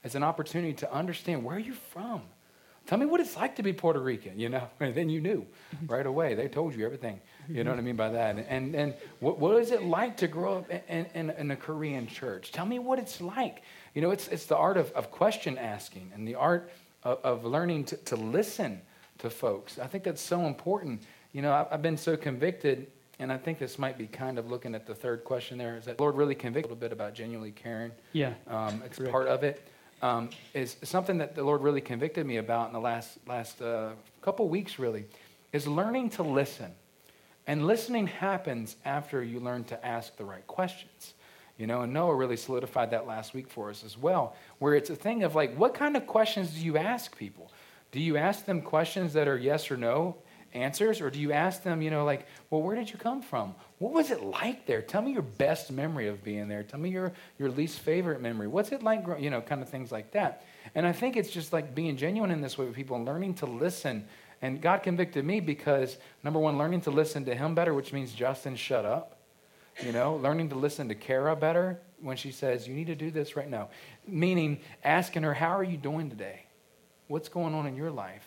as 0.03 0.13
an 0.13 0.23
opportunity 0.23 0.73
to 0.73 0.93
understand 0.93 1.43
where 1.43 1.55
are 1.55 1.59
you 1.59 1.73
from? 1.73 2.21
Tell 2.87 2.97
me 2.97 3.05
what 3.05 3.19
it's 3.19 3.35
like 3.35 3.57
to 3.57 3.63
be 3.63 3.73
Puerto 3.73 3.99
Rican, 3.99 4.39
you 4.39 4.47
know? 4.47 4.67
And 4.79 4.95
then 4.95 5.09
you 5.09 5.19
knew 5.19 5.45
right 5.87 6.05
away. 6.05 6.33
They 6.35 6.47
told 6.47 6.73
you 6.73 6.85
everything. 6.85 7.19
You 7.49 7.63
know 7.63 7.71
what 7.71 7.79
I 7.79 7.81
mean 7.81 7.97
by 7.97 8.09
that? 8.09 8.37
And, 8.47 8.75
and 8.75 8.93
what, 9.19 9.39
what 9.39 9.57
is 9.57 9.71
it 9.71 9.83
like 9.83 10.17
to 10.17 10.27
grow 10.27 10.59
up 10.59 10.69
in, 10.69 11.05
in, 11.13 11.29
in, 11.31 11.51
a 11.51 11.55
Korean 11.55 12.07
church? 12.07 12.51
Tell 12.51 12.65
me 12.65 12.79
what 12.79 12.97
it's 12.97 13.19
like. 13.19 13.61
You 13.93 14.01
know, 14.01 14.11
it's, 14.11 14.29
it's 14.29 14.45
the 14.45 14.55
art 14.55 14.77
of, 14.77 14.91
of 14.91 15.11
question 15.11 15.57
asking 15.57 16.11
and 16.15 16.25
the 16.27 16.35
art 16.35 16.71
of, 17.03 17.19
of 17.23 17.45
learning 17.45 17.85
to, 17.85 17.97
to 17.97 18.15
listen 18.15 18.81
to 19.19 19.29
folks. 19.29 19.79
I 19.79 19.87
think 19.87 20.05
that's 20.05 20.21
so 20.21 20.45
important. 20.45 21.03
You 21.33 21.41
know, 21.41 21.53
I've, 21.53 21.67
I've 21.71 21.81
been 21.81 21.97
so 21.97 22.15
convicted, 22.15 22.87
and 23.19 23.31
I 23.31 23.37
think 23.37 23.59
this 23.59 23.77
might 23.77 23.97
be 23.97 24.07
kind 24.07 24.37
of 24.37 24.49
looking 24.49 24.75
at 24.75 24.85
the 24.85 24.95
third 24.95 25.25
question 25.25 25.57
there. 25.57 25.75
Is 25.75 25.85
that 25.85 25.99
Lord 25.99 26.15
really 26.15 26.35
convicted 26.35 26.71
a 26.71 26.73
little 26.73 26.79
bit 26.79 26.93
about 26.93 27.13
genuinely 27.13 27.51
caring? 27.51 27.91
Yeah. 28.13 28.33
Um, 28.47 28.81
it's 28.85 28.99
part 28.99 29.27
of 29.27 29.43
it 29.43 29.67
um, 30.01 30.29
is 30.53 30.77
something 30.83 31.17
that 31.17 31.35
the 31.35 31.43
Lord 31.43 31.61
really 31.61 31.81
convicted 31.81 32.25
me 32.25 32.37
about 32.37 32.67
in 32.67 32.73
the 32.73 32.79
last, 32.79 33.17
last 33.27 33.61
uh, 33.61 33.91
couple 34.21 34.47
weeks, 34.49 34.77
really, 34.79 35.05
is 35.53 35.67
learning 35.67 36.11
to 36.11 36.23
listen. 36.23 36.71
And 37.47 37.65
listening 37.65 38.07
happens 38.07 38.75
after 38.85 39.23
you 39.23 39.39
learn 39.39 39.63
to 39.65 39.85
ask 39.85 40.15
the 40.17 40.25
right 40.25 40.45
questions. 40.47 41.13
You 41.57 41.65
know, 41.65 41.81
and 41.81 41.93
Noah 41.93 42.13
really 42.13 42.37
solidified 42.37 42.91
that 42.91 43.07
last 43.07 43.33
week 43.33 43.49
for 43.49 43.69
us 43.69 43.83
as 43.83 43.97
well, 43.97 44.35
where 44.59 44.75
it's 44.75 44.91
a 44.91 44.95
thing 44.95 45.23
of 45.23 45.33
like, 45.33 45.55
what 45.55 45.73
kind 45.73 45.97
of 45.97 46.05
questions 46.05 46.51
do 46.51 46.59
you 46.59 46.77
ask 46.77 47.17
people? 47.17 47.51
Do 47.91 47.99
you 47.99 48.17
ask 48.17 48.45
them 48.45 48.61
questions 48.61 49.13
that 49.13 49.27
are 49.27 49.37
yes 49.37 49.71
or 49.71 49.77
no 49.77 50.17
answers? 50.53 51.01
Or 51.01 51.09
do 51.09 51.19
you 51.19 51.31
ask 51.31 51.63
them, 51.63 51.81
you 51.81 51.89
know, 51.89 52.05
like, 52.05 52.27
well, 52.49 52.61
where 52.61 52.75
did 52.75 52.89
you 52.89 52.97
come 52.97 53.21
from? 53.21 53.55
What 53.79 53.93
was 53.93 54.11
it 54.11 54.23
like 54.23 54.65
there? 54.65 54.81
Tell 54.81 55.01
me 55.01 55.11
your 55.13 55.21
best 55.21 55.71
memory 55.71 56.07
of 56.07 56.23
being 56.23 56.47
there. 56.47 56.63
Tell 56.63 56.79
me 56.79 56.89
your, 56.89 57.13
your 57.37 57.49
least 57.49 57.79
favorite 57.79 58.21
memory. 58.21 58.47
What's 58.47 58.71
it 58.71 58.83
like, 58.83 59.05
you 59.19 59.29
know, 59.29 59.41
kind 59.41 59.61
of 59.61 59.69
things 59.69 59.91
like 59.91 60.11
that. 60.11 60.45
And 60.75 60.85
I 60.85 60.91
think 60.91 61.15
it's 61.15 61.29
just 61.29 61.53
like 61.53 61.75
being 61.75 61.97
genuine 61.97 62.31
in 62.31 62.41
this 62.41 62.57
way 62.57 62.65
with 62.65 62.75
people 62.75 62.95
and 62.95 63.05
learning 63.05 63.35
to 63.35 63.45
listen. 63.45 64.05
And 64.41 64.61
God 64.61 64.83
convicted 64.83 65.25
me 65.25 65.39
because, 65.39 65.97
number 66.23 66.39
one, 66.39 66.57
learning 66.57 66.81
to 66.81 66.91
listen 66.91 67.25
to 67.25 67.35
Him 67.35 67.55
better, 67.55 67.73
which 67.73 67.93
means 67.93 68.13
Justin, 68.13 68.55
shut 68.55 68.85
up. 68.85 69.17
You 69.83 69.91
know, 69.91 70.15
learning 70.15 70.49
to 70.49 70.55
listen 70.55 70.87
to 70.89 70.95
Kara 70.95 71.35
better 71.35 71.79
when 72.01 72.17
she 72.17 72.31
says, 72.31 72.67
you 72.67 72.73
need 72.73 72.87
to 72.87 72.95
do 72.95 73.11
this 73.11 73.35
right 73.35 73.49
now. 73.49 73.69
Meaning 74.07 74.59
asking 74.83 75.23
her, 75.23 75.33
how 75.33 75.57
are 75.57 75.63
you 75.63 75.77
doing 75.77 76.09
today? 76.09 76.45
What's 77.07 77.29
going 77.29 77.53
on 77.53 77.67
in 77.67 77.75
your 77.75 77.91
life? 77.91 78.25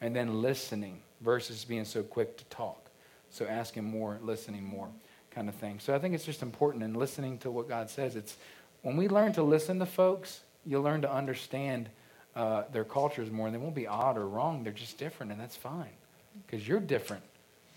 And 0.00 0.14
then 0.14 0.42
listening 0.42 1.00
versus 1.22 1.64
being 1.64 1.84
so 1.84 2.02
quick 2.02 2.36
to 2.38 2.44
talk. 2.46 2.90
So 3.30 3.46
asking 3.46 3.84
more, 3.84 4.18
listening 4.22 4.64
more, 4.64 4.88
kind 5.30 5.48
of 5.48 5.54
thing. 5.54 5.78
So 5.80 5.94
I 5.94 5.98
think 5.98 6.14
it's 6.14 6.24
just 6.24 6.42
important 6.42 6.84
in 6.84 6.94
listening 6.94 7.38
to 7.38 7.50
what 7.50 7.68
God 7.68 7.88
says. 7.88 8.16
It's 8.16 8.36
when 8.82 8.96
we 8.96 9.08
learn 9.08 9.32
to 9.34 9.42
listen 9.42 9.78
to 9.78 9.86
folks, 9.86 10.40
you'll 10.66 10.82
learn 10.82 11.02
to 11.02 11.12
understand 11.12 11.88
uh, 12.34 12.64
their 12.72 12.84
cultures 12.84 13.30
more, 13.30 13.46
and 13.46 13.54
they 13.54 13.58
won't 13.58 13.74
be 13.74 13.86
odd 13.86 14.16
or 14.16 14.26
wrong. 14.26 14.64
They're 14.64 14.72
just 14.72 14.98
different, 14.98 15.32
and 15.32 15.40
that's 15.40 15.56
fine 15.56 15.90
because 16.46 16.66
you're 16.66 16.80
different. 16.80 17.22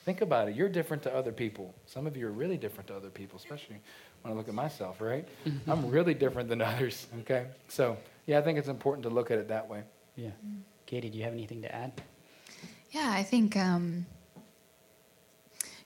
Think 0.06 0.22
about 0.22 0.48
it. 0.48 0.56
You're 0.56 0.70
different 0.70 1.04
to 1.04 1.16
other 1.16 1.32
people. 1.32 1.74
Some 1.88 2.06
of 2.06 2.16
you 2.16 2.28
are 2.28 2.32
really 2.32 2.58
different 2.58 2.88
to 2.88 2.96
other 2.96 3.10
people, 3.10 3.38
especially 3.38 3.78
when 4.22 4.34
I 4.34 4.36
look 4.36 4.48
at 4.48 4.54
myself, 4.54 5.02
right? 5.02 5.28
I'm 5.68 5.90
really 5.90 6.14
different 6.14 6.48
than 6.48 6.62
others, 6.62 7.08
okay? 7.22 7.48
So, 7.70 7.98
yeah, 8.28 8.38
I 8.40 8.42
think 8.42 8.60
it's 8.60 8.68
important 8.68 9.04
to 9.04 9.10
look 9.10 9.32
at 9.32 9.40
it 9.40 9.48
that 9.48 9.68
way. 9.68 9.84
Yeah. 10.16 10.30
Katie, 10.86 11.10
do 11.10 11.18
you 11.18 11.24
have 11.24 11.34
anything 11.34 11.62
to 11.64 11.74
add? 11.74 11.92
Yeah, 12.96 13.12
I 13.12 13.24
think, 13.24 13.58
um, 13.58 14.06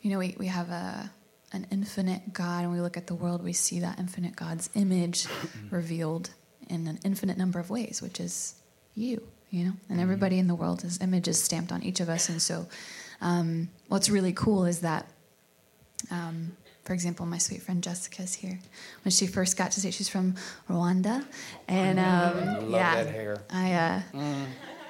you 0.04 0.12
know, 0.12 0.20
we, 0.20 0.36
we 0.38 0.46
have 0.46 0.70
a, 0.70 1.12
an 1.52 1.66
infinite 1.72 2.34
God, 2.34 2.66
and 2.66 2.72
we 2.72 2.82
look 2.82 2.98
at 2.98 3.08
the 3.08 3.16
world, 3.16 3.44
we 3.44 3.52
see 3.52 3.80
that 3.80 3.98
infinite 3.98 4.36
God's 4.36 4.70
image 4.76 5.26
revealed 5.72 6.30
in 6.70 6.86
an 6.86 7.00
infinite 7.04 7.36
number 7.36 7.60
of 7.60 7.72
ways, 7.72 8.00
which 8.00 8.20
is 8.20 8.54
you, 8.94 9.24
you 9.50 9.66
know, 9.66 9.74
and 9.90 10.00
everybody 10.00 10.38
in 10.38 10.46
the 10.48 10.54
world, 10.54 10.84
his 10.84 11.02
image 11.02 11.28
is 11.28 11.42
stamped 11.42 11.72
on 11.72 11.82
each 11.82 12.00
of 12.00 12.10
us. 12.10 12.30
And 12.30 12.40
so, 12.40 12.68
um, 13.22 13.70
what's 13.88 14.12
really 14.12 14.34
cool 14.34 14.66
is 14.66 14.82
that, 14.82 15.08
um, 16.12 16.56
for 16.84 16.94
example, 16.94 17.26
my 17.26 17.40
sweet 17.40 17.64
friend 17.64 17.82
Jessica's 17.82 18.36
here. 18.36 18.60
When 19.04 19.12
she 19.12 19.26
first 19.26 19.58
got 19.58 19.72
to 19.72 19.82
say 19.82 19.90
she's 19.90 20.10
from 20.10 20.36
Rwanda, 20.70 21.26
and 21.68 21.98
um, 21.98 22.36
Love 22.36 22.70
yeah, 22.70 23.04
that 23.04 23.12
hair. 23.12 23.42
I. 23.50 23.74
Uh, 23.74 24.02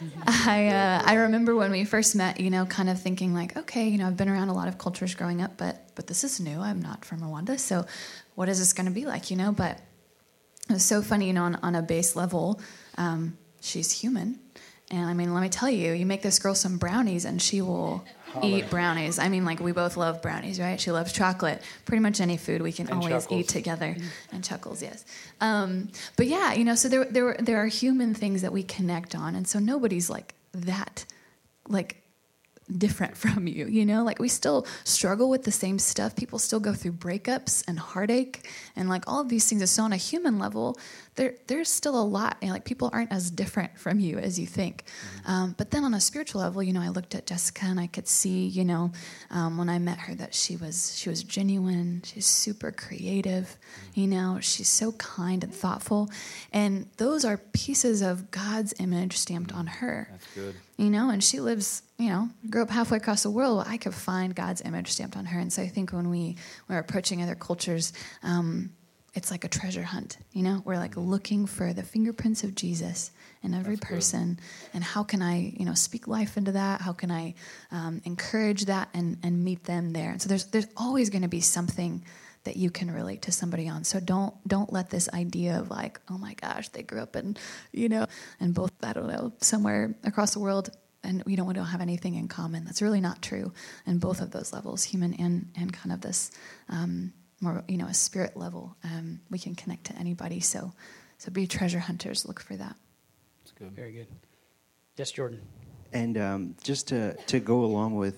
I 0.27 0.67
uh, 0.67 1.03
I 1.05 1.15
remember 1.15 1.55
when 1.55 1.71
we 1.71 1.83
first 1.83 2.15
met, 2.15 2.39
you 2.39 2.49
know, 2.49 2.65
kind 2.65 2.89
of 2.89 3.01
thinking 3.01 3.33
like, 3.33 3.57
okay, 3.57 3.87
you 3.87 3.97
know, 3.97 4.07
I've 4.07 4.17
been 4.17 4.29
around 4.29 4.49
a 4.49 4.53
lot 4.53 4.67
of 4.67 4.77
cultures 4.77 5.15
growing 5.15 5.41
up, 5.41 5.57
but 5.57 5.95
but 5.95 6.07
this 6.07 6.23
is 6.23 6.39
new. 6.39 6.59
I'm 6.59 6.81
not 6.81 7.05
from 7.05 7.21
Rwanda, 7.21 7.59
so 7.59 7.85
what 8.35 8.49
is 8.49 8.59
this 8.59 8.73
going 8.73 8.85
to 8.85 8.91
be 8.91 9.05
like, 9.05 9.29
you 9.31 9.37
know? 9.37 9.51
But 9.51 9.79
it 10.69 10.73
was 10.73 10.85
so 10.85 11.01
funny, 11.01 11.27
you 11.27 11.33
know, 11.33 11.43
on, 11.43 11.55
on 11.55 11.75
a 11.75 11.81
base 11.81 12.15
level, 12.15 12.61
um, 12.97 13.37
she's 13.61 13.91
human, 13.91 14.39
and 14.91 15.09
I 15.09 15.13
mean, 15.13 15.33
let 15.33 15.41
me 15.41 15.49
tell 15.49 15.69
you, 15.69 15.93
you 15.93 16.05
make 16.05 16.21
this 16.21 16.39
girl 16.39 16.55
some 16.55 16.77
brownies, 16.77 17.25
and 17.25 17.41
she 17.41 17.61
will 17.61 18.03
eat 18.43 18.69
brownies. 18.69 19.19
I 19.19 19.29
mean, 19.29 19.45
like 19.45 19.59
we 19.59 19.71
both 19.71 19.97
love 19.97 20.21
brownies, 20.21 20.59
right? 20.59 20.79
She 20.79 20.91
loves 20.91 21.11
chocolate. 21.11 21.61
Pretty 21.85 22.01
much 22.01 22.19
any 22.21 22.37
food 22.37 22.61
we 22.61 22.71
can 22.71 22.87
And 22.87 22.95
always 23.03 23.23
chuckles. 23.23 23.39
eat 23.41 23.47
together, 23.47 23.95
and 24.31 24.43
chuckles, 24.43 24.81
yes. 24.81 25.03
Um, 25.41 25.89
but 26.15 26.27
yeah, 26.27 26.53
you 26.53 26.63
know, 26.65 26.75
so 26.75 26.89
there 26.89 27.05
there 27.05 27.35
there 27.39 27.57
are 27.57 27.67
human 27.67 28.13
things 28.13 28.41
that 28.41 28.51
we 28.51 28.63
connect 28.63 29.15
on, 29.15 29.35
and 29.35 29.47
so 29.47 29.59
nobody's 29.59 30.09
like 30.09 30.33
that, 30.53 31.05
like 31.67 31.97
different 32.77 33.17
from 33.23 33.47
you, 33.47 33.65
you 33.65 33.85
know? 33.85 34.03
Like 34.03 34.19
we 34.19 34.27
still 34.27 34.67
struggle 34.83 35.29
with 35.29 35.43
the 35.43 35.51
same 35.51 35.79
stuff. 35.79 36.15
People 36.15 36.37
still 36.37 36.59
go 36.59 36.73
through 36.73 36.93
breakups 36.93 37.63
and 37.67 37.79
heartache 37.79 38.47
and 38.75 38.87
like 38.89 39.05
all 39.07 39.21
of 39.21 39.29
these 39.29 39.47
things. 39.49 39.69
So 39.71 39.83
on 39.83 39.91
a 39.93 39.97
human 39.97 40.37
level, 40.37 40.77
there 41.19 41.35
there's 41.47 41.67
still 41.67 41.99
a 42.01 42.07
lot. 42.17 42.37
You 42.41 42.47
know, 42.47 42.53
like 42.53 42.63
people 42.63 42.89
aren't 42.93 43.11
as 43.11 43.29
different 43.29 43.77
from 43.77 43.99
you 43.99 44.17
as 44.19 44.39
you 44.39 44.47
think. 44.47 44.85
Um, 45.25 45.53
but 45.57 45.69
then 45.69 45.83
on 45.83 45.93
a 45.93 45.99
spiritual 45.99 46.39
level, 46.41 46.63
you 46.63 46.71
know, 46.71 46.81
I 46.81 46.87
looked 46.87 47.13
at 47.13 47.27
Jessica 47.27 47.65
and 47.65 47.77
I 47.77 47.87
could 47.87 48.07
see, 48.07 48.47
you 48.47 48.63
know, 48.63 48.93
um, 49.29 49.57
when 49.57 49.67
I 49.69 49.79
met 49.79 49.99
her 49.99 50.15
that 50.15 50.33
she 50.33 50.55
was 50.55 50.97
she 50.97 51.09
was 51.09 51.21
genuine. 51.23 52.01
She's 52.05 52.25
super 52.25 52.71
creative. 52.71 53.57
You 53.93 54.07
know, 54.07 54.37
she's 54.39 54.69
so 54.69 54.93
kind 54.93 55.43
and 55.43 55.53
thoughtful, 55.53 56.09
and 56.53 56.87
those 56.97 57.25
are 57.25 57.37
pieces 57.37 58.01
of 58.01 58.31
God's 58.31 58.73
image 58.79 59.17
stamped 59.17 59.53
on 59.53 59.67
her 59.67 60.07
That's 60.11 60.27
good. 60.33 60.55
you 60.77 60.89
know, 60.89 61.09
and 61.09 61.21
she 61.21 61.41
lives, 61.41 61.81
you 61.97 62.07
know, 62.09 62.29
grew 62.49 62.61
up 62.61 62.69
halfway 62.69 62.97
across 62.97 63.23
the 63.23 63.29
world. 63.29 63.65
I 63.67 63.75
could 63.75 63.93
find 63.93 64.33
God's 64.33 64.61
image 64.61 64.87
stamped 64.87 65.17
on 65.17 65.25
her, 65.25 65.37
and 65.39 65.51
so 65.51 65.61
I 65.63 65.67
think 65.67 65.91
when 65.91 66.09
we 66.09 66.37
when 66.67 66.77
we're 66.77 66.79
approaching 66.79 67.21
other 67.21 67.35
cultures, 67.35 67.91
um, 68.23 68.71
it's 69.19 69.31
like 69.31 69.43
a 69.43 69.49
treasure 69.49 69.83
hunt. 69.83 70.17
You 70.31 70.43
know, 70.43 70.61
we're 70.63 70.77
like 70.77 70.95
looking 70.95 71.45
for 71.45 71.73
the 71.73 71.83
fingerprints 71.83 72.45
of 72.45 72.55
Jesus 72.55 73.11
in 73.43 73.53
every 73.53 73.75
That's 73.75 73.89
good. 73.89 73.95
person, 73.95 74.39
and 74.73 74.81
how 74.81 75.03
can 75.03 75.21
I, 75.21 75.53
you 75.57 75.65
know, 75.65 75.73
speak 75.73 76.07
life 76.07 76.37
into 76.37 76.53
that? 76.53 76.79
How 76.79 76.93
can 76.93 77.11
I 77.11 77.33
um, 77.69 78.01
encourage 78.05 78.65
that 78.65 78.87
and 78.93 79.17
and 79.21 79.43
meet 79.43 79.65
them 79.65 79.91
there? 79.91 80.11
And 80.11 80.21
so 80.21 80.29
there's 80.29 80.45
there's 80.45 80.67
always 80.77 81.09
going 81.09 81.23
to 81.23 81.27
be 81.27 81.41
something 81.41 82.05
that 82.45 82.55
you 82.55 82.71
can 82.71 82.89
relate 82.89 83.23
to 83.23 83.33
somebody 83.33 83.67
on. 83.67 83.83
So 83.83 83.99
don't 83.99 84.33
don't 84.47 84.71
let 84.71 84.89
this 84.89 85.09
idea 85.09 85.59
of 85.59 85.69
like, 85.69 85.99
oh 86.09 86.17
my 86.17 86.33
gosh, 86.35 86.69
they 86.69 86.83
grew 86.83 87.01
up 87.01 87.17
in, 87.17 87.35
you 87.73 87.89
know, 87.89 88.07
and 88.39 88.53
both 88.53 88.71
I 88.81 88.93
don't 88.93 89.07
know 89.07 89.33
somewhere 89.41 89.97
across 90.05 90.31
the 90.31 90.39
world, 90.39 90.69
and 91.03 91.23
we 91.25 91.35
don't 91.35 91.45
we 91.45 91.53
don't 91.53 91.65
have 91.65 91.81
anything 91.81 92.15
in 92.15 92.29
common. 92.29 92.63
That's 92.63 92.81
really 92.81 93.01
not 93.01 93.21
true. 93.21 93.51
And 93.85 93.99
both 93.99 94.21
of 94.21 94.31
those 94.31 94.53
levels, 94.53 94.85
human 94.85 95.13
and 95.15 95.51
and 95.57 95.73
kind 95.73 95.91
of 95.91 95.99
this 95.99 96.31
um, 96.69 97.11
more 97.41 97.63
you 97.67 97.77
know 97.77 97.87
a 97.87 97.93
spirit 97.93 98.35
level, 98.35 98.75
um, 98.83 99.21
we 99.29 99.39
can 99.39 99.55
connect 99.55 99.85
to 99.85 99.95
anybody. 99.97 100.39
So 100.39 100.73
so 101.17 101.31
be 101.31 101.47
treasure 101.47 101.79
hunters. 101.79 102.25
Look 102.25 102.39
for 102.39 102.55
that. 102.55 102.75
That's 103.43 103.51
good. 103.51 103.71
Very 103.71 103.91
good. 103.91 104.07
Yes, 104.95 105.11
Jordan. 105.11 105.41
And 105.91 106.17
um, 106.17 106.55
just 106.63 106.87
to, 106.89 107.13
to 107.13 107.39
go 107.39 107.63
along 107.63 107.95
with 107.95 108.17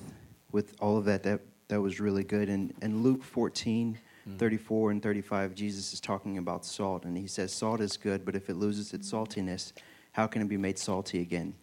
with 0.52 0.76
all 0.80 0.98
of 0.98 1.06
that, 1.06 1.24
that 1.24 1.42
that 1.68 1.82
was 1.82 2.00
really 2.00 2.24
good. 2.24 2.50
And 2.50 2.74
and 2.82 3.04
Luke 3.04 3.24
14, 3.24 3.98
34 4.38 4.92
and 4.92 5.02
35, 5.02 5.56
Jesus 5.56 5.94
is 5.94 6.00
talking 6.00 6.38
about 6.38 6.66
salt, 6.66 7.06
and 7.06 7.18
he 7.18 7.28
says, 7.28 7.52
"Salt 7.52 7.82
is 7.82 7.98
good, 7.98 8.26
but 8.26 8.36
if 8.36 8.50
it 8.50 8.56
loses 8.56 8.94
its 8.94 9.12
saltiness, 9.12 9.74
how 10.12 10.28
can 10.28 10.42
it 10.42 10.48
be 10.48 10.58
made 10.58 10.78
salty 10.78 11.22
again? 11.22 11.56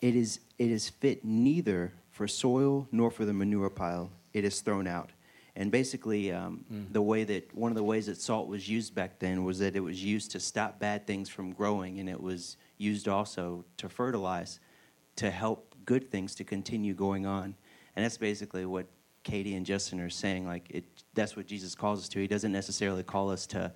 It 0.00 0.16
is 0.16 0.40
it 0.58 0.70
is 0.70 0.88
fit 0.88 1.24
neither 1.24 1.92
for 2.10 2.26
soil 2.28 2.88
nor 2.92 3.10
for 3.10 3.24
the 3.24 3.32
manure 3.32 3.70
pile. 3.70 4.10
It 4.32 4.44
is 4.44 4.60
thrown 4.60 4.86
out." 4.86 5.10
And 5.54 5.70
basically, 5.70 6.32
um, 6.32 6.64
the 6.92 7.02
way 7.02 7.24
that 7.24 7.54
one 7.54 7.70
of 7.70 7.76
the 7.76 7.82
ways 7.82 8.06
that 8.06 8.18
salt 8.18 8.48
was 8.48 8.68
used 8.68 8.94
back 8.94 9.18
then 9.18 9.44
was 9.44 9.58
that 9.58 9.76
it 9.76 9.80
was 9.80 10.02
used 10.02 10.30
to 10.30 10.40
stop 10.40 10.78
bad 10.78 11.06
things 11.06 11.28
from 11.28 11.52
growing, 11.52 12.00
and 12.00 12.08
it 12.08 12.20
was 12.20 12.56
used 12.78 13.06
also 13.06 13.64
to 13.76 13.88
fertilize 13.88 14.60
to 15.16 15.30
help 15.30 15.74
good 15.84 16.10
things 16.10 16.34
to 16.36 16.44
continue 16.44 16.94
going 16.94 17.26
on. 17.26 17.54
And 17.96 18.04
that's 18.04 18.16
basically 18.16 18.64
what 18.64 18.86
Katie 19.24 19.54
and 19.54 19.66
Justin 19.66 20.00
are 20.00 20.08
saying. 20.10 20.46
Like 20.46 20.70
it, 20.70 20.84
that's 21.12 21.36
what 21.36 21.46
Jesus 21.46 21.74
calls 21.74 22.00
us 22.00 22.08
to. 22.10 22.20
He 22.20 22.26
doesn't 22.26 22.52
necessarily 22.52 23.02
call 23.02 23.30
us 23.30 23.46
to 23.48 23.72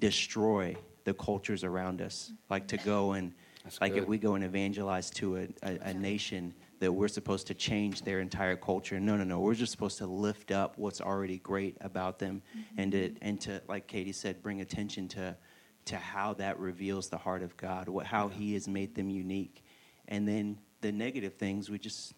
destroy 0.00 0.76
the 1.04 1.14
cultures 1.14 1.62
around 1.62 2.02
us, 2.02 2.32
like 2.50 2.66
to 2.68 2.76
go 2.78 3.12
and 3.12 3.32
That's 3.62 3.80
like 3.80 3.94
good. 3.94 4.02
if 4.02 4.08
we 4.08 4.18
go 4.18 4.34
and 4.34 4.44
evangelize 4.44 5.10
to 5.10 5.36
a, 5.36 5.48
a, 5.62 5.78
a 5.82 5.94
nation 5.94 6.52
that 6.82 6.90
we're 6.90 7.06
supposed 7.06 7.46
to 7.46 7.54
change 7.54 8.02
their 8.02 8.18
entire 8.18 8.56
culture. 8.56 8.98
No, 8.98 9.16
no, 9.16 9.22
no. 9.22 9.38
We're 9.38 9.54
just 9.54 9.70
supposed 9.70 9.98
to 9.98 10.06
lift 10.06 10.50
up 10.50 10.76
what's 10.76 11.00
already 11.00 11.38
great 11.38 11.76
about 11.80 12.18
them, 12.18 12.42
mm-hmm. 12.50 12.80
and 12.80 12.92
to 12.92 13.14
and 13.22 13.40
to 13.42 13.62
like 13.68 13.86
Katie 13.86 14.10
said, 14.10 14.42
bring 14.42 14.60
attention 14.60 15.06
to 15.10 15.36
to 15.84 15.96
how 15.96 16.34
that 16.34 16.58
reveals 16.58 17.08
the 17.08 17.18
heart 17.18 17.44
of 17.44 17.56
God, 17.56 17.88
what 17.88 18.04
how 18.04 18.26
He 18.26 18.54
has 18.54 18.66
made 18.66 18.96
them 18.96 19.10
unique, 19.10 19.62
and 20.08 20.26
then 20.26 20.58
the 20.80 20.90
negative 20.90 21.34
things 21.34 21.70
we 21.70 21.78
just 21.78 22.14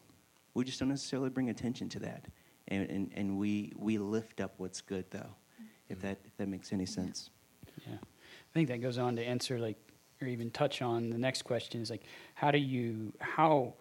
we 0.55 0.65
just 0.65 0.81
don't 0.81 0.89
necessarily 0.89 1.29
bring 1.29 1.51
attention 1.51 1.91
to 1.91 1.99
that, 1.99 2.25
and 2.69 2.89
and, 2.89 3.11
and 3.15 3.39
we 3.39 3.71
we 3.77 3.99
lift 3.99 4.41
up 4.41 4.55
what's 4.57 4.81
good 4.81 5.05
though, 5.11 5.19
mm-hmm. 5.19 5.65
if 5.91 6.01
that 6.01 6.21
if 6.25 6.35
that 6.39 6.49
makes 6.49 6.73
any 6.73 6.87
sense. 6.87 7.29
Yeah. 7.87 7.97
I 7.97 8.53
think 8.55 8.69
that 8.69 8.81
goes 8.81 8.97
on 8.97 9.17
to 9.17 9.23
answer 9.23 9.59
like 9.59 9.77
or 10.23 10.27
even 10.27 10.51
touch 10.51 10.81
on 10.81 11.11
the 11.11 11.19
next 11.19 11.43
question 11.43 11.83
is 11.83 11.91
like 11.91 12.05
how 12.35 12.51
do 12.51 12.59
you 12.59 13.13
how 13.19 13.75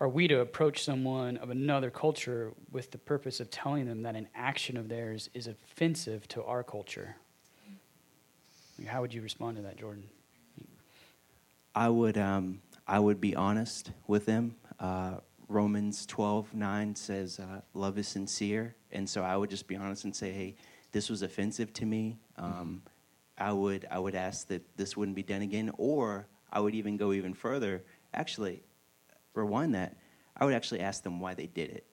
are 0.00 0.08
we 0.08 0.26
to 0.28 0.40
approach 0.40 0.82
someone 0.82 1.36
of 1.36 1.50
another 1.50 1.90
culture 1.90 2.52
with 2.72 2.90
the 2.90 2.98
purpose 2.98 3.38
of 3.38 3.50
telling 3.50 3.86
them 3.86 4.02
that 4.02 4.16
an 4.16 4.28
action 4.34 4.78
of 4.78 4.88
theirs 4.88 5.28
is 5.34 5.46
offensive 5.46 6.26
to 6.28 6.42
our 6.44 6.62
culture? 6.62 7.16
How 8.86 9.02
would 9.02 9.12
you 9.12 9.20
respond 9.20 9.58
to 9.58 9.62
that, 9.62 9.76
Jordan? 9.76 10.04
I 11.74 11.90
would 11.90 12.16
um, 12.16 12.62
I 12.88 12.98
would 12.98 13.20
be 13.20 13.36
honest 13.36 13.90
with 14.06 14.24
them. 14.24 14.56
Uh, 14.80 15.16
Romans 15.48 16.06
twelve 16.06 16.54
nine 16.54 16.94
says 16.96 17.38
uh, 17.38 17.60
love 17.74 17.98
is 17.98 18.08
sincere, 18.08 18.74
and 18.90 19.08
so 19.08 19.22
I 19.22 19.36
would 19.36 19.50
just 19.50 19.66
be 19.66 19.76
honest 19.76 20.04
and 20.04 20.16
say, 20.16 20.32
hey, 20.32 20.54
this 20.92 21.10
was 21.10 21.20
offensive 21.22 21.72
to 21.74 21.84
me. 21.84 22.16
Um, 22.38 22.82
I 23.36 23.52
would 23.52 23.86
I 23.90 23.98
would 23.98 24.14
ask 24.14 24.48
that 24.48 24.62
this 24.78 24.96
wouldn't 24.96 25.14
be 25.14 25.22
done 25.22 25.42
again, 25.42 25.70
or 25.76 26.26
I 26.50 26.60
would 26.60 26.74
even 26.74 26.96
go 26.96 27.12
even 27.12 27.34
further. 27.34 27.82
Actually, 28.14 28.62
rewind 29.34 29.74
that. 29.74 29.96
I 30.36 30.44
would 30.44 30.54
actually 30.54 30.80
ask 30.80 31.02
them 31.02 31.20
why 31.20 31.34
they 31.34 31.46
did 31.46 31.70
it, 31.70 31.86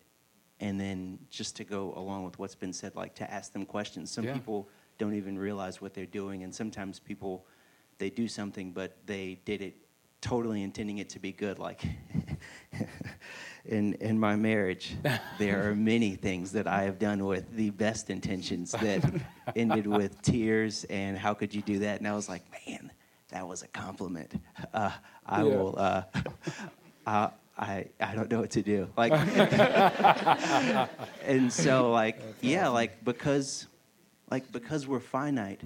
and 0.60 0.80
then 0.80 1.19
just 1.30 1.56
to 1.58 1.63
go 1.63 1.93
along 1.95 2.23
with 2.23 2.39
what's 2.39 2.56
been 2.56 2.73
said, 2.73 2.95
like 2.95 3.15
to 3.15 3.32
ask 3.32 3.52
them 3.54 3.65
questions. 3.65 4.12
Some 4.12 4.26
Yeah. 4.26 4.34
people 4.34 4.69
don't 4.97 5.13
even 5.15 5.38
realize 5.38 5.82
what 5.82 5.93
they're 5.93 6.06
doing, 6.06 6.43
and 6.43 6.54
sometimes 6.54 7.00
people 7.00 7.45
they 8.00 8.10
do 8.12 8.28
something, 8.28 8.71
but 8.71 8.97
they 9.06 9.39
did 9.45 9.62
it 9.62 9.76
totally 10.21 10.62
intending 10.63 11.00
it 11.00 11.10
to 11.10 11.19
be 11.19 11.32
good. 11.32 11.58
Like 11.60 11.84
in 13.65 13.93
in 13.95 14.19
my 14.19 14.36
marriage, 14.36 14.95
there 15.39 15.69
are 15.69 15.76
many 15.76 16.15
things 16.15 16.52
that 16.54 16.67
I 16.67 16.84
have 16.84 17.00
done 17.00 17.26
with 17.26 17.56
the 17.56 17.69
best 17.71 18.10
intentions 18.10 18.71
that 18.71 19.04
ended 19.56 19.88
with 19.88 20.21
tears 20.21 20.84
and 20.86 21.17
how 21.17 21.34
could 21.34 21.54
you 21.54 21.62
do 21.62 21.80
that? 21.80 22.00
And 22.00 22.08
I 22.08 22.13
was 22.13 22.30
like, 22.30 22.43
man, 22.67 22.91
that 23.30 23.47
was 23.47 23.63
a 23.63 23.67
compliment. 23.67 24.34
Uh, 24.73 24.91
I 25.26 25.43
Yeah. 25.43 25.56
will. 25.56 25.76
Uh, 25.78 26.04
uh, 27.07 27.29
I 27.57 27.87
I 27.99 28.13
don't 28.13 28.29
know 28.29 28.41
what 28.41 28.51
to 28.51 28.61
do. 28.61 28.87
Like, 28.95 29.13
and 31.25 31.51
so 31.51 31.91
like 31.91 32.19
yeah, 32.41 32.67
like 32.67 33.03
because 33.03 33.67
like 34.29 34.51
because 34.51 34.87
we're 34.87 34.99
finite, 34.99 35.61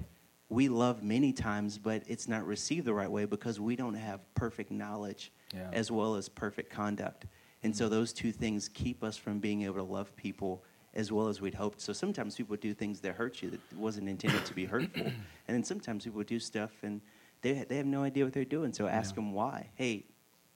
we 0.48 0.68
love 0.68 1.02
many 1.02 1.32
times, 1.32 1.78
but 1.78 2.02
it's 2.06 2.28
not 2.28 2.46
received 2.46 2.86
the 2.86 2.94
right 2.94 3.10
way 3.10 3.24
because 3.26 3.60
we 3.60 3.76
don't 3.76 3.94
have 3.94 4.20
perfect 4.34 4.70
knowledge 4.70 5.32
Yeah. 5.54 5.68
as 5.72 5.90
well 5.90 6.14
as 6.14 6.28
perfect 6.28 6.70
conduct. 6.70 7.26
And 7.64 7.76
so 7.76 7.88
those 7.88 8.12
two 8.12 8.32
things 8.32 8.68
keep 8.68 9.04
us 9.04 9.16
from 9.16 9.38
being 9.38 9.62
able 9.62 9.76
to 9.76 9.82
love 9.82 10.14
people 10.16 10.64
as 10.94 11.10
well 11.12 11.28
as 11.28 11.40
we'd 11.40 11.54
hoped. 11.54 11.80
So 11.80 11.92
sometimes 11.92 12.36
people 12.36 12.56
do 12.56 12.74
things 12.74 13.00
that 13.00 13.14
hurt 13.14 13.40
you 13.42 13.50
that 13.50 13.60
wasn't 13.74 14.08
intended 14.08 14.44
to 14.46 14.54
be 14.54 14.64
hurtful. 14.66 15.12
And 15.48 15.56
then 15.56 15.64
sometimes 15.64 16.04
people 16.04 16.22
do 16.22 16.38
stuff 16.38 16.70
and 16.82 17.00
they, 17.40 17.64
they 17.68 17.76
have 17.76 17.86
no 17.86 18.04
idea 18.04 18.24
what 18.24 18.32
they're 18.32 18.44
doing. 18.44 18.72
So 18.72 18.86
ask 18.86 19.10
Yeah. 19.10 19.14
them 19.16 19.32
why. 19.32 19.70
Hey, 19.74 20.04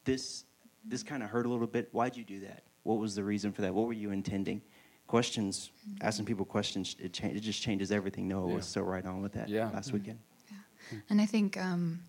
this, 0.04 0.44
this 0.88 1.02
kind 1.02 1.22
of 1.22 1.30
hurt 1.30 1.46
a 1.46 1.48
little 1.48 1.66
bit. 1.66 1.88
Why'd 1.92 2.16
you 2.16 2.24
do 2.24 2.40
that? 2.40 2.62
What 2.82 2.98
was 2.98 3.14
the 3.14 3.24
reason 3.24 3.52
for 3.52 3.62
that? 3.62 3.74
What 3.74 3.86
were 3.86 3.92
you 3.92 4.10
intending? 4.12 4.62
Questions, 5.06 5.70
asking 6.00 6.26
people 6.26 6.44
questions, 6.44 6.96
it, 6.98 7.12
cha- 7.12 7.28
it 7.28 7.40
just 7.40 7.62
changes 7.62 7.92
everything. 7.92 8.26
Noah 8.28 8.48
Yeah. 8.48 8.54
was 8.56 8.66
so 8.66 8.82
right 8.82 9.04
on 9.04 9.22
with 9.22 9.32
that 9.32 9.48
Yeah. 9.48 9.70
last 9.70 9.92
weekend. 9.92 10.18
Yeah. 10.50 10.98
And 11.10 11.20
I 11.20 11.26
think 11.26 11.56
um, 11.56 12.00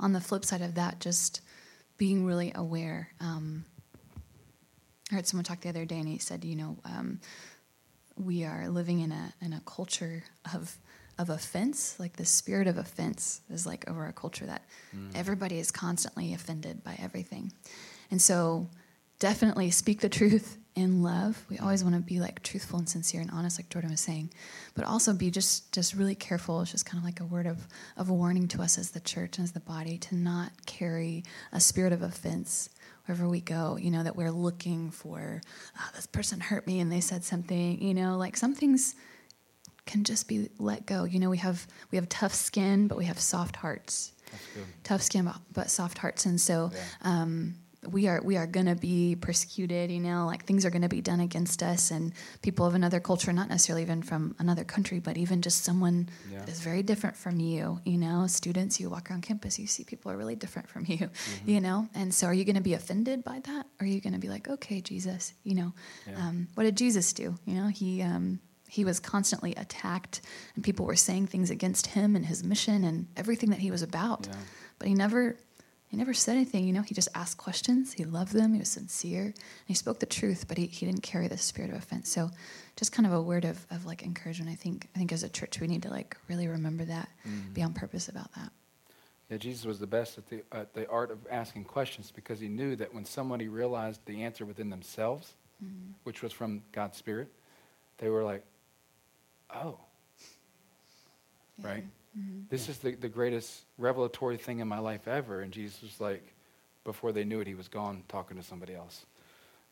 on 0.00 0.12
the 0.12 0.20
flip 0.20 0.44
side 0.44 0.62
of 0.62 0.74
that, 0.76 1.00
just 1.00 1.40
being 1.96 2.24
really 2.24 2.52
aware. 2.54 3.08
Um, 3.20 3.64
I 5.10 5.16
heard 5.16 5.26
someone 5.26 5.44
talk 5.44 5.60
the 5.60 5.68
other 5.68 5.84
day, 5.84 5.98
and 5.98 6.08
he 6.08 6.18
said, 6.18 6.44
you 6.44 6.56
know, 6.56 6.78
um, 6.84 7.20
we 8.16 8.44
are 8.44 8.68
living 8.68 9.00
in 9.00 9.12
a 9.12 9.32
in 9.40 9.52
a 9.52 9.60
culture 9.66 10.24
of 10.54 10.78
of 11.18 11.30
offense. 11.30 11.98
Like 12.00 12.16
the 12.16 12.24
spirit 12.24 12.66
of 12.66 12.78
offense 12.78 13.40
is 13.50 13.66
like 13.66 13.88
over 13.88 14.04
our 14.04 14.12
culture 14.12 14.46
that 14.46 14.62
everybody 15.14 15.58
is 15.58 15.70
constantly 15.70 16.32
offended 16.34 16.82
by 16.82 16.96
everything, 17.00 17.52
and 18.10 18.20
so 18.20 18.68
definitely 19.18 19.70
speak 19.70 20.00
the 20.00 20.08
truth 20.08 20.58
in 20.74 21.02
love. 21.02 21.44
We 21.48 21.58
always 21.58 21.84
want 21.84 21.94
to 21.96 22.00
be 22.02 22.18
like 22.18 22.42
truthful 22.42 22.78
and 22.80 22.88
sincere 22.88 23.20
and 23.20 23.30
honest, 23.30 23.58
like 23.58 23.68
Jordan 23.68 23.90
was 23.92 24.00
saying, 24.00 24.30
but 24.74 24.84
also 24.84 25.12
be 25.12 25.30
just 25.30 25.72
just 25.72 25.94
really 25.94 26.14
careful. 26.16 26.60
It's 26.62 26.72
just 26.72 26.84
kind 26.86 26.98
of 26.98 27.04
like 27.04 27.20
a 27.20 27.24
word 27.24 27.46
of 27.46 27.66
of 27.96 28.10
warning 28.10 28.48
to 28.48 28.62
us 28.62 28.76
as 28.78 28.90
the 28.90 29.00
church 29.00 29.38
and 29.38 29.44
as 29.44 29.52
the 29.52 29.60
body 29.60 29.98
to 29.98 30.16
not 30.16 30.50
carry 30.66 31.22
a 31.52 31.60
spirit 31.60 31.92
of 31.92 32.02
offense 32.02 32.70
wherever 33.06 33.28
we 33.28 33.40
go. 33.40 33.76
You 33.76 33.90
know 33.92 34.02
that 34.02 34.16
we're 34.16 34.32
looking 34.32 34.90
for 34.90 35.40
oh, 35.78 35.90
this 35.94 36.06
person 36.06 36.40
hurt 36.40 36.66
me 36.66 36.80
and 36.80 36.90
they 36.90 37.00
said 37.00 37.22
something. 37.24 37.80
You 37.80 37.94
know, 37.94 38.16
like 38.18 38.36
some 38.36 38.54
things 38.54 38.96
can 39.86 40.02
just 40.02 40.26
be 40.28 40.48
let 40.58 40.86
go. 40.86 41.04
You 41.04 41.20
know, 41.20 41.30
we 41.30 41.38
have 41.38 41.66
we 41.92 41.96
have 41.98 42.08
tough 42.08 42.34
skin, 42.34 42.88
but 42.88 42.98
we 42.98 43.04
have 43.04 43.20
soft 43.20 43.54
hearts 43.56 44.12
That's 44.32 44.46
good. 44.54 44.64
tough 44.82 45.02
skin 45.02 45.30
but 45.52 45.70
soft 45.70 45.98
hearts 45.98 46.26
and 46.26 46.40
so 46.40 46.72
Yeah. 46.74 46.80
um, 47.02 47.54
we 47.90 48.08
are 48.08 48.20
we 48.22 48.36
are 48.36 48.46
going 48.46 48.66
to 48.66 48.74
be 48.74 49.16
persecuted 49.20 49.90
you 49.90 50.00
know 50.00 50.26
like 50.26 50.44
things 50.44 50.64
are 50.64 50.70
going 50.70 50.82
to 50.82 50.88
be 50.88 51.00
done 51.00 51.20
against 51.20 51.62
us 51.62 51.90
and 51.90 52.12
people 52.42 52.64
of 52.66 52.74
another 52.74 53.00
culture 53.00 53.32
not 53.32 53.48
necessarily 53.48 53.82
even 53.82 54.02
from 54.02 54.34
another 54.38 54.64
country 54.64 54.98
but 55.00 55.16
even 55.16 55.42
just 55.42 55.64
someone 55.64 56.08
Yeah. 56.30 56.40
that 56.40 56.48
is 56.48 56.60
very 56.60 56.82
different 56.82 57.16
from 57.16 57.40
you 57.40 57.80
you 57.84 57.98
know 57.98 58.26
students 58.26 58.78
you 58.80 58.90
walk 58.90 59.10
around 59.10 59.22
campus 59.22 59.58
you 59.58 59.66
see 59.66 59.84
people 59.84 60.10
are 60.12 60.16
really 60.16 60.36
different 60.36 60.68
from 60.68 60.84
you 60.86 60.98
Mm-hmm. 60.98 61.50
you 61.50 61.60
know 61.60 61.88
and 61.94 62.12
so 62.14 62.26
are 62.26 62.34
you 62.34 62.44
going 62.44 62.56
to 62.56 62.62
be 62.62 62.74
offended 62.74 63.24
by 63.24 63.40
that 63.40 63.66
or 63.80 63.84
are 63.84 63.86
you 63.86 64.00
going 64.00 64.12
to 64.14 64.18
be 64.18 64.28
like 64.28 64.48
okay 64.48 64.80
jesus 64.80 65.32
you 65.44 65.54
know 65.54 65.72
Yeah. 66.08 66.28
um, 66.28 66.48
what 66.54 66.64
did 66.64 66.76
jesus 66.76 67.12
do 67.12 67.36
you 67.44 67.54
know 67.54 67.68
he 67.68 68.02
um, 68.02 68.40
he 68.68 68.84
was 68.84 68.98
constantly 68.98 69.54
attacked 69.54 70.20
and 70.56 70.64
people 70.64 70.84
were 70.86 70.96
saying 70.96 71.26
things 71.28 71.50
against 71.50 71.86
him 71.88 72.16
and 72.16 72.24
his 72.26 72.42
mission 72.42 72.82
and 72.84 73.06
everything 73.16 73.50
that 73.50 73.60
he 73.60 73.70
was 73.70 73.82
about 73.82 74.26
Yeah. 74.28 74.36
but 74.78 74.88
he 74.88 74.94
never 74.94 75.36
he 75.94 75.98
never 75.98 76.12
said 76.12 76.32
anything 76.32 76.66
you 76.66 76.72
know 76.72 76.82
he 76.82 76.92
just 76.92 77.08
asked 77.14 77.38
questions. 77.38 77.92
He 77.92 78.04
loved 78.04 78.32
them 78.32 78.52
he 78.52 78.58
was 78.58 78.68
sincere 78.68 79.26
and 79.26 79.34
he 79.66 79.74
spoke 79.74 80.00
the 80.00 80.06
truth 80.06 80.46
but 80.48 80.58
he, 80.58 80.66
he 80.66 80.86
didn't 80.86 81.04
carry 81.04 81.28
the 81.28 81.38
spirit 81.38 81.70
of 81.70 81.76
offense. 81.76 82.08
So 82.08 82.30
just 82.74 82.90
kind 82.90 83.06
of 83.06 83.12
a 83.12 83.22
word 83.22 83.44
of, 83.44 83.64
of 83.70 83.86
like 83.86 84.02
encouragement. 84.02 84.50
I 84.50 84.56
think 84.56 84.88
i 84.96 84.98
think 84.98 85.12
as 85.12 85.22
a 85.22 85.28
church 85.28 85.60
we 85.60 85.68
need 85.68 85.82
to 85.84 85.90
like 85.90 86.16
really 86.28 86.48
remember 86.48 86.84
that 86.84 87.08
mm-hmm. 87.26 87.52
be 87.52 87.62
on 87.62 87.74
purpose 87.74 88.08
about 88.08 88.32
that. 88.34 88.50
Yeah, 89.30 89.36
Jesus 89.36 89.64
was 89.64 89.78
the 89.78 89.86
best 89.86 90.18
at 90.18 90.28
the, 90.28 90.42
at 90.50 90.74
the 90.74 90.88
art 90.88 91.12
of 91.12 91.18
asking 91.30 91.64
questions 91.64 92.12
because 92.14 92.40
he 92.40 92.48
knew 92.48 92.74
that 92.76 92.92
when 92.92 93.04
somebody 93.04 93.46
realized 93.46 94.00
the 94.04 94.24
answer 94.24 94.44
within 94.44 94.68
themselves, 94.68 95.34
mm-hmm. 95.64 95.92
which 96.02 96.22
was 96.22 96.32
from 96.32 96.62
God's 96.72 96.98
Spirit, 96.98 97.28
they 97.98 98.08
were 98.08 98.24
like, 98.24 98.44
oh, 99.54 99.78
right? 101.62 101.84
This 102.48 102.68
is 102.68 102.78
the, 102.78 102.94
the 102.94 103.08
greatest 103.08 103.62
revelatory 103.78 104.36
thing 104.36 104.60
in 104.60 104.68
my 104.68 104.78
life 104.78 105.08
ever. 105.08 105.40
And 105.40 105.52
Jesus 105.52 105.82
was 105.82 106.00
like, 106.00 106.22
before 106.84 107.10
they 107.12 107.24
knew 107.24 107.40
it, 107.40 107.46
he 107.46 107.54
was 107.54 107.66
gone 107.68 108.04
talking 108.08 108.36
to 108.36 108.42
somebody 108.42 108.74
else. 108.74 109.06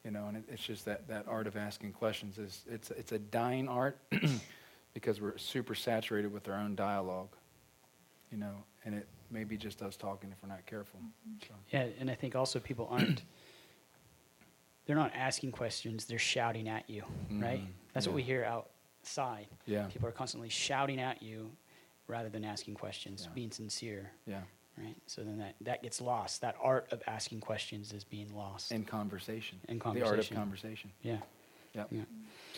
You 0.05 0.11
know, 0.11 0.27
and 0.27 0.39
it, 0.39 0.45
it's 0.51 0.63
just 0.65 0.85
that, 0.87 1.07
that 1.09 1.27
art 1.29 1.47
of 1.47 1.57
asking 1.57 1.93
questions 1.93 2.39
is 2.39 2.65
it's 2.69 2.91
it's 2.91 3.13
a 3.13 3.19
dying 3.21 3.69
art 3.69 3.99
because 4.95 5.21
we're 5.21 5.39
super 5.39 5.75
saturated 5.77 6.33
with 6.33 6.49
our 6.49 6.57
own 6.57 6.75
dialogue. 6.75 7.29
You 8.33 8.39
know, 8.39 8.65
and 8.85 8.95
it 8.97 9.07
may 9.31 9.45
be 9.45 9.57
just 9.57 9.81
us 9.83 9.97
talking 9.97 10.33
if 10.33 10.43
we're 10.43 10.49
not 10.49 10.67
careful. 10.67 10.99
So, 11.47 11.55
Yeah, 11.71 11.87
and 12.01 12.11
I 12.11 12.15
think 12.15 12.35
also 12.35 12.59
people 12.59 12.89
aren't. 12.91 13.23
They're 14.87 14.97
not 14.97 15.13
asking 15.15 15.53
questions; 15.53 16.07
they're 16.07 16.19
shouting 16.19 16.69
at 16.69 16.91
you, 16.91 17.05
right? 17.31 17.61
Mhm, 17.61 17.67
That's 17.93 18.07
what 18.09 18.17
we 18.17 18.23
hear 18.25 18.45
outside. 18.45 19.47
yeah, 19.67 19.87
People 19.87 20.09
are 20.09 20.13
constantly 20.13 20.49
shouting 20.49 20.99
at 20.99 21.23
you 21.23 21.53
rather 22.07 22.29
than 22.29 22.45
asking 22.45 22.75
questions, 22.75 23.25
Yeah. 23.25 23.35
being 23.35 23.51
sincere, 23.51 24.11
yeah. 24.27 24.41
right? 24.79 24.97
So 25.07 25.23
then 25.23 25.39
that, 25.39 25.55
that 25.63 25.83
gets 25.83 26.01
lost. 26.01 26.41
That 26.41 26.57
art 26.61 26.89
of 26.93 27.03
asking 27.07 27.41
questions 27.41 27.93
is 27.93 28.05
being 28.05 28.35
lost. 28.35 28.73
In 28.73 28.85
conversation. 28.85 29.59
In 29.69 29.79
The 29.79 29.85
art 29.85 29.97
of 29.97 30.01
conversation. 30.03 30.37
conversation. 30.37 30.91
yeah. 31.03 31.19
Yep. 31.75 31.89
Yeah. 31.91 32.03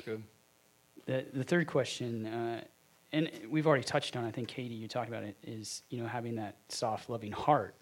Good. 0.05 0.23
The, 1.07 1.25
the 1.33 1.45
third 1.45 1.67
question, 1.67 2.27
uh, 2.27 2.65
and 3.13 3.31
we've 3.49 3.67
already 3.67 3.85
touched 3.85 4.17
on, 4.17 4.25
I 4.25 4.31
think, 4.33 4.49
Katie, 4.49 4.75
you 4.75 4.89
talked 4.89 5.09
about 5.09 5.23
it, 5.23 5.37
is, 5.45 5.83
you 5.91 6.01
know, 6.03 6.09
having 6.09 6.35
that 6.37 6.57
soft, 6.69 7.09
loving 7.09 7.31
heart. 7.31 7.77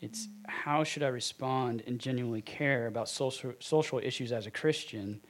It's 0.00 0.28
how 0.46 0.82
should 0.84 1.02
I 1.02 1.08
respond 1.08 1.82
and 1.86 1.98
genuinely 1.98 2.40
care 2.40 2.86
about 2.86 3.08
social, 3.08 3.52
social 3.58 3.98
issues 3.98 4.32
as 4.32 4.46
a 4.46 4.50
Christian 4.50 5.20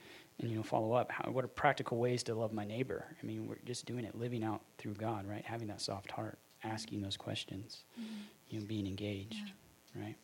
you 0.49 0.55
know, 0.55 0.63
follow 0.63 0.93
up? 0.93 1.11
How, 1.11 1.31
what 1.31 1.43
are 1.45 1.47
practical 1.47 1.97
ways 1.97 2.23
to 2.23 2.35
love 2.35 2.51
my 2.53 2.65
neighbor? 2.65 3.05
I 3.21 3.25
mean, 3.25 3.47
we're 3.47 3.59
just 3.65 3.85
doing 3.85 4.05
it, 4.05 4.17
living 4.17 4.43
out 4.43 4.61
through 4.77 4.95
God, 4.95 5.27
right? 5.27 5.43
Having 5.45 5.67
that 5.67 5.81
soft 5.81 6.11
heart, 6.11 6.39
asking 6.63 7.01
those 7.01 7.17
questions, 7.17 7.83
you 8.49 8.59
know, 8.59 8.65
being 8.65 8.87
engaged, 8.87 9.51
right? 9.95 10.15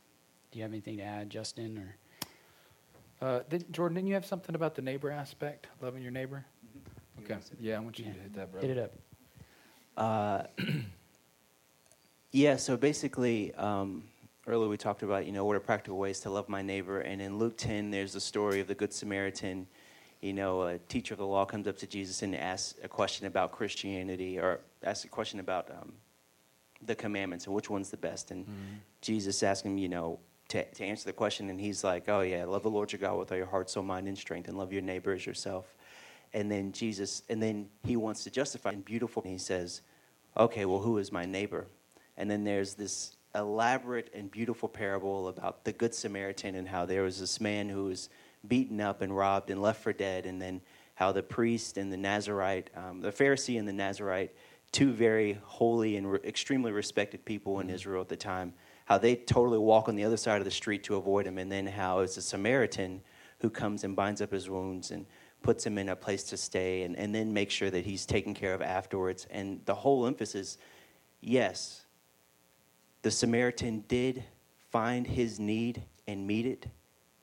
Do 0.51 0.59
you 0.59 0.63
have 0.63 0.71
anything 0.71 0.97
to 0.97 1.03
add, 1.03 1.29
Justin, 1.29 1.77
or? 1.77 1.95
Uh, 3.19 3.39
did, 3.49 3.71
Jordan, 3.73 3.95
didn't 3.95 4.07
you 4.07 4.13
have 4.13 4.25
something 4.25 4.55
about 4.55 4.75
the 4.75 4.81
neighbor 4.81 5.11
aspect, 5.11 5.67
loving 5.81 6.01
your 6.03 6.11
neighbor? 6.11 6.45
Okay. 7.23 7.37
Yeah, 7.59 7.77
I 7.77 7.79
want 7.79 7.97
you 7.99 8.05
Yeah. 8.05 8.13
to 8.13 8.19
hit 8.19 8.33
that, 8.35 8.51
brother. 8.51 8.67
Hit 8.67 8.77
it 8.77 8.83
up. 8.83 8.93
Uh, 9.97 10.43
yeah, 12.31 12.55
so 12.57 12.77
basically, 12.77 13.53
um, 13.55 14.03
earlier 14.45 14.69
we 14.69 14.77
talked 14.77 15.03
about, 15.03 15.25
you 15.25 15.31
know, 15.31 15.45
what 15.45 15.55
are 15.55 15.59
practical 15.59 15.97
ways 15.97 16.19
to 16.21 16.29
love 16.29 16.47
my 16.47 16.61
neighbor. 16.61 17.01
And 17.01 17.21
in 17.21 17.37
Luke 17.37 17.57
10, 17.57 17.91
there's 17.91 18.13
the 18.13 18.21
story 18.21 18.59
of 18.59 18.67
the 18.67 18.75
Good 18.75 18.93
Samaritan. 18.93 19.67
You 20.21 20.33
know, 20.33 20.63
a 20.63 20.77
teacher 20.77 21.13
of 21.13 21.19
the 21.19 21.27
law 21.27 21.45
comes 21.45 21.67
up 21.67 21.77
to 21.77 21.87
Jesus 21.87 22.23
and 22.23 22.35
asks 22.35 22.75
a 22.83 22.87
question 22.87 23.27
about 23.27 23.51
Christianity 23.51 24.39
or 24.39 24.61
asks 24.83 25.05
a 25.05 25.07
question 25.07 25.39
about 25.39 25.69
um, 25.69 25.93
the 26.81 26.95
commandments 26.95 27.45
and 27.45 27.53
which 27.53 27.69
one's 27.69 27.89
the 27.89 27.97
best. 27.97 28.31
And 28.31 28.45
Jesus 29.01 29.43
asks 29.43 29.65
him, 29.65 29.77
you 29.77 29.89
know, 29.89 30.19
to, 30.49 30.63
to 30.63 30.83
answer 30.83 31.05
the 31.05 31.13
question. 31.13 31.49
And 31.49 31.59
he's 31.59 31.83
like, 31.83 32.09
oh, 32.09 32.21
yeah, 32.21 32.45
love 32.45 32.63
the 32.63 32.69
Lord 32.69 32.91
your 32.91 32.99
God 32.99 33.17
with 33.19 33.31
all 33.31 33.37
your 33.37 33.47
heart, 33.47 33.69
soul, 33.69 33.83
mind, 33.83 34.07
and 34.07 34.17
strength, 34.17 34.47
and 34.47 34.57
love 34.57 34.73
your 34.73 34.81
neighbor 34.81 35.13
as 35.13 35.25
yourself. 35.25 35.75
And 36.33 36.51
then 36.51 36.71
Jesus, 36.71 37.23
and 37.29 37.41
then 37.41 37.69
he 37.83 37.95
wants 37.95 38.23
to 38.23 38.31
justify 38.31 38.71
and 38.71 38.83
beautiful. 38.83 39.23
And 39.23 39.31
he 39.31 39.37
says, 39.37 39.81
okay, 40.35 40.65
well, 40.65 40.79
who 40.79 40.97
is 40.97 41.11
my 41.11 41.25
neighbor? 41.25 41.67
And 42.17 42.29
then 42.29 42.43
there's 42.43 42.73
this 42.73 43.15
elaborate 43.35 44.09
and 44.13 44.31
beautiful 44.31 44.67
parable 44.67 45.27
about 45.27 45.63
the 45.63 45.71
Good 45.71 45.93
Samaritan 45.93 46.55
and 46.55 46.67
how 46.67 46.85
there 46.85 47.03
was 47.03 47.19
this 47.19 47.39
man 47.39 47.69
who 47.69 47.85
was 47.85 48.09
beaten 48.47 48.81
up 48.81 49.01
and 49.01 49.15
robbed 49.15 49.49
and 49.49 49.61
left 49.61 49.81
for 49.81 49.93
dead, 49.93 50.25
and 50.25 50.41
then 50.41 50.61
how 50.95 51.11
the 51.11 51.23
priest 51.23 51.77
and 51.77 51.91
the 51.91 51.97
Nazarite, 51.97 52.69
um, 52.75 53.01
the 53.01 53.11
Pharisee 53.11 53.59
and 53.59 53.67
the 53.67 53.73
Nazarite, 53.73 54.33
two 54.71 54.91
very 54.91 55.39
holy 55.43 55.95
and 55.97 56.11
re- 56.11 56.19
extremely 56.23 56.71
respected 56.71 57.23
people 57.23 57.59
in 57.59 57.69
Israel 57.69 58.01
at 58.01 58.09
the 58.09 58.17
time, 58.17 58.53
how 58.85 58.97
they 58.97 59.15
totally 59.15 59.57
walk 59.57 59.87
on 59.87 59.95
the 59.95 60.03
other 60.03 60.17
side 60.17 60.39
of 60.39 60.45
the 60.45 60.51
street 60.51 60.83
to 60.83 60.95
avoid 60.95 61.25
him, 61.25 61.37
and 61.37 61.51
then 61.51 61.67
how 61.67 61.99
it's 61.99 62.17
a 62.17 62.21
Samaritan 62.21 63.01
who 63.39 63.49
comes 63.49 63.83
and 63.83 63.95
binds 63.95 64.21
up 64.21 64.31
his 64.31 64.49
wounds 64.49 64.91
and 64.91 65.05
puts 65.43 65.65
him 65.65 65.77
in 65.77 65.89
a 65.89 65.95
place 65.95 66.23
to 66.23 66.37
stay 66.37 66.83
and, 66.83 66.95
and 66.97 67.13
then 67.13 67.31
makes 67.31 67.53
sure 67.53 67.69
that 67.69 67.85
he's 67.85 68.05
taken 68.05 68.33
care 68.33 68.53
of 68.53 68.61
afterwards. 68.61 69.27
And 69.29 69.61
the 69.65 69.75
whole 69.75 70.07
emphasis 70.07 70.57
yes, 71.21 71.85
the 73.01 73.11
Samaritan 73.11 73.83
did 73.87 74.23
find 74.71 75.05
his 75.05 75.39
need 75.39 75.83
and 76.07 76.25
meet 76.25 76.45
it, 76.45 76.67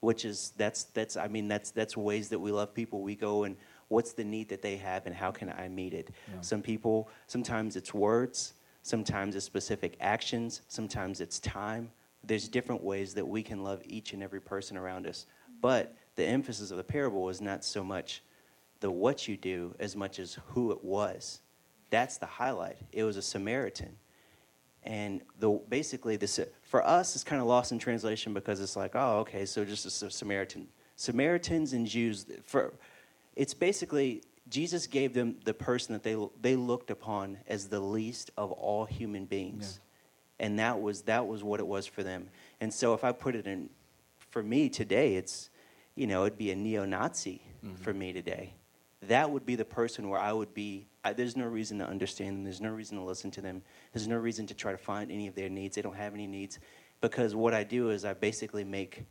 which 0.04 0.24
is 0.24 0.52
that's 0.56 0.84
that's 0.84 1.16
I 1.16 1.28
mean 1.28 1.48
that's 1.48 1.70
that's 1.70 1.96
ways 1.96 2.28
that 2.28 2.38
we 2.38 2.52
love 2.52 2.74
people. 2.74 3.00
We 3.00 3.16
go 3.16 3.44
and 3.44 3.56
what's 3.88 4.12
the 4.12 4.24
need 4.24 4.48
that 4.50 4.62
they 4.62 4.76
have 4.76 5.06
and 5.06 5.14
how 5.14 5.30
can 5.30 5.48
I 5.50 5.68
meet 5.68 5.94
it? 5.94 6.10
Yeah. 6.28 6.40
Some 6.42 6.62
people 6.62 7.08
sometimes 7.26 7.74
it's 7.76 7.94
words, 7.94 8.54
sometimes 8.82 9.34
it's 9.34 9.44
specific 9.44 9.96
actions, 10.00 10.62
sometimes 10.68 11.20
it's 11.20 11.40
time, 11.40 11.90
there's 12.22 12.48
different 12.48 12.82
ways 12.82 13.14
that 13.14 13.26
we 13.26 13.42
can 13.42 13.64
love 13.64 13.82
each 13.86 14.12
and 14.12 14.22
every 14.22 14.40
person 14.40 14.76
around 14.76 15.06
us. 15.06 15.26
But 15.60 15.96
the 16.16 16.24
emphasis 16.24 16.70
of 16.70 16.76
the 16.76 16.84
parable 16.84 17.22
was 17.22 17.40
not 17.40 17.64
so 17.64 17.82
much 17.82 18.22
the 18.80 18.90
what 18.90 19.26
you 19.26 19.36
do 19.36 19.74
as 19.78 19.96
much 19.96 20.18
as 20.18 20.38
who 20.48 20.70
it 20.70 20.84
was. 20.84 21.40
That's 21.90 22.18
the 22.18 22.26
highlight. 22.26 22.76
It 22.92 23.04
was 23.04 23.16
a 23.16 23.22
Samaritan. 23.22 23.96
And 24.82 25.22
the 25.38 25.58
basically 25.68 26.16
this 26.16 26.38
for 26.74 26.84
us 26.84 27.14
it's 27.14 27.22
kind 27.22 27.40
of 27.40 27.46
lost 27.46 27.70
in 27.70 27.78
translation 27.78 28.34
because 28.34 28.60
it's 28.60 28.74
like, 28.74 28.96
oh, 28.96 29.18
okay, 29.18 29.46
so 29.46 29.64
just 29.64 29.86
a 29.86 30.10
Samaritan. 30.10 30.66
Samaritans 30.96 31.72
and 31.72 31.86
Jews 31.86 32.26
for 32.44 32.74
it's 33.36 33.54
basically 33.54 34.24
Jesus 34.48 34.88
gave 34.88 35.14
them 35.14 35.36
the 35.44 35.54
person 35.54 35.92
that 35.92 36.02
they 36.02 36.16
they 36.40 36.56
looked 36.56 36.90
upon 36.90 37.38
as 37.46 37.68
the 37.68 37.78
least 37.78 38.32
of 38.36 38.50
all 38.50 38.86
human 38.86 39.24
beings. 39.24 39.78
Yeah. 40.40 40.46
And 40.46 40.58
that 40.58 40.80
was 40.80 41.02
that 41.02 41.28
was 41.28 41.44
what 41.44 41.60
it 41.60 41.66
was 41.68 41.86
for 41.86 42.02
them. 42.02 42.28
And 42.60 42.74
so 42.74 42.92
if 42.92 43.04
I 43.04 43.12
put 43.12 43.36
it 43.36 43.46
in 43.46 43.70
for 44.30 44.42
me 44.42 44.68
today, 44.68 45.14
it's 45.14 45.50
you 45.94 46.08
know, 46.08 46.24
it'd 46.24 46.36
be 46.36 46.50
a 46.50 46.56
neo-Nazi 46.56 47.40
mm-hmm. 47.64 47.76
for 47.76 47.94
me 47.94 48.12
today. 48.12 48.52
That 49.02 49.30
would 49.30 49.46
be 49.46 49.54
the 49.54 49.64
person 49.64 50.08
where 50.08 50.18
I 50.18 50.32
would 50.32 50.54
be 50.54 50.88
I, 51.04 51.12
there's 51.12 51.36
no 51.36 51.46
reason 51.46 51.78
to 51.78 51.86
understand 51.86 52.36
them. 52.36 52.44
There's 52.44 52.60
no 52.60 52.70
reason 52.70 52.96
to 52.96 53.04
listen 53.04 53.30
to 53.32 53.42
them. 53.42 53.62
There's 53.92 54.08
no 54.08 54.16
reason 54.16 54.46
to 54.46 54.54
try 54.54 54.72
to 54.72 54.78
find 54.78 55.12
any 55.12 55.26
of 55.26 55.34
their 55.34 55.50
needs. 55.50 55.76
They 55.76 55.82
don't 55.82 55.96
have 55.96 56.14
any 56.14 56.26
needs. 56.26 56.58
Because 57.00 57.34
what 57.34 57.52
I 57.52 57.62
do 57.62 57.90
is 57.90 58.04
I 58.06 58.14
basically 58.14 58.64
make, 58.64 59.04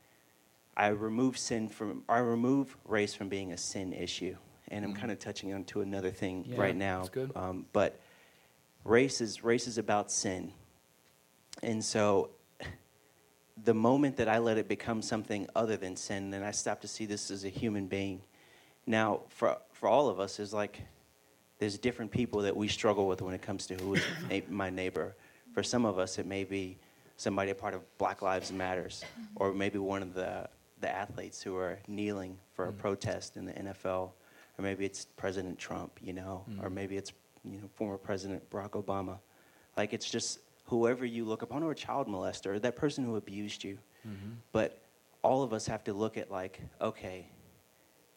I 0.76 0.88
remove 0.88 1.38
sin 1.38 1.70
from, 1.70 2.04
I 2.10 2.18
remove 2.18 2.76
race 2.86 3.14
from 3.14 3.30
being 3.30 3.54
a 3.54 3.58
sin 3.58 3.94
issue. 3.94 4.36
And 4.70 4.84
I'm 4.84 4.92
mm-hmm. 4.92 5.02
kind 5.02 5.12
of 5.12 5.20
touching 5.20 5.54
on 5.54 5.66
to 5.66 5.82
another 5.82 6.10
thing 6.10 6.46
yeah, 6.48 6.60
right 6.60 6.76
now. 6.76 7.00
That's 7.00 7.10
good. 7.10 7.32
Um, 7.36 7.68
but 7.74 8.00
race 8.84 9.22
is, 9.22 9.44
race 9.44 9.68
is 9.68 9.78
about 9.78 10.12
sin. 10.12 10.52
And 11.62 11.84
so 11.86 12.32
the 13.64 13.76
moment 13.76 14.18
that 14.18 14.28
I 14.28 14.40
let 14.40 14.58
it 14.58 14.68
become 14.68 15.04
something 15.04 15.48
other 15.56 15.78
than 15.78 15.96
sin, 15.96 16.32
then 16.32 16.42
I 16.42 16.50
stop 16.50 16.82
to 16.82 16.88
see 16.88 17.06
this 17.06 17.30
as 17.30 17.44
a 17.44 17.50
human 17.50 17.86
being. 17.86 18.24
Now, 18.88 19.22
for, 19.30 19.58
for 19.72 19.88
all 19.88 20.10
of 20.10 20.20
us, 20.20 20.40
is 20.40 20.54
like, 20.54 20.82
there's 21.64 21.78
different 21.78 22.12
people 22.12 22.42
that 22.42 22.58
we 22.58 22.68
struggle 22.68 23.08
with 23.08 23.22
when 23.22 23.34
it 23.34 23.42
comes 23.42 23.66
to 23.68 23.76
who 23.76 23.94
is 23.94 24.04
my 24.50 24.70
neighbor. 24.70 25.16
For 25.54 25.64
some 25.64 25.86
of 25.86 25.98
us, 25.98 26.20
it 26.20 26.26
may 26.26 26.44
be 26.44 26.78
somebody 27.16 27.52
a 27.52 27.56
part 27.56 27.74
of 27.74 27.82
Black 27.98 28.22
Lives 28.22 28.52
Matters, 28.52 29.06
or 29.38 29.54
maybe 29.54 29.78
one 29.78 30.02
of 30.02 30.14
the 30.14 30.50
the 30.82 30.94
athletes 30.94 31.42
who 31.42 31.56
are 31.56 31.80
kneeling 31.88 32.38
for 32.54 32.66
a 32.68 32.72
mm. 32.74 32.78
protest 32.78 33.38
in 33.38 33.46
the 33.46 33.54
NFL, 33.54 34.12
or 34.58 34.60
maybe 34.60 34.84
it's 34.84 35.06
President 35.16 35.58
Trump, 35.58 35.98
you 36.04 36.12
know, 36.12 36.44
mm. 36.52 36.62
or 36.62 36.70
maybe 36.70 36.98
it's 36.98 37.14
you 37.46 37.60
know 37.60 37.70
former 37.76 37.98
President 37.98 38.42
Barack 38.50 38.72
Obama. 38.72 39.20
Like 39.78 39.94
it's 39.94 40.10
just 40.12 40.40
whoever 40.66 41.06
you 41.06 41.24
look 41.24 41.44
upon, 41.44 41.64
or 41.64 41.72
a 41.72 41.76
child 41.76 42.10
molester, 42.10 42.48
or 42.48 42.60
that 42.60 42.76
person 42.76 43.06
who 43.06 43.16
abused 43.16 43.64
you. 43.64 43.78
Mm-hmm. 44.06 44.32
But 44.52 44.82
all 45.22 45.44
of 45.44 45.54
us 45.54 45.66
have 45.68 45.86
to 45.86 45.94
look 45.94 46.18
at 46.18 46.30
like, 46.30 46.60
okay, 46.82 47.26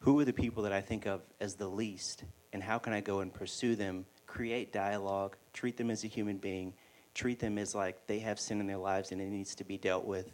who 0.01 0.19
are 0.21 0.25
the 0.25 0.33
people 0.33 0.63
that 0.65 0.73
I 0.73 0.81
think 0.81 1.07
of 1.07 1.23
as 1.41 1.55
the 1.55 1.69
least 1.69 2.25
and 2.53 2.63
how 2.63 2.79
can 2.79 2.93
I 2.93 3.01
go 3.01 3.21
and 3.21 3.33
pursue 3.33 3.77
them, 3.77 4.07
create 4.27 4.73
dialogue, 4.73 5.37
treat 5.53 5.77
them 5.77 5.91
as 5.91 6.05
a 6.05 6.07
human 6.07 6.39
being, 6.39 6.75
treat 7.15 7.39
them 7.39 7.59
as 7.59 7.75
like 7.75 8.07
they 8.07 8.21
have 8.21 8.39
sin 8.39 8.61
in 8.61 8.67
their 8.67 8.77
lives 8.79 9.13
and 9.13 9.21
it 9.21 9.29
needs 9.29 9.55
to 9.57 9.65
be 9.65 9.79
dealt 9.79 10.05
with, 10.05 10.33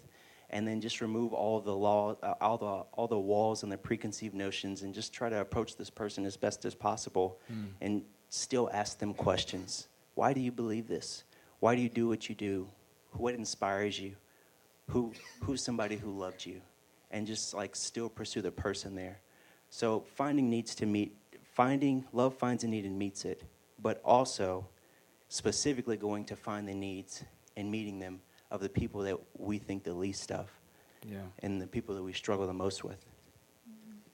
and 0.50 0.68
then 0.68 0.80
just 0.80 1.00
remove 1.00 1.32
all 1.32 1.60
the 1.60 1.74
law, 1.74 2.16
uh, 2.22 2.34
all 2.40 2.58
the 2.58 2.84
all 2.92 3.08
the 3.08 3.18
walls 3.18 3.62
and 3.62 3.72
the 3.72 3.78
preconceived 3.78 4.34
notions, 4.34 4.82
and 4.82 4.92
just 4.92 5.12
try 5.12 5.28
to 5.28 5.40
approach 5.40 5.76
this 5.76 5.90
person 5.90 6.26
as 6.26 6.36
best 6.36 6.64
as 6.64 6.74
possible, 6.74 7.38
mm. 7.50 7.68
and 7.80 8.02
still 8.28 8.68
ask 8.72 8.98
them 8.98 9.14
questions. 9.14 9.88
Why 10.14 10.32
do 10.32 10.40
you 10.40 10.52
believe 10.52 10.88
this? 10.88 11.24
Why 11.60 11.74
do 11.74 11.80
you 11.80 11.88
do 11.88 12.08
what 12.08 12.28
you 12.28 12.34
do? 12.34 12.68
What 13.12 13.34
inspires 13.34 13.98
you? 13.98 14.16
Who 14.88 15.12
who's 15.40 15.64
somebody 15.64 15.96
who 15.96 16.10
loved 16.10 16.44
you? 16.44 16.60
And 17.10 17.26
just 17.26 17.54
like 17.54 17.76
still 17.76 18.08
pursue 18.08 18.42
the 18.42 18.50
person 18.50 18.94
there. 18.94 19.21
So 19.72 20.04
finding 20.16 20.50
needs 20.50 20.74
to 20.76 20.86
meet 20.86 21.16
finding 21.54 22.04
love 22.12 22.34
finds 22.34 22.62
a 22.62 22.68
need 22.68 22.84
and 22.84 22.98
meets 22.98 23.24
it, 23.24 23.42
but 23.80 24.02
also 24.04 24.66
specifically 25.30 25.96
going 25.96 26.26
to 26.26 26.36
find 26.36 26.68
the 26.68 26.74
needs 26.74 27.24
and 27.56 27.70
meeting 27.70 27.98
them 27.98 28.20
of 28.50 28.60
the 28.60 28.68
people 28.68 29.00
that 29.00 29.18
we 29.38 29.56
think 29.56 29.82
the 29.82 29.94
least 29.94 30.30
of. 30.30 30.50
Yeah. 31.08 31.20
And 31.42 31.60
the 31.60 31.66
people 31.66 31.94
that 31.94 32.02
we 32.02 32.12
struggle 32.12 32.46
the 32.46 32.52
most 32.52 32.84
with. 32.84 33.02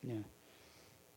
Yeah. 0.01 0.15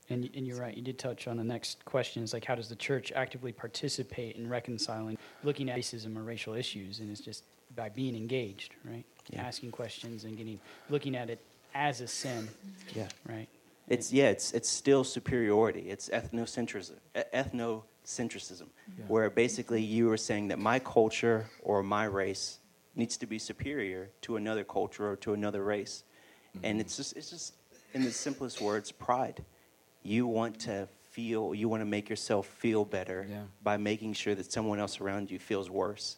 And, 0.09 0.27
and 0.35 0.47
you're 0.47 0.59
right, 0.59 0.75
you 0.75 0.81
did 0.81 0.97
touch 0.97 1.27
on 1.27 1.37
the 1.37 1.43
next 1.43 1.85
question 1.85 2.23
is 2.23 2.33
like, 2.33 2.43
how 2.43 2.55
does 2.55 2.67
the 2.67 2.75
church 2.75 3.11
actively 3.15 3.51
participate 3.51 4.37
in 4.37 4.49
reconciling, 4.49 5.19
looking 5.43 5.69
at 5.69 5.77
racism 5.77 6.17
or 6.17 6.23
racial 6.23 6.55
issues? 6.55 6.99
And 6.99 7.11
it's 7.11 7.21
just 7.21 7.43
by 7.75 7.89
being 7.89 8.15
engaged, 8.15 8.73
right? 8.83 9.05
Yeah. 9.29 9.43
Asking 9.43 9.69
questions 9.69 10.23
and 10.23 10.35
getting, 10.35 10.59
looking 10.89 11.15
at 11.15 11.29
it 11.29 11.39
as 11.75 12.01
a 12.01 12.07
sin. 12.07 12.49
Yeah. 12.95 13.07
Right. 13.29 13.47
It's 13.91 14.13
yeah, 14.13 14.29
it's 14.29 14.53
it's 14.53 14.69
still 14.69 15.03
superiority. 15.03 15.89
It's 15.89 16.09
ethnocentrism, 16.09 16.95
ethnocentrism, 17.33 18.67
yeah. 18.97 19.05
where 19.07 19.29
basically 19.29 19.81
you 19.81 20.09
are 20.11 20.17
saying 20.17 20.47
that 20.47 20.59
my 20.59 20.79
culture 20.79 21.47
or 21.61 21.83
my 21.83 22.05
race 22.05 22.59
needs 22.95 23.17
to 23.17 23.25
be 23.25 23.37
superior 23.37 24.09
to 24.21 24.37
another 24.37 24.63
culture 24.63 25.09
or 25.11 25.17
to 25.17 25.33
another 25.33 25.63
race, 25.63 26.03
mm-hmm. 26.55 26.65
and 26.65 26.79
it's 26.79 26.95
just 26.95 27.17
it's 27.17 27.29
just 27.29 27.55
in 27.93 28.03
the 28.03 28.11
simplest 28.11 28.61
words, 28.61 28.93
pride. 28.93 29.43
You 30.03 30.25
want 30.25 30.59
to 30.61 30.87
feel, 31.11 31.53
you 31.53 31.67
want 31.67 31.81
to 31.81 31.85
make 31.85 32.09
yourself 32.09 32.47
feel 32.47 32.85
better 32.85 33.27
yeah. 33.29 33.43
by 33.61 33.75
making 33.75 34.13
sure 34.13 34.33
that 34.35 34.51
someone 34.51 34.79
else 34.79 35.01
around 35.01 35.29
you 35.29 35.37
feels 35.37 35.69
worse, 35.69 36.17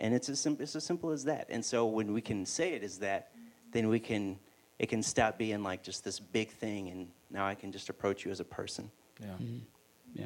and 0.00 0.14
it's 0.14 0.30
as 0.30 0.40
sim- 0.40 0.56
it's 0.60 0.74
as 0.74 0.84
simple 0.84 1.10
as 1.10 1.24
that. 1.24 1.46
And 1.50 1.62
so 1.62 1.84
when 1.84 2.14
we 2.14 2.22
can 2.22 2.46
say 2.46 2.72
it 2.72 2.82
as 2.82 2.98
that, 3.00 3.32
then 3.72 3.88
we 3.88 4.00
can 4.00 4.38
it 4.78 4.88
can 4.88 5.02
stop 5.02 5.38
being 5.38 5.62
like 5.62 5.82
just 5.82 6.04
this 6.04 6.20
big 6.20 6.50
thing, 6.50 6.88
and 6.88 7.08
now 7.30 7.46
I 7.46 7.54
can 7.54 7.72
just 7.72 7.88
approach 7.88 8.24
you 8.24 8.30
as 8.30 8.40
a 8.40 8.44
person. 8.44 8.90
Yeah. 9.20 9.28
Mm-hmm. 9.28 9.58
Yeah. 10.14 10.24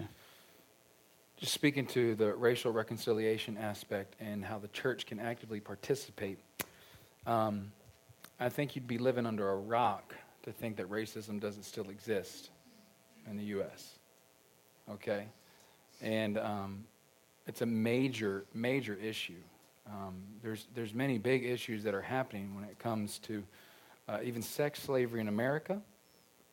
Just 1.37 1.55
speaking 1.55 1.87
to 1.87 2.15
the 2.17 2.35
racial 2.35 2.73
reconciliation 2.73 3.57
aspect 3.57 4.15
and 4.21 4.45
how 4.45 4.59
the 4.59 4.69
church 4.69 5.07
can 5.07 5.19
actively 5.19 5.59
participate, 5.59 6.39
um, 7.27 7.73
I 8.39 8.49
think 8.49 8.77
you'd 8.77 8.87
be 8.87 8.99
living 8.99 9.27
under 9.27 9.49
a 9.51 9.57
rock 9.57 10.15
to 10.43 10.53
think 10.53 10.77
that 10.77 10.91
racism 10.91 11.41
doesn't 11.41 11.63
still 11.63 11.89
exist 11.89 12.51
in 13.29 13.37
the 13.37 13.45
U.S. 13.45 13.99
Okay? 14.91 15.27
And 16.03 16.39
um, 16.39 16.85
it's 17.47 17.63
a 17.63 17.67
major, 17.67 18.45
major 18.53 18.95
issue. 18.95 19.43
Um, 19.87 20.23
there's, 20.43 20.67
there's 20.75 20.95
many 20.95 21.19
big 21.19 21.45
issues 21.45 21.83
that 21.85 21.95
are 21.95 22.03
happening 22.03 22.55
when 22.55 22.65
it 22.65 22.79
comes 22.79 23.19
to 23.21 23.43
uh, 24.11 24.19
even 24.25 24.43
sex 24.43 24.83
slavery 24.83 25.21
in 25.21 25.29
America. 25.29 25.81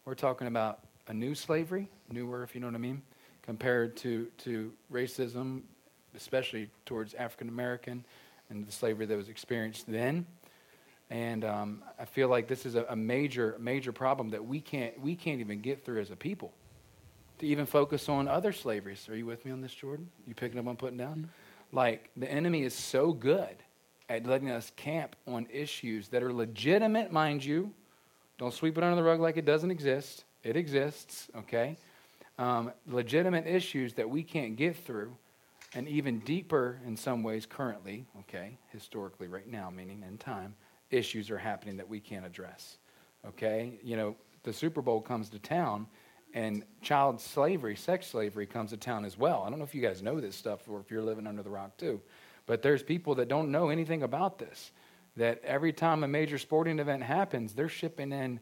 We're 0.06 0.16
talking 0.16 0.48
about 0.48 0.80
a 1.08 1.14
new 1.14 1.34
slavery, 1.34 1.90
newer, 2.12 2.44
if 2.44 2.54
you 2.54 2.62
know 2.62 2.68
what 2.68 2.76
I 2.76 2.80
mean, 2.80 3.02
compared 3.42 3.98
to, 3.98 4.28
to 4.40 4.72
racism, 4.92 5.62
especially 6.16 6.70
towards 6.86 7.14
African 7.16 7.50
American 7.50 8.06
and 8.50 8.66
the 8.66 8.72
slavery 8.72 9.06
that 9.08 9.18
was 9.18 9.30
experienced 9.30 9.86
then. 9.88 10.26
And 11.10 11.46
um, 11.46 11.84
I 12.00 12.06
feel 12.06 12.28
like 12.28 12.48
this 12.48 12.66
is 12.66 12.76
a, 12.76 12.86
a, 12.90 12.96
major, 12.96 13.56
major 13.60 13.92
problem 13.92 14.30
that 14.30 14.46
we 14.46 14.60
can't, 14.60 15.00
we 15.00 15.16
can't 15.16 15.40
even 15.40 15.62
get 15.62 15.84
through 15.84 16.02
as 16.02 16.12
a 16.12 16.16
people. 16.16 16.54
To 17.40 17.48
even 17.48 17.66
focus 17.66 18.10
on 18.10 18.28
other 18.28 18.52
slaveries. 18.52 19.08
Are 19.10 19.16
you 19.16 19.26
with 19.26 19.46
me 19.46 19.52
on 19.52 19.62
this, 19.62 19.74
Jordan? 19.74 20.10
You 20.28 20.34
picking 20.34 20.60
up 20.60 20.68
on 20.68 20.76
putting 20.76 20.98
down? 20.98 21.18
Mm-hmm. 21.18 21.76
Like, 21.76 22.10
the 22.18 22.30
enemy 22.30 22.64
is 22.64 22.74
so 22.74 23.14
good 23.14 23.56
at 24.10 24.26
letting 24.26 24.50
us 24.50 24.72
camp 24.76 25.16
on 25.28 25.48
issues 25.52 26.08
that 26.10 26.24
are 26.24 26.34
legitimate, 26.34 27.12
mind 27.12 27.44
you. 27.44 27.72
Don't 28.38 28.54
sweep 28.54 28.78
it 28.78 28.84
under 28.84 28.96
the 28.96 29.04
rug 29.04 29.20
like 29.20 29.38
it 29.38 29.46
doesn't 29.46 29.72
exist. 29.72 30.24
It 30.44 30.56
exists, 30.56 31.28
okay? 31.36 31.78
Um, 32.38 32.72
legitimate 32.88 33.48
issues 33.48 33.94
that 33.96 34.10
we 34.10 34.24
can't 34.24 34.56
get 34.56 34.78
through, 34.78 35.16
and 35.74 35.88
even 35.88 36.20
deeper 36.20 36.80
in 36.86 36.96
some 36.96 37.24
ways 37.24 37.46
currently, 37.46 38.06
okay, 38.22 38.58
historically, 38.72 39.28
right 39.28 39.48
now, 39.48 39.70
meaning 39.70 40.04
in 40.08 40.18
time, 40.18 40.56
issues 40.92 41.30
are 41.30 41.38
happening 41.38 41.78
that 41.78 41.90
we 41.90 42.00
can't 42.00 42.26
address, 42.26 42.78
okay? 43.28 43.80
You 43.84 43.98
know, 43.98 44.16
the 44.44 44.54
Super 44.54 44.82
Bowl 44.82 45.02
comes 45.02 45.30
to 45.30 45.40
town, 45.40 45.88
and 46.34 46.64
child 46.82 47.20
slavery, 47.20 47.76
sex 47.76 48.08
slavery 48.08 48.46
comes 48.46 48.70
to 48.70 48.78
town 48.78 49.04
as 49.04 49.18
well. 49.18 49.44
I 49.46 49.50
don't 49.50 49.58
know 49.58 49.66
if 49.66 49.74
you 49.74 49.82
guys 49.82 50.04
know 50.04 50.22
this 50.22 50.36
stuff 50.36 50.60
or 50.70 50.80
if 50.80 50.92
you're 50.92 51.02
living 51.02 51.26
under 51.26 51.42
the 51.42 51.50
rock 51.50 51.76
too. 51.78 52.00
But 52.48 52.64
there's 52.64 52.82
people 52.82 53.16
that 53.16 53.28
don't 53.28 53.52
know 53.52 53.70
anything 53.70 54.02
about 54.02 54.40
this. 54.40 54.72
That 55.18 55.44
every 55.44 55.74
time 55.74 56.04
a 56.04 56.08
major 56.08 56.38
sporting 56.38 56.80
event 56.80 57.04
happens, 57.04 57.54
they're 57.54 57.70
shipping 57.70 58.12
in 58.12 58.40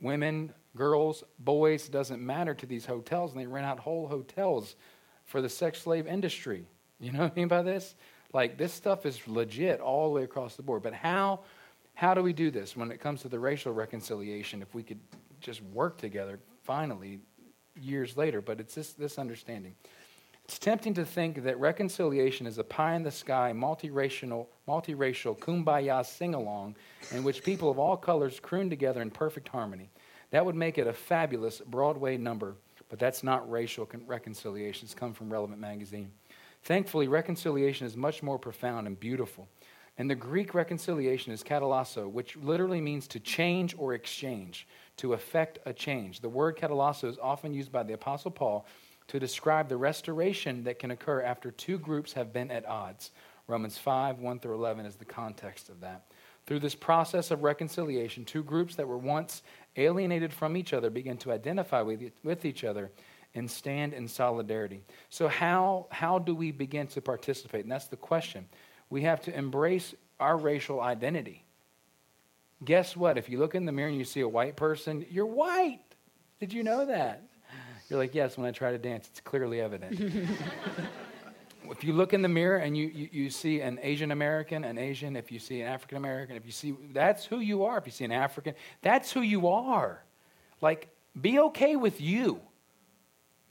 women, 0.00 0.52
girls, 0.76 1.24
boys, 1.38 1.88
doesn't 1.88 2.24
matter 2.24 2.54
to 2.54 2.66
these 2.66 2.86
hotels, 2.86 3.32
and 3.32 3.40
they 3.40 3.46
rent 3.46 3.66
out 3.66 3.80
whole 3.80 4.06
hotels 4.06 4.76
for 5.24 5.40
the 5.42 5.48
sex 5.48 5.82
slave 5.82 6.06
industry. 6.06 6.66
You 7.00 7.12
know 7.12 7.20
what 7.20 7.32
I 7.32 7.34
mean 7.36 7.48
by 7.48 7.62
this? 7.62 7.94
Like 8.32 8.58
this 8.58 8.72
stuff 8.72 9.06
is 9.06 9.26
legit 9.26 9.80
all 9.80 10.08
the 10.08 10.14
way 10.14 10.24
across 10.24 10.56
the 10.56 10.62
board. 10.62 10.82
But 10.82 10.94
how 10.94 11.40
how 11.94 12.14
do 12.14 12.22
we 12.22 12.32
do 12.32 12.50
this 12.50 12.76
when 12.76 12.90
it 12.90 13.00
comes 13.00 13.22
to 13.22 13.28
the 13.28 13.38
racial 13.38 13.72
reconciliation? 13.72 14.62
If 14.62 14.74
we 14.74 14.82
could 14.82 15.00
just 15.40 15.62
work 15.62 15.98
together 15.98 16.38
finally 16.64 17.20
years 17.80 18.16
later, 18.16 18.40
but 18.40 18.60
it's 18.60 18.74
this 18.74 18.92
this 18.92 19.18
understanding 19.18 19.74
It's 20.48 20.58
tempting 20.58 20.94
to 20.94 21.04
think 21.04 21.42
that 21.42 21.60
reconciliation 21.60 22.46
is 22.46 22.56
a 22.56 22.64
pie 22.64 22.94
in 22.94 23.02
the 23.02 23.10
sky, 23.10 23.52
multiracial, 23.54 24.46
multiracial 24.66 25.38
kumbaya 25.38 26.04
sing 26.04 26.34
along 26.34 26.74
in 27.12 27.22
which 27.22 27.44
people 27.44 27.70
of 27.70 27.78
all 27.78 27.98
colors 27.98 28.40
croon 28.40 28.70
together 28.70 29.02
in 29.02 29.10
perfect 29.10 29.48
harmony. 29.48 29.90
That 30.30 30.46
would 30.46 30.54
make 30.54 30.78
it 30.78 30.86
a 30.86 30.92
fabulous 30.94 31.60
Broadway 31.66 32.16
number, 32.16 32.56
but 32.88 32.98
that's 32.98 33.22
not 33.22 33.50
racial 33.50 33.84
con- 33.84 34.04
reconciliation. 34.06 34.86
It's 34.86 34.94
come 34.94 35.12
from 35.12 35.30
Relevant 35.30 35.60
Magazine. 35.60 36.12
Thankfully, 36.62 37.08
reconciliation 37.08 37.86
is 37.86 37.94
much 37.94 38.22
more 38.22 38.38
profound 38.38 38.86
and 38.86 38.98
beautiful. 38.98 39.48
And 39.98 40.08
the 40.08 40.14
Greek 40.14 40.54
reconciliation 40.54 41.30
is 41.30 41.42
katalasso, 41.42 42.10
which 42.10 42.36
literally 42.36 42.80
means 42.80 43.06
to 43.08 43.20
change 43.20 43.74
or 43.76 43.92
exchange, 43.92 44.66
to 44.96 45.12
effect 45.12 45.58
a 45.66 45.74
change. 45.74 46.20
The 46.20 46.28
word 46.30 46.56
katalasso 46.56 47.06
is 47.06 47.18
often 47.18 47.52
used 47.52 47.70
by 47.70 47.82
the 47.82 47.92
Apostle 47.92 48.30
Paul 48.30 48.64
to 49.08 49.18
describe 49.18 49.68
the 49.68 49.76
restoration 49.76 50.64
that 50.64 50.78
can 50.78 50.90
occur 50.90 51.22
after 51.22 51.50
two 51.50 51.78
groups 51.78 52.12
have 52.12 52.32
been 52.32 52.50
at 52.50 52.66
odds. 52.66 53.10
Romans 53.46 53.78
5, 53.78 54.18
1 54.18 54.40
through 54.40 54.54
11 54.54 54.86
is 54.86 54.96
the 54.96 55.04
context 55.04 55.68
of 55.70 55.80
that. 55.80 56.04
Through 56.46 56.60
this 56.60 56.74
process 56.74 57.30
of 57.30 57.42
reconciliation, 57.42 58.24
two 58.24 58.42
groups 58.42 58.76
that 58.76 58.88
were 58.88 58.98
once 58.98 59.42
alienated 59.76 60.32
from 60.32 60.56
each 60.56 60.72
other 60.72 60.90
begin 60.90 61.16
to 61.18 61.32
identify 61.32 61.82
with, 61.82 62.10
with 62.22 62.44
each 62.44 62.64
other 62.64 62.90
and 63.34 63.50
stand 63.50 63.92
in 63.92 64.08
solidarity. 64.08 64.82
So, 65.10 65.28
how, 65.28 65.86
how 65.90 66.18
do 66.18 66.34
we 66.34 66.50
begin 66.50 66.86
to 66.88 67.02
participate? 67.02 67.64
And 67.64 67.72
that's 67.72 67.86
the 67.86 67.96
question. 67.96 68.46
We 68.90 69.02
have 69.02 69.20
to 69.22 69.36
embrace 69.36 69.94
our 70.18 70.36
racial 70.36 70.80
identity. 70.80 71.44
Guess 72.64 72.96
what? 72.96 73.18
If 73.18 73.28
you 73.28 73.38
look 73.38 73.54
in 73.54 73.66
the 73.66 73.72
mirror 73.72 73.88
and 73.88 73.98
you 73.98 74.04
see 74.04 74.20
a 74.20 74.28
white 74.28 74.56
person, 74.56 75.06
you're 75.10 75.26
white. 75.26 75.80
Did 76.40 76.52
you 76.52 76.62
know 76.62 76.86
that? 76.86 77.22
You're 77.88 77.98
like, 77.98 78.14
yes, 78.14 78.36
when 78.36 78.46
I 78.46 78.52
try 78.52 78.70
to 78.70 78.78
dance, 78.78 79.08
it's 79.08 79.20
clearly 79.20 79.60
evident. 79.60 79.98
if 81.70 81.84
you 81.84 81.92
look 81.92 82.12
in 82.12 82.22
the 82.22 82.28
mirror 82.28 82.58
and 82.58 82.76
you, 82.76 82.88
you, 82.88 83.08
you 83.12 83.30
see 83.30 83.60
an 83.60 83.78
Asian 83.82 84.10
American, 84.10 84.64
an 84.64 84.78
Asian, 84.78 85.16
if 85.16 85.32
you 85.32 85.38
see 85.38 85.62
an 85.62 85.68
African 85.68 85.96
American, 85.96 86.36
if 86.36 86.44
you 86.44 86.52
see, 86.52 86.74
that's 86.92 87.24
who 87.24 87.40
you 87.40 87.64
are. 87.64 87.78
If 87.78 87.86
you 87.86 87.92
see 87.92 88.04
an 88.04 88.12
African, 88.12 88.54
that's 88.82 89.10
who 89.12 89.22
you 89.22 89.48
are. 89.48 90.02
Like, 90.60 90.88
be 91.18 91.38
okay 91.40 91.76
with 91.76 92.00
you. 92.00 92.40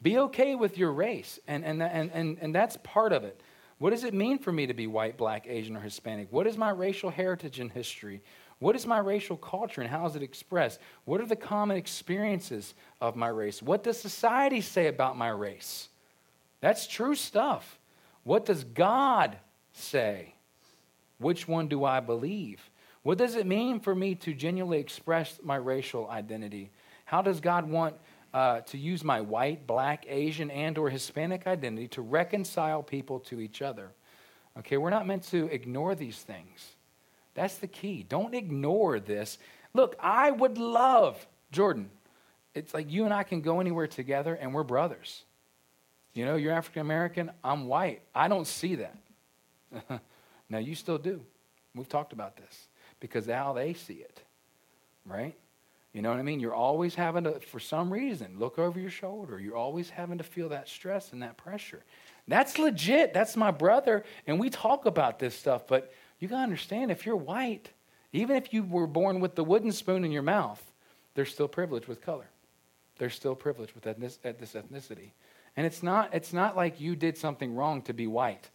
Be 0.02 0.20
okay 0.20 0.56
with 0.56 0.78
your 0.78 0.92
race. 0.92 1.40
And, 1.48 1.66
and, 1.66 1.82
and, 1.82 2.12
and, 2.14 2.38
and 2.40 2.54
that's 2.54 2.78
part 2.84 3.14
of 3.14 3.24
it. 3.24 3.42
What 3.80 3.92
does 3.92 4.04
it 4.04 4.14
mean 4.14 4.40
for 4.40 4.52
me 4.52 4.68
to 4.68 4.74
be 4.74 4.88
white, 4.88 5.18
black, 5.18 5.46
Asian, 5.48 5.76
or 5.76 5.82
Hispanic? 5.82 6.32
What 6.32 6.48
is 6.48 6.58
my 6.58 6.70
racial 6.70 7.10
heritage 7.10 7.60
and 7.60 7.72
history? 7.72 8.22
What 8.60 8.76
is 8.76 8.88
my 8.88 8.98
racial 8.98 9.38
culture 9.38 9.82
and 9.82 9.90
how 9.90 10.06
is 10.08 10.16
it 10.16 10.24
expressed? 10.24 10.80
What 11.06 11.22
are 11.22 11.28
the 11.28 11.36
common 11.36 11.78
experiences 11.78 12.74
of 13.00 13.16
my 13.16 13.28
race? 13.28 13.62
What 13.62 13.84
does 13.84 14.00
society 14.00 14.62
say 14.62 14.88
about 14.88 15.18
my 15.18 15.30
race? 15.30 15.90
That's 16.60 16.88
true 16.88 17.14
stuff. 17.16 17.78
What 18.24 18.46
does 18.46 18.64
God 18.64 19.38
say? 19.74 20.34
Which 21.20 21.48
one 21.48 21.68
do 21.68 21.86
I 21.86 22.00
believe? 22.00 22.70
What 23.04 23.20
does 23.20 23.36
it 23.36 23.46
mean 23.46 23.80
for 23.80 23.94
me 23.94 24.16
to 24.16 24.34
genuinely 24.34 24.80
express 24.80 25.40
my 25.44 25.56
racial 25.56 26.10
identity? 26.10 26.72
How 27.06 27.22
does 27.22 27.40
God 27.40 27.70
want 27.70 27.96
uh, 28.34 28.62
to 28.62 28.78
use 28.78 29.04
my 29.04 29.22
white, 29.22 29.66
black, 29.66 30.06
Asian, 30.10 30.52
and 30.52 30.78
or 30.78 30.90
Hispanic 30.90 31.48
identity 31.48 31.88
to 31.90 32.02
reconcile 32.02 32.84
people 32.84 33.20
to 33.22 33.40
each 33.40 33.62
other? 33.62 33.92
Okay, 34.60 34.78
we're 34.78 34.90
not 34.90 35.08
meant 35.08 35.24
to 35.26 35.46
ignore 35.46 35.94
these 35.94 36.18
things. 36.18 36.76
That's 37.38 37.58
the 37.58 37.68
key. 37.68 38.04
Don't 38.10 38.34
ignore 38.34 39.00
this. 39.00 39.38
Look, 39.76 39.96
I 40.00 40.32
would 40.32 40.58
love, 40.58 41.24
Jordan, 41.52 41.92
it's 42.56 42.74
like 42.74 42.92
you 42.92 43.06
and 43.06 43.14
I 43.14 43.22
can 43.22 43.42
go 43.42 43.60
anywhere 43.60 43.86
together 43.86 44.34
and 44.34 44.56
we're 44.56 44.64
brothers. 44.64 45.22
You 46.16 46.26
know, 46.26 46.36
you're 46.36 46.52
African 46.52 46.82
American, 46.82 47.30
I'm 47.44 47.68
white. 47.68 48.02
I 48.16 48.28
don't 48.28 48.48
see 48.48 48.78
that. 48.78 48.98
now, 50.50 50.58
you 50.58 50.74
still 50.74 50.98
do. 50.98 51.22
We've 51.76 51.88
talked 51.88 52.12
about 52.12 52.38
this 52.38 52.70
because 53.00 53.28
how 53.28 53.54
they 53.54 53.76
see 53.76 53.94
it, 53.94 54.20
right? 55.06 55.36
You 55.94 56.02
know 56.02 56.10
what 56.10 56.18
I 56.18 56.24
mean? 56.24 56.40
You're 56.40 56.56
always 56.56 56.96
having 56.96 57.26
to, 57.26 57.40
for 57.40 57.60
some 57.60 57.94
reason, 57.94 58.40
look 58.40 58.58
over 58.58 58.80
your 58.80 58.90
shoulder. 58.90 59.40
You're 59.40 59.56
always 59.56 59.92
having 59.92 60.18
to 60.18 60.24
feel 60.24 60.50
that 60.50 60.68
stress 60.68 61.14
and 61.14 61.22
that 61.22 61.38
pressure. 61.38 61.84
That's 62.28 62.58
legit. 62.58 63.14
That's 63.14 63.38
my 63.38 63.52
brother. 63.52 64.04
And 64.26 64.40
we 64.40 64.50
talk 64.50 64.88
about 64.88 65.20
this 65.20 65.36
stuff, 65.36 65.68
but 65.68 65.94
you 66.20 66.28
got 66.28 66.38
to 66.38 66.44
understand 66.44 66.92
if 66.92 67.06
you're 67.06 67.16
white, 67.16 67.72
even 68.12 68.36
if 68.36 68.54
you 68.54 68.64
were 68.64 68.88
born 68.88 69.20
with 69.20 69.36
the 69.36 69.44
wooden 69.44 69.72
spoon 69.72 70.04
in 70.04 70.12
your 70.12 70.24
mouth, 70.24 70.64
there's 71.14 71.32
still 71.32 71.48
privilege 71.48 71.88
with 71.88 72.02
color. 72.02 72.28
There's 72.98 73.14
still 73.14 73.36
privilege 73.36 73.76
with 73.76 73.84
this 73.84 74.18
ethnicity. 74.24 75.12
And 75.56 75.66
it's 75.66 75.84
not, 75.84 76.14
it's 76.14 76.34
not 76.34 76.56
like 76.56 76.80
you 76.80 76.96
did 76.96 77.18
something 77.18 77.56
wrong 77.56 77.82
to 77.84 77.94
be 77.94 78.08
white. 78.08 78.50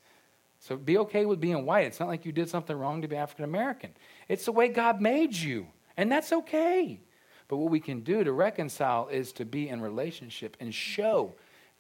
So 0.59 0.77
be 0.77 0.99
okay 0.99 1.27
with 1.27 1.41
being 1.41 1.67
white. 1.67 1.87
It's 1.87 1.99
not 1.99 2.09
like 2.09 2.25
you 2.25 2.33
did 2.33 2.49
something 2.49 2.77
wrong 2.77 3.03
to 3.03 3.09
be 3.09 3.17
African 3.17 3.45
American. 3.45 3.91
It's 4.29 4.45
the 4.45 4.53
way 4.53 4.69
God 4.69 5.01
made 5.01 5.35
you, 5.35 5.67
and 5.97 6.11
that's 6.11 6.33
okay. 6.33 7.01
But 7.49 7.57
what 7.57 7.71
we 7.71 7.81
can 7.81 8.01
do 8.01 8.23
to 8.23 8.33
reconcile 8.33 9.09
is 9.09 9.33
to 9.35 9.45
be 9.45 9.69
in 9.69 9.81
relationship 9.81 10.57
and 10.61 10.73
show, 10.73 11.35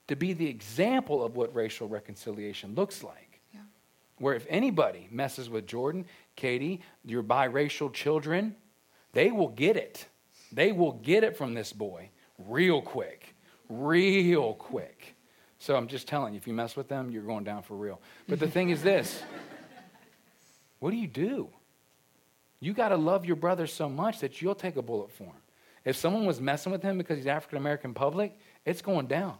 to 0.09 0.17
be 0.17 0.33
the 0.33 0.49
example 0.49 1.25
of 1.25 1.37
what 1.37 1.55
racial 1.55 1.89
reconciliation 1.89 2.75
looks 2.75 3.05
like 3.05 3.32
where 4.19 4.35
if 4.35 4.47
anybody 4.49 5.09
messes 5.11 5.51
with 5.51 5.67
Jordan, 5.67 6.07
Katie, 6.37 6.81
your 7.05 7.23
biracial 7.23 7.93
children, 7.93 8.55
they 9.13 9.31
will 9.31 9.49
get 9.49 9.77
it. 9.77 10.07
They 10.53 10.73
will 10.73 10.93
get 10.93 11.25
it 11.25 11.37
from 11.37 11.55
this 11.55 11.73
boy 11.73 12.11
real 12.39 12.83
quick, 12.83 13.35
real 13.69 14.55
quick. 14.55 15.15
So 15.59 15.77
I'm 15.77 15.87
just 15.87 16.09
telling 16.09 16.35
you, 16.35 16.39
if 16.39 16.47
you 16.47 16.53
mess 16.53 16.77
with 16.77 16.89
them, 16.89 17.11
you're 17.11 17.23
going 17.23 17.45
down 17.45 17.63
for 17.63 17.75
real. 17.75 18.01
But 18.29 18.41
the 18.41 18.49
thing 18.49 18.71
is 18.71 18.83
this 18.83 19.23
what 20.81 20.91
do 20.91 20.97
you 20.97 21.07
do? 21.07 21.49
You 22.61 22.73
got 22.73 22.89
to 22.91 22.97
love 22.97 23.25
your 23.25 23.37
brother 23.37 23.67
so 23.67 23.89
much 23.89 24.21
that 24.21 24.41
you'll 24.41 24.55
take 24.55 24.77
a 24.77 24.83
bullet 24.83 25.11
for 25.11 25.25
him. 25.25 25.43
If 25.85 25.97
someone 25.97 26.27
was 26.27 26.41
messing 26.41 26.71
with 26.71 26.83
him 26.83 26.97
because 26.97 27.17
he's 27.17 27.27
African 27.27 27.59
American 27.59 27.93
public, 27.93 28.39
it's 28.65 28.83
going 28.83 29.07
down. 29.07 29.35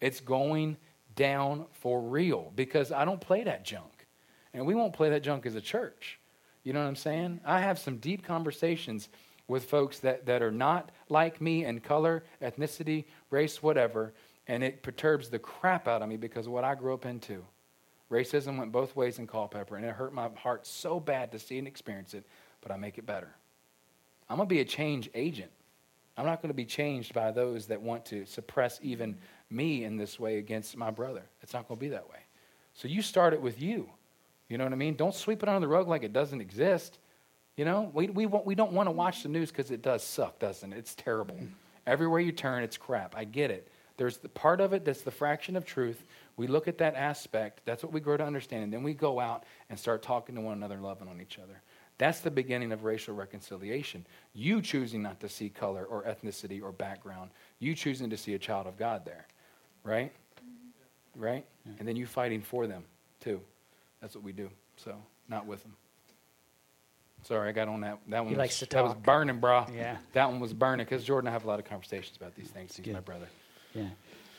It's 0.00 0.20
going 0.20 0.78
down 1.14 1.66
for 1.72 2.00
real 2.00 2.52
because 2.56 2.90
I 2.90 3.04
don't 3.04 3.20
play 3.20 3.44
that 3.44 3.64
junk. 3.64 3.91
And 4.54 4.66
we 4.66 4.74
won't 4.74 4.92
play 4.92 5.10
that 5.10 5.22
junk 5.22 5.46
as 5.46 5.54
a 5.54 5.60
church. 5.60 6.18
You 6.64 6.72
know 6.72 6.80
what 6.80 6.88
I'm 6.88 6.96
saying? 6.96 7.40
I 7.44 7.60
have 7.60 7.78
some 7.78 7.96
deep 7.96 8.24
conversations 8.24 9.08
with 9.48 9.64
folks 9.64 9.98
that, 10.00 10.26
that 10.26 10.42
are 10.42 10.52
not 10.52 10.90
like 11.08 11.40
me 11.40 11.64
in 11.64 11.80
color, 11.80 12.24
ethnicity, 12.40 13.04
race, 13.30 13.62
whatever, 13.62 14.12
and 14.46 14.62
it 14.62 14.82
perturbs 14.82 15.28
the 15.28 15.38
crap 15.38 15.88
out 15.88 16.02
of 16.02 16.08
me 16.08 16.16
because 16.16 16.46
of 16.46 16.52
what 16.52 16.64
I 16.64 16.74
grew 16.74 16.94
up 16.94 17.06
into. 17.06 17.44
Racism 18.10 18.58
went 18.58 18.72
both 18.72 18.94
ways 18.94 19.18
in 19.18 19.26
Culpeper, 19.26 19.76
and 19.76 19.84
it 19.84 19.94
hurt 19.94 20.12
my 20.12 20.28
heart 20.36 20.66
so 20.66 21.00
bad 21.00 21.32
to 21.32 21.38
see 21.38 21.58
and 21.58 21.66
experience 21.66 22.14
it, 22.14 22.24
but 22.60 22.70
I 22.70 22.76
make 22.76 22.98
it 22.98 23.06
better. 23.06 23.34
I'm 24.28 24.36
going 24.36 24.48
to 24.48 24.54
be 24.54 24.60
a 24.60 24.64
change 24.64 25.10
agent. 25.14 25.50
I'm 26.16 26.26
not 26.26 26.42
going 26.42 26.50
to 26.50 26.54
be 26.54 26.66
changed 26.66 27.14
by 27.14 27.30
those 27.30 27.66
that 27.66 27.80
want 27.80 28.04
to 28.06 28.26
suppress 28.26 28.78
even 28.82 29.16
me 29.50 29.84
in 29.84 29.96
this 29.96 30.20
way 30.20 30.38
against 30.38 30.76
my 30.76 30.90
brother. 30.90 31.22
It's 31.40 31.54
not 31.54 31.66
going 31.66 31.78
to 31.78 31.80
be 31.80 31.88
that 31.88 32.08
way. 32.08 32.18
So 32.74 32.86
you 32.86 33.02
start 33.02 33.32
it 33.32 33.40
with 33.40 33.60
you. 33.60 33.88
You 34.52 34.58
know 34.58 34.64
what 34.64 34.74
I 34.74 34.76
mean? 34.76 34.96
Don't 34.96 35.14
sweep 35.14 35.42
it 35.42 35.48
under 35.48 35.60
the 35.60 35.66
rug 35.66 35.88
like 35.88 36.02
it 36.02 36.12
doesn't 36.12 36.42
exist. 36.42 36.98
You 37.56 37.64
know, 37.64 37.90
we, 37.94 38.08
we, 38.08 38.26
we 38.26 38.54
don't 38.54 38.72
want 38.72 38.86
to 38.86 38.90
watch 38.90 39.22
the 39.22 39.30
news 39.30 39.50
because 39.50 39.70
it 39.70 39.80
does 39.80 40.04
suck, 40.04 40.38
doesn't 40.38 40.74
it? 40.74 40.76
It's 40.76 40.94
terrible. 40.94 41.36
Mm. 41.36 41.48
Everywhere 41.86 42.20
you 42.20 42.32
turn, 42.32 42.62
it's 42.62 42.76
crap. 42.76 43.16
I 43.16 43.24
get 43.24 43.50
it. 43.50 43.68
There's 43.96 44.18
the 44.18 44.28
part 44.28 44.60
of 44.60 44.74
it 44.74 44.84
that's 44.84 45.00
the 45.00 45.10
fraction 45.10 45.56
of 45.56 45.64
truth. 45.64 46.04
We 46.36 46.48
look 46.48 46.68
at 46.68 46.76
that 46.78 46.96
aspect. 46.96 47.62
That's 47.64 47.82
what 47.82 47.94
we 47.94 48.00
grow 48.00 48.18
to 48.18 48.24
understand. 48.26 48.64
And 48.64 48.70
then 48.70 48.82
we 48.82 48.92
go 48.92 49.20
out 49.20 49.44
and 49.70 49.78
start 49.78 50.02
talking 50.02 50.34
to 50.34 50.42
one 50.42 50.58
another, 50.58 50.76
loving 50.76 51.08
on 51.08 51.18
each 51.22 51.38
other. 51.38 51.62
That's 51.96 52.20
the 52.20 52.30
beginning 52.30 52.72
of 52.72 52.84
racial 52.84 53.14
reconciliation. 53.14 54.06
You 54.34 54.60
choosing 54.60 55.00
not 55.00 55.18
to 55.20 55.30
see 55.30 55.48
color 55.48 55.86
or 55.86 56.02
ethnicity 56.02 56.62
or 56.62 56.72
background. 56.72 57.30
You 57.58 57.74
choosing 57.74 58.10
to 58.10 58.18
see 58.18 58.34
a 58.34 58.38
child 58.38 58.66
of 58.66 58.76
God 58.76 59.06
there. 59.06 59.26
Right? 59.82 60.12
Mm-hmm. 60.36 61.24
Right? 61.24 61.46
And 61.78 61.88
then 61.88 61.96
you 61.96 62.04
fighting 62.04 62.42
for 62.42 62.66
them, 62.66 62.84
too. 63.18 63.40
That's 64.02 64.14
what 64.14 64.24
we 64.24 64.32
do. 64.32 64.50
So, 64.76 64.94
not 65.28 65.46
with 65.46 65.62
them. 65.62 65.74
Sorry, 67.22 67.48
I 67.48 67.52
got 67.52 67.68
on 67.68 67.80
that. 67.82 67.98
That 68.08 68.18
one. 68.20 68.28
He 68.28 68.34
was, 68.34 68.38
likes 68.38 68.58
to 68.58 68.66
That 68.66 68.82
was 68.82 68.94
talk. 68.94 69.02
burning, 69.04 69.38
bro. 69.38 69.64
Yeah. 69.72 69.96
That 70.12 70.28
one 70.28 70.40
was 70.40 70.52
burning 70.52 70.84
because 70.84 71.04
Jordan, 71.04 71.28
and 71.28 71.32
I 71.32 71.34
have 71.34 71.44
a 71.44 71.48
lot 71.48 71.60
of 71.60 71.64
conversations 71.64 72.16
about 72.16 72.34
these 72.34 72.48
things. 72.48 72.76
He's 72.76 72.84
good. 72.84 72.94
my 72.94 73.00
brother. 73.00 73.28
Yeah. 73.74 73.88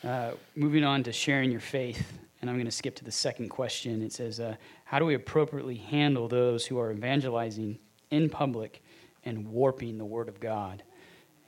Uh, 0.08 0.32
moving 0.54 0.84
on 0.84 1.02
to 1.04 1.12
sharing 1.12 1.50
your 1.50 1.60
faith, 1.62 2.18
and 2.42 2.50
I'm 2.50 2.56
going 2.56 2.66
to 2.66 2.70
skip 2.70 2.94
to 2.96 3.04
the 3.04 3.10
second 3.10 3.48
question. 3.48 4.02
It 4.02 4.12
says, 4.12 4.38
uh, 4.38 4.56
How 4.84 4.98
do 4.98 5.06
we 5.06 5.14
appropriately 5.14 5.76
handle 5.76 6.28
those 6.28 6.66
who 6.66 6.78
are 6.78 6.92
evangelizing 6.92 7.78
in 8.10 8.28
public 8.28 8.82
and 9.24 9.48
warping 9.50 9.96
the 9.96 10.04
word 10.04 10.28
of 10.28 10.38
God? 10.40 10.82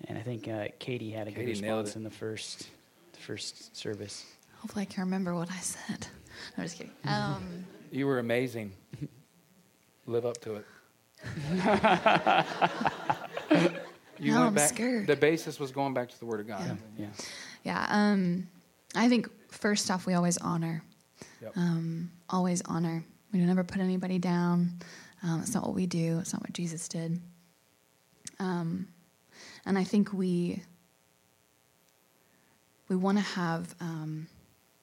And 0.08 0.16
I 0.16 0.22
think 0.22 0.48
uh, 0.48 0.68
Katie 0.78 1.10
had 1.10 1.28
a 1.28 1.32
Katie 1.32 1.52
good 1.52 1.60
nailed 1.62 1.80
response 1.84 1.96
it. 1.96 1.98
in 1.98 2.04
the 2.04 2.10
first, 2.10 2.68
the 3.12 3.20
first 3.20 3.76
service. 3.76 4.24
Hopefully, 4.60 4.82
I 4.82 4.86
can 4.86 5.04
remember 5.04 5.34
what 5.34 5.50
I 5.50 5.58
said. 5.58 6.06
I'm 6.56 6.64
just 6.64 6.78
kidding. 6.78 6.92
Um, 7.04 7.66
You 7.90 8.06
were 8.06 8.18
amazing. 8.18 8.72
Live 10.06 10.26
up 10.26 10.38
to 10.42 10.56
it. 10.56 10.66
Now 14.18 14.36
went 14.36 14.46
I'm 14.46 14.54
back. 14.54 14.68
scared. 14.70 15.06
The 15.06 15.16
basis 15.16 15.60
was 15.60 15.72
going 15.72 15.92
back 15.92 16.08
to 16.08 16.18
the 16.18 16.24
Word 16.24 16.40
of 16.40 16.46
God. 16.46 16.78
Yeah. 16.98 17.06
yeah, 17.64 17.86
um, 17.90 18.48
I 18.94 19.08
think 19.08 19.28
first 19.50 19.90
off, 19.90 20.06
we 20.06 20.14
always 20.14 20.38
honor. 20.38 20.82
Yep. 21.42 21.52
Um, 21.56 22.10
always 22.30 22.62
honor. 22.62 23.04
We 23.32 23.40
don't 23.40 23.50
ever 23.50 23.64
put 23.64 23.80
anybody 23.80 24.18
down. 24.18 24.78
Um, 25.22 25.40
it's 25.40 25.54
not 25.54 25.64
what 25.64 25.74
we 25.74 25.86
do. 25.86 26.18
It's 26.18 26.32
not 26.32 26.42
what 26.42 26.52
Jesus 26.52 26.88
did. 26.88 27.20
Um, 28.38 28.88
and 29.66 29.76
I 29.76 29.84
think 29.84 30.12
we 30.12 30.62
we 32.88 32.96
want 32.96 33.18
to 33.18 33.24
have. 33.24 33.74
Um, 33.80 34.28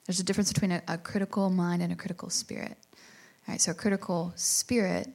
there's 0.06 0.20
a 0.20 0.24
difference 0.24 0.52
between 0.52 0.72
a, 0.72 0.82
a 0.88 0.98
critical 0.98 1.50
mind 1.50 1.82
and 1.82 1.92
a 1.92 1.96
critical 1.96 2.30
spirit. 2.30 2.78
All 3.48 3.54
right, 3.54 3.62
so 3.62 3.72
a 3.72 3.76
critical 3.76 4.34
spirit 4.36 5.08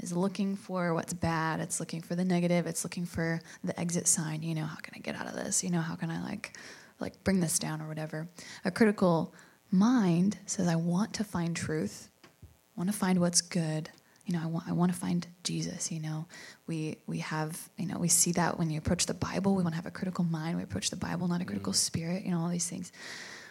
is 0.00 0.12
looking 0.12 0.56
for 0.56 0.94
what's 0.94 1.12
bad. 1.12 1.60
It's 1.60 1.80
looking 1.80 2.00
for 2.00 2.14
the 2.14 2.24
negative. 2.24 2.66
It's 2.66 2.84
looking 2.84 3.04
for 3.04 3.40
the 3.64 3.78
exit 3.78 4.06
sign. 4.06 4.42
You 4.42 4.54
know, 4.54 4.64
how 4.64 4.76
can 4.76 4.94
I 4.96 5.00
get 5.00 5.16
out 5.16 5.26
of 5.26 5.34
this? 5.34 5.64
You 5.64 5.70
know, 5.70 5.80
how 5.80 5.96
can 5.96 6.10
I 6.10 6.22
like, 6.22 6.56
like 7.00 7.22
bring 7.24 7.40
this 7.40 7.58
down 7.58 7.82
or 7.82 7.88
whatever. 7.88 8.28
A 8.64 8.70
critical 8.70 9.34
mind 9.70 10.38
says, 10.46 10.68
I 10.68 10.76
want 10.76 11.14
to 11.14 11.24
find 11.24 11.54
truth. 11.54 12.08
I 12.32 12.80
want 12.80 12.90
to 12.90 12.96
find 12.96 13.20
what's 13.20 13.40
good. 13.40 13.90
You 14.24 14.34
know, 14.34 14.42
I 14.42 14.46
want, 14.46 14.68
I 14.68 14.72
want 14.72 14.92
to 14.92 14.98
find 14.98 15.26
Jesus. 15.42 15.90
You 15.90 16.00
know, 16.00 16.26
we 16.66 16.98
we 17.06 17.18
have, 17.18 17.68
you 17.78 17.86
know, 17.86 17.98
we 17.98 18.08
see 18.08 18.32
that 18.32 18.58
when 18.58 18.70
you 18.70 18.78
approach 18.78 19.06
the 19.06 19.14
Bible, 19.14 19.54
we 19.56 19.62
want 19.62 19.72
to 19.72 19.76
have 19.76 19.86
a 19.86 19.90
critical 19.90 20.22
mind. 20.22 20.58
We 20.58 20.62
approach 20.62 20.90
the 20.90 20.96
Bible, 20.96 21.28
not 21.28 21.40
a 21.40 21.46
critical 21.46 21.72
mm. 21.72 21.76
spirit. 21.76 22.24
You 22.24 22.32
know, 22.32 22.40
all 22.40 22.50
these 22.50 22.68
things. 22.68 22.92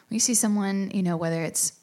When 0.10 0.16
you 0.16 0.20
see 0.20 0.36
someone, 0.36 0.92
you 0.94 1.04
know, 1.04 1.18
whether 1.18 1.44
it's 1.44 1.74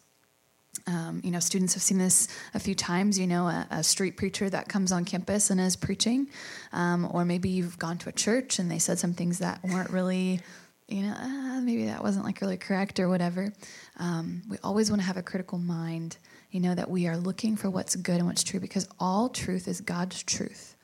um, 0.87 1.21
you 1.25 1.31
know, 1.31 1.39
students 1.39 1.75
have 1.75 1.83
seen 1.83 1.99
this 1.99 2.29
a 2.53 2.59
few 2.59 2.75
times. 2.75 3.19
You 3.19 3.27
know, 3.27 3.47
a, 3.47 3.67
a 3.71 3.83
street 3.83 4.17
preacher 4.17 4.51
that 4.51 4.69
comes 4.69 4.93
on 4.93 5.05
campus 5.05 5.51
and 5.51 5.61
is 5.61 5.77
preaching, 5.77 6.29
um, 6.73 7.09
or 7.11 7.25
maybe 7.25 7.49
you've 7.49 7.79
gone 7.79 7.99
to 7.99 8.09
a 8.09 8.13
church 8.13 8.59
and 8.59 8.71
they 8.71 8.79
said 8.79 8.99
some 8.99 9.15
things 9.15 9.39
that 9.39 9.63
weren't 9.65 9.91
really, 9.91 10.41
you 10.89 11.03
know, 11.03 11.15
uh, 11.15 11.61
maybe 11.61 11.87
that 11.87 12.03
wasn't 12.03 12.25
like 12.25 12.41
really 12.41 12.57
correct 12.57 13.01
or 13.01 13.09
whatever. 13.09 13.53
Um, 13.99 14.43
we 14.49 14.59
always 14.63 14.91
want 14.91 15.01
to 15.01 15.07
have 15.07 15.17
a 15.17 15.23
critical 15.23 15.59
mind. 15.59 16.19
You 16.51 16.61
know 16.61 16.75
that 16.75 16.91
we 16.91 17.07
are 17.09 17.17
looking 17.17 17.57
for 17.57 17.71
what's 17.71 17.97
good 17.97 18.17
and 18.17 18.27
what's 18.27 18.45
true 18.45 18.61
because 18.61 18.87
all 19.01 19.29
truth 19.29 19.67
is 19.67 19.81
God's 19.81 20.23
truth. 20.23 20.77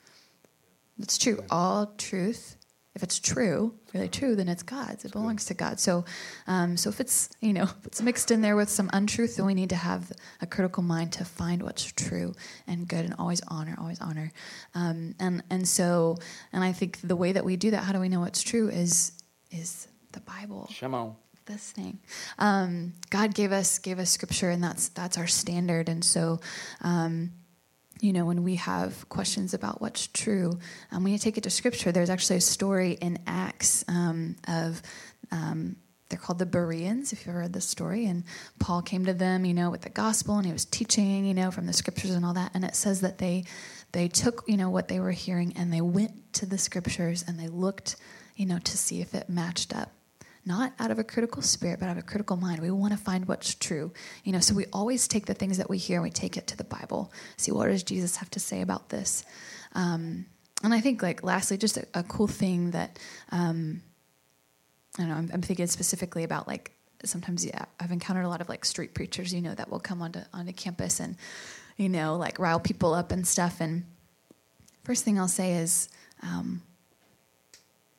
It's 0.99 1.17
true. 1.17 1.43
All 1.49 1.93
truth 1.97 2.57
if 2.93 3.03
it's 3.03 3.19
true, 3.19 3.73
really 3.93 4.09
true, 4.09 4.35
then 4.35 4.49
it's 4.49 4.63
God's. 4.63 5.05
It 5.05 5.13
belongs 5.13 5.45
to 5.45 5.53
God. 5.53 5.79
So, 5.79 6.03
um, 6.45 6.75
so 6.75 6.89
if 6.89 6.99
it's 6.99 7.29
you 7.39 7.53
know 7.53 7.63
if 7.63 7.85
it's 7.85 8.01
mixed 8.01 8.31
in 8.31 8.41
there 8.41 8.55
with 8.55 8.69
some 8.69 8.89
untruth, 8.91 9.37
then 9.37 9.45
we 9.45 9.53
need 9.53 9.69
to 9.69 9.77
have 9.77 10.11
a 10.41 10.45
critical 10.45 10.83
mind 10.83 11.13
to 11.13 11.25
find 11.25 11.63
what's 11.63 11.85
true 11.85 12.33
and 12.67 12.87
good, 12.87 13.05
and 13.05 13.15
always 13.17 13.41
honor, 13.47 13.77
always 13.79 14.01
honor. 14.01 14.31
Um, 14.75 15.15
and 15.19 15.41
and 15.49 15.67
so, 15.67 16.17
and 16.51 16.63
I 16.63 16.73
think 16.73 16.99
the 17.01 17.15
way 17.15 17.31
that 17.31 17.45
we 17.45 17.55
do 17.55 17.71
that, 17.71 17.83
how 17.83 17.93
do 17.93 17.99
we 17.99 18.09
know 18.09 18.19
what's 18.19 18.43
true? 18.43 18.67
Is 18.67 19.13
is 19.51 19.87
the 20.11 20.21
Bible. 20.21 20.67
Shimon. 20.71 21.15
This 21.45 21.71
thing, 21.71 21.99
um, 22.37 22.93
God 23.09 23.33
gave 23.33 23.51
us 23.51 23.79
gave 23.79 23.99
us 23.99 24.11
scripture, 24.11 24.51
and 24.51 24.63
that's 24.63 24.89
that's 24.89 25.17
our 25.17 25.27
standard. 25.27 25.89
And 25.89 26.05
so, 26.05 26.39
um, 26.81 27.31
you 28.01 28.13
know, 28.13 28.25
when 28.25 28.43
we 28.43 28.55
have 28.55 29.07
questions 29.09 29.53
about 29.53 29.79
what's 29.79 30.07
true, 30.07 30.59
um, 30.91 31.03
when 31.03 31.13
you 31.13 31.19
take 31.19 31.37
it 31.37 31.43
to 31.43 31.49
scripture, 31.49 31.91
there's 31.91 32.09
actually 32.09 32.37
a 32.37 32.41
story 32.41 32.93
in 32.93 33.19
Acts 33.27 33.85
um, 33.87 34.35
of. 34.47 34.81
Um, 35.31 35.77
they're 36.09 36.19
called 36.19 36.39
the 36.39 36.45
Bereans, 36.45 37.13
if 37.13 37.19
you've 37.19 37.29
ever 37.29 37.39
read 37.39 37.53
this 37.53 37.69
story. 37.69 38.05
And 38.05 38.25
Paul 38.59 38.81
came 38.81 39.05
to 39.05 39.13
them, 39.13 39.45
you 39.45 39.53
know, 39.53 39.69
with 39.69 39.79
the 39.79 39.89
gospel, 39.89 40.35
and 40.35 40.45
he 40.45 40.51
was 40.51 40.65
teaching, 40.65 41.23
you 41.23 41.33
know, 41.33 41.51
from 41.51 41.67
the 41.67 41.71
scriptures 41.73 42.11
and 42.11 42.25
all 42.25 42.33
that. 42.33 42.51
And 42.53 42.65
it 42.65 42.75
says 42.75 42.99
that 42.99 43.17
they, 43.17 43.45
they 43.93 44.09
took, 44.09 44.43
you 44.45 44.57
know, 44.57 44.69
what 44.69 44.89
they 44.89 44.99
were 44.99 45.11
hearing, 45.11 45.53
and 45.55 45.71
they 45.71 45.79
went 45.79 46.33
to 46.33 46.45
the 46.45 46.57
scriptures 46.57 47.23
and 47.25 47.39
they 47.39 47.47
looked, 47.47 47.95
you 48.35 48.45
know, 48.45 48.59
to 48.59 48.77
see 48.77 48.99
if 48.99 49.15
it 49.15 49.29
matched 49.29 49.73
up 49.73 49.93
not 50.45 50.73
out 50.79 50.91
of 50.91 50.97
a 50.97 51.03
critical 51.03 51.41
spirit, 51.41 51.79
but 51.79 51.87
out 51.87 51.97
of 51.97 52.03
a 52.03 52.07
critical 52.07 52.35
mind. 52.35 52.61
We 52.61 52.71
want 52.71 52.93
to 52.93 52.99
find 52.99 53.27
what's 53.27 53.53
true. 53.53 53.91
You 54.23 54.31
know, 54.31 54.39
so 54.39 54.55
we 54.55 54.65
always 54.73 55.07
take 55.07 55.25
the 55.25 55.33
things 55.33 55.57
that 55.57 55.69
we 55.69 55.77
hear 55.77 55.97
and 55.97 56.03
we 56.03 56.09
take 56.09 56.37
it 56.37 56.47
to 56.47 56.57
the 56.57 56.63
Bible. 56.63 57.11
See 57.37 57.51
what 57.51 57.67
does 57.67 57.83
Jesus 57.83 58.17
have 58.17 58.29
to 58.31 58.39
say 58.39 58.61
about 58.61 58.89
this? 58.89 59.23
Um, 59.73 60.25
and 60.63 60.73
I 60.73 60.81
think, 60.81 61.01
like, 61.01 61.23
lastly, 61.23 61.57
just 61.57 61.77
a, 61.77 61.87
a 61.93 62.03
cool 62.03 62.27
thing 62.27 62.71
that 62.71 62.97
um, 63.31 63.81
I 64.97 65.03
don't 65.03 65.09
know. 65.09 65.15
I'm, 65.15 65.29
I'm, 65.33 65.41
thinking 65.41 65.67
specifically 65.67 66.23
about 66.23 66.47
like 66.47 66.71
sometimes 67.03 67.45
yeah, 67.45 67.65
I've 67.79 67.91
encountered 67.91 68.25
a 68.25 68.29
lot 68.29 68.41
of 68.41 68.49
like 68.49 68.65
street 68.65 68.93
preachers, 68.93 69.33
you 69.33 69.41
know, 69.41 69.55
that 69.55 69.69
will 69.69 69.79
come 69.79 70.01
onto 70.01 70.19
onto 70.33 70.51
campus 70.53 70.99
and 70.99 71.15
you 71.77 71.87
know 71.89 72.17
like 72.17 72.39
rile 72.39 72.59
people 72.59 72.93
up 72.93 73.11
and 73.11 73.25
stuff. 73.25 73.61
And 73.61 73.85
first 74.83 75.03
thing 75.03 75.19
I'll 75.19 75.27
say 75.27 75.53
is. 75.53 75.89
Um, 76.23 76.61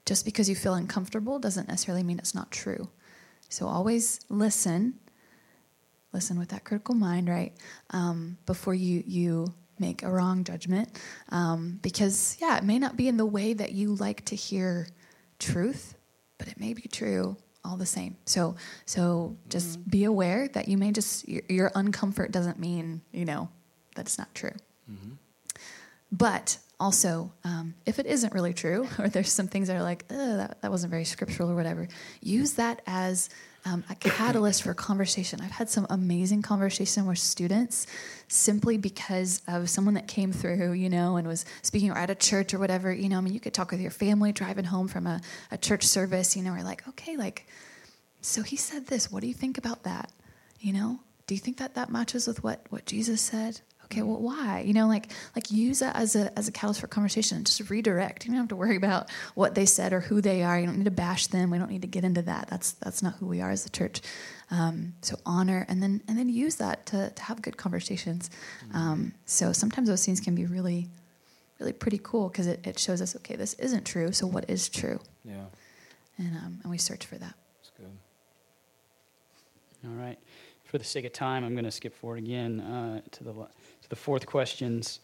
just 0.05 0.25
because 0.25 0.49
you 0.49 0.57
feel 0.57 0.75
uncomfortable 0.75 1.39
doesn't 1.39 1.69
necessarily 1.69 2.03
mean 2.03 2.19
it's 2.19 2.35
not 2.35 2.51
true. 2.51 2.89
So 3.49 3.67
always 3.67 4.21
listen. 4.29 4.95
Listen 6.13 6.39
with 6.39 6.51
that 6.51 6.65
critical 6.65 6.95
mind, 6.95 7.29
right? 7.29 7.55
Um, 7.91 8.37
before 8.47 8.75
you 8.75 9.03
you 9.07 9.55
make 9.79 10.03
a 10.03 10.11
wrong 10.11 10.45
judgment, 10.45 11.01
um, 11.31 11.79
because 11.83 12.37
yeah, 12.41 12.59
it 12.59 12.65
may 12.65 12.79
not 12.79 12.97
be 12.97 13.09
in 13.09 13.17
the 13.17 13.27
way 13.27 13.55
that 13.55 13.73
you 13.73 13.95
like 13.95 14.25
to 14.27 14.37
hear 14.37 14.89
truth, 15.39 15.95
but 16.39 16.49
it 16.49 16.61
may 16.61 16.75
be 16.75 16.83
true 16.83 17.37
all 17.65 17.77
the 17.77 17.87
same. 17.87 18.17
So 18.27 18.57
so 18.85 19.37
just 19.49 19.81
mm-hmm. 19.81 19.91
be 19.91 20.05
aware 20.05 20.49
that 20.49 20.69
you 20.69 20.77
may 20.77 20.93
just 20.93 21.29
your, 21.29 21.43
your, 21.49 21.71
uncomfort 21.71 22.31
doesn't 22.31 22.59
mean 22.59 23.03
you 23.13 23.25
know 23.25 23.49
that 23.95 24.07
it's 24.07 24.19
not 24.19 24.35
true. 24.35 24.55
Mm-hmm. 24.91 25.13
But 26.11 26.59
also, 26.81 27.33
um, 27.45 27.75
if 27.87 27.99
it 27.99 28.07
isn't 28.07 28.33
really 28.33 28.53
true, 28.53 28.89
or 28.99 29.09
there's 29.09 29.33
some 29.33 29.49
things 29.49 29.69
that 29.69 29.77
are 29.77 29.83
like, 29.83 30.07
that, 30.09 30.61
that 30.63 30.71
wasn't 30.71 30.91
very 30.91 31.05
scriptural 31.05 31.51
or 31.51 31.55
whatever, 31.55 31.89
use 32.21 32.55
that 32.55 32.83
as 32.87 33.29
um, 33.65 33.85
a 33.89 33.95
catalyst 33.95 34.65
for 34.65 34.75
conversation. 34.75 35.41
I've 35.41 35.53
had 35.53 35.71
some 35.71 35.87
amazing 35.89 36.43
conversation 36.43 37.07
with 37.07 37.19
students 37.19 37.87
simply 38.27 38.77
because 38.77 39.41
of 39.47 39.71
someone 39.71 39.95
that 39.95 40.09
came 40.09 40.33
through, 40.33 40.73
you 40.73 40.91
know, 40.91 41.17
and 41.17 41.29
was 41.29 41.45
speaking 41.63 41.91
or 41.91 41.97
at 41.97 42.11
a 42.11 42.15
church 42.15 42.53
or 42.55 42.59
whatever. 42.59 42.93
You 42.93 43.09
know, 43.09 43.19
I 43.19 43.21
mean, 43.21 43.35
you 43.35 43.41
could 43.41 43.55
talk 43.55 43.71
with 43.71 43.81
your 43.81 43.91
family 43.91 44.33
driving 44.33 44.65
home 44.65 44.89
from 44.89 45.07
a, 45.07 45.21
a 45.51 45.59
church 45.59 45.85
service, 45.87 46.37
you 46.37 46.43
know, 46.43 46.53
or 46.53 46.63
like, 46.63 46.87
okay, 46.89 47.17
like, 47.17 47.47
so 48.21 48.43
he 48.43 48.57
said 48.57 48.87
this. 48.87 49.13
What 49.13 49.21
do 49.21 49.29
you 49.29 49.35
think 49.35 49.59
about 49.59 49.85
that? 49.85 50.11
You 50.59 50.73
know, 50.73 51.01
do 51.27 51.35
you 51.35 51.41
think 51.41 51.59
that 51.59 51.75
that 51.77 51.91
matches 51.91 52.27
with 52.27 52.43
what, 52.43 52.67
what 52.71 52.87
Jesus 52.87 53.21
said? 53.21 53.61
Okay 53.93 54.03
well 54.03 54.21
why? 54.21 54.61
You 54.67 54.73
know 54.73 54.89
like 54.89 55.11
like 55.37 55.51
use 55.51 55.81
that 55.81 55.95
as 55.97 56.17
a 56.17 56.37
as 56.39 56.49
a 56.49 56.53
catalyst 56.53 56.81
for 56.81 56.87
conversation. 56.87 57.45
Just 57.45 57.69
redirect. 57.71 58.25
You 58.25 58.33
don't 58.33 58.41
have 58.41 58.49
to 58.49 58.57
worry 58.57 58.77
about 58.77 59.11
what 59.35 59.55
they 59.55 59.67
said 59.67 59.93
or 59.93 60.01
who 60.01 60.21
they 60.21 60.43
are. 60.43 60.59
You 60.59 60.67
don't 60.67 60.79
need 60.79 60.85
to 60.85 60.91
bash 60.91 61.27
them. 61.29 61.51
We 61.51 61.59
don't 61.59 61.71
need 61.71 61.83
to 61.83 61.89
get 61.89 62.05
into 62.05 62.23
that. 62.23 62.49
That's 62.49 62.73
that's 62.73 63.03
not 63.03 63.15
who 63.15 63.27
we 63.27 63.41
are 63.41 63.51
as 63.51 63.67
a 63.67 63.71
church. 63.71 64.01
Um, 64.51 64.95
so 65.03 65.17
honor 65.25 65.65
and 65.69 65.83
then 65.83 66.03
and 66.09 66.19
then 66.19 66.29
use 66.29 66.57
that 66.57 66.87
to, 66.87 67.11
to 67.11 67.23
have 67.23 67.43
good 67.43 67.57
conversations. 67.57 68.31
Mm-hmm. 68.67 68.77
um, 68.77 69.15
so 69.25 69.53
sometimes 69.53 69.89
those 69.89 70.05
things 70.05 70.21
can 70.21 70.35
be 70.35 70.47
really 70.47 70.89
really 71.61 71.73
pretty 71.73 72.01
cool 72.03 72.29
because 72.29 72.47
it, 72.47 72.67
it 72.67 72.79
shows 72.79 73.01
us 73.01 73.15
okay 73.17 73.37
this 73.37 73.55
isn't 73.55 73.85
true 73.85 74.13
so 74.13 74.27
what 74.27 74.49
is 74.51 74.69
true? 74.69 75.01
Yeah. 75.25 75.45
And 76.19 76.37
um, 76.37 76.61
and 76.63 76.71
we 76.71 76.79
search 76.79 77.07
for 77.07 77.17
that. 77.17 77.35
That's 77.59 77.71
good. 77.77 77.99
All 79.89 79.97
right. 79.97 80.19
For 80.73 80.79
the 80.79 80.85
sake 80.85 81.05
of 81.05 81.13
time, 81.13 81.45
I'm 81.45 81.53
going 81.53 81.67
to 81.67 81.71
skip 81.71 81.95
forward 81.95 82.21
again 82.21 82.61
uh, 82.61 83.03
to 83.11 83.25
the 83.25 83.33
to 83.33 83.49
the 83.93 83.97
fourth 83.97 84.25
questions. 84.25 85.01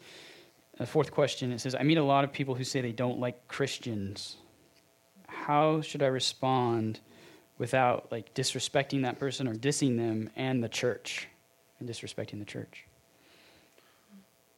The 0.79 0.87
fourth 0.87 1.11
question 1.11 1.53
it 1.53 1.59
says, 1.59 1.75
"I 1.75 1.83
meet 1.83 1.99
a 1.99 2.03
lot 2.03 2.25
of 2.25 2.33
people 2.33 2.55
who 2.55 2.65
say 2.65 2.81
they 2.81 2.91
don't 2.91 3.21
like 3.21 3.47
Christians. 3.47 4.39
How 5.27 5.83
should 5.83 6.03
I 6.03 6.07
respond 6.07 7.01
without 7.59 8.11
like 8.11 8.33
disrespecting 8.33 9.03
that 9.03 9.19
person 9.19 9.47
or 9.47 9.53
dissing 9.53 9.99
them 9.99 10.31
and 10.37 10.65
the 10.65 10.71
church, 10.71 11.29
and 11.79 11.87
disrespecting 11.87 12.39
the 12.39 12.47
church?" 12.47 12.87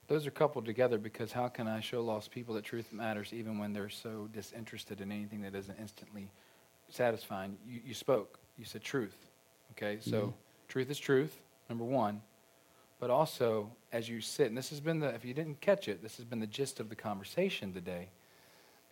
Those 0.06 0.28
are 0.28 0.30
coupled 0.30 0.64
together 0.64 0.98
because 0.98 1.32
how 1.32 1.48
can 1.48 1.66
I 1.66 1.80
show 1.80 2.00
lost 2.00 2.30
people 2.30 2.54
that 2.54 2.64
truth 2.64 2.92
matters 2.92 3.32
even 3.32 3.58
when 3.58 3.72
they're 3.72 3.88
so 3.88 4.28
disinterested 4.32 5.00
in 5.00 5.10
anything 5.10 5.40
that 5.42 5.56
isn't 5.56 5.76
instantly 5.80 6.30
satisfying? 6.88 7.58
You, 7.66 7.80
you 7.84 7.94
spoke. 7.94 8.38
You 8.56 8.64
said 8.64 8.84
truth. 8.84 9.16
Okay, 9.72 9.98
so. 10.00 10.20
Mm-hmm 10.20 10.30
Truth 10.70 10.88
is 10.88 11.00
truth, 11.00 11.36
number 11.68 11.84
one. 11.84 12.22
But 13.00 13.08
also, 13.08 13.70
as 13.92 14.08
you 14.08 14.20
sit, 14.20 14.48
and 14.48 14.56
this 14.56 14.68
has 14.70 14.78
been 14.78 15.00
the, 15.00 15.08
if 15.08 15.24
you 15.24 15.32
didn't 15.32 15.62
catch 15.62 15.88
it, 15.88 16.02
this 16.02 16.18
has 16.18 16.26
been 16.26 16.38
the 16.38 16.46
gist 16.46 16.80
of 16.80 16.90
the 16.90 16.94
conversation 16.94 17.72
today. 17.72 18.10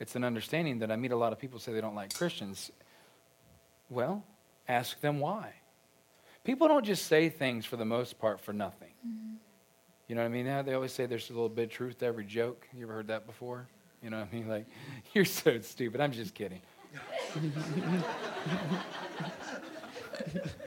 It's 0.00 0.16
an 0.16 0.24
understanding 0.24 0.78
that 0.78 0.90
I 0.90 0.96
meet 0.96 1.12
a 1.12 1.16
lot 1.16 1.32
of 1.32 1.38
people 1.38 1.58
say 1.58 1.72
they 1.72 1.82
don't 1.82 1.94
like 1.94 2.14
Christians. 2.14 2.72
Well, 3.90 4.24
ask 4.66 4.98
them 5.00 5.20
why. 5.20 5.52
People 6.42 6.68
don't 6.68 6.86
just 6.86 7.06
say 7.06 7.28
things 7.28 7.66
for 7.66 7.76
the 7.76 7.84
most 7.84 8.18
part 8.18 8.40
for 8.40 8.54
nothing. 8.54 8.92
Mm-hmm. 9.06 9.34
You 10.08 10.14
know 10.14 10.22
what 10.22 10.28
I 10.28 10.30
mean? 10.30 10.46
They 10.64 10.72
always 10.72 10.92
say 10.92 11.04
there's 11.04 11.28
a 11.28 11.34
little 11.34 11.50
bit 11.50 11.64
of 11.64 11.70
truth 11.70 11.98
to 11.98 12.06
every 12.06 12.24
joke. 12.24 12.66
You 12.74 12.84
ever 12.84 12.94
heard 12.94 13.08
that 13.08 13.26
before? 13.26 13.68
You 14.02 14.08
know 14.08 14.20
what 14.20 14.28
I 14.32 14.34
mean? 14.34 14.48
Like, 14.48 14.64
you're 15.12 15.26
so 15.26 15.60
stupid. 15.60 16.00
I'm 16.00 16.12
just 16.12 16.34
kidding. 16.34 16.62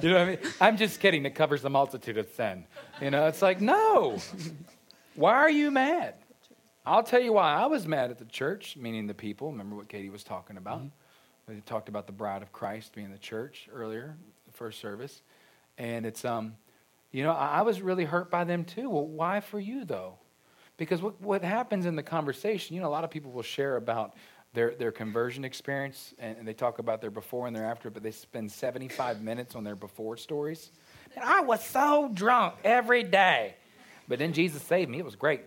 you 0.02 0.10
know 0.10 0.20
what 0.20 0.22
I 0.22 0.26
mean? 0.26 0.40
I'm 0.60 0.78
just 0.78 1.00
kidding. 1.00 1.26
It 1.26 1.36
covers 1.36 1.62
the 1.62 1.70
multitude 1.70 2.18
of 2.18 2.30
sin. 2.36 2.66
You 3.02 3.12
know, 3.12 3.28
it's 3.28 3.42
like, 3.42 3.62
no. 3.62 4.18
Why 5.16 5.34
are 5.34 5.50
you 5.50 5.72
mad? 5.72 6.16
I'll 6.86 7.04
tell 7.04 7.22
you 7.22 7.34
why 7.34 7.54
I 7.54 7.68
was 7.68 7.88
mad 7.88 8.10
at 8.10 8.18
the 8.18 8.26
church, 8.26 8.76
meaning 8.78 9.08
the 9.08 9.14
people. 9.14 9.52
Remember 9.52 9.76
what 9.76 9.88
Katie 9.88 10.10
was 10.10 10.24
talking 10.24 10.58
about? 10.58 10.80
Mm-hmm. 10.80 11.56
We 11.56 11.62
talked 11.62 11.90
about 11.90 12.08
the 12.08 12.14
bride 12.14 12.42
of 12.42 12.52
Christ 12.52 12.94
being 12.94 13.12
the 13.12 13.18
church 13.18 13.68
earlier, 13.74 14.16
the 14.46 14.54
first 14.54 14.80
service. 14.80 15.22
And 15.78 16.06
it's, 16.06 16.26
um, 16.26 16.56
you 17.12 17.24
know, 17.24 17.32
I, 17.32 17.60
I 17.60 17.62
was 17.62 17.82
really 17.82 18.06
hurt 18.06 18.32
by 18.32 18.44
them 18.46 18.64
too. 18.64 18.90
Well, 18.90 19.06
why 19.06 19.42
for 19.42 19.60
you 19.60 19.86
though? 19.86 20.16
Because 20.78 21.02
what, 21.02 21.22
what 21.22 21.44
happens 21.44 21.86
in 21.86 21.96
the 21.96 22.04
conversation, 22.04 22.76
you 22.76 22.82
know, 22.82 22.88
a 22.88 22.90
lot 22.90 23.04
of 23.04 23.12
people 23.12 23.32
will 23.32 23.44
share 23.44 23.76
about 23.76 24.16
their, 24.54 24.76
their 24.76 24.92
conversion 24.92 25.46
experience 25.46 26.14
and, 26.20 26.38
and 26.38 26.48
they 26.48 26.54
talk 26.54 26.80
about 26.80 27.02
their 27.02 27.12
before 27.12 27.48
and 27.48 27.56
their 27.56 27.66
after, 27.66 27.90
but 27.90 28.04
they 28.04 28.12
spend 28.12 28.52
75 28.52 29.22
minutes 29.22 29.56
on 29.56 29.64
their 29.64 29.76
before 29.76 30.18
stories. 30.18 30.72
And 31.16 31.24
I 31.24 31.42
was 31.42 31.64
so 31.64 32.10
drunk 32.14 32.56
every 32.64 33.04
day. 33.04 33.56
But 34.08 34.20
then 34.20 34.34
Jesus 34.34 34.62
saved 34.62 34.90
me. 34.90 35.00
It 35.00 35.06
was 35.06 35.16
great. 35.16 35.42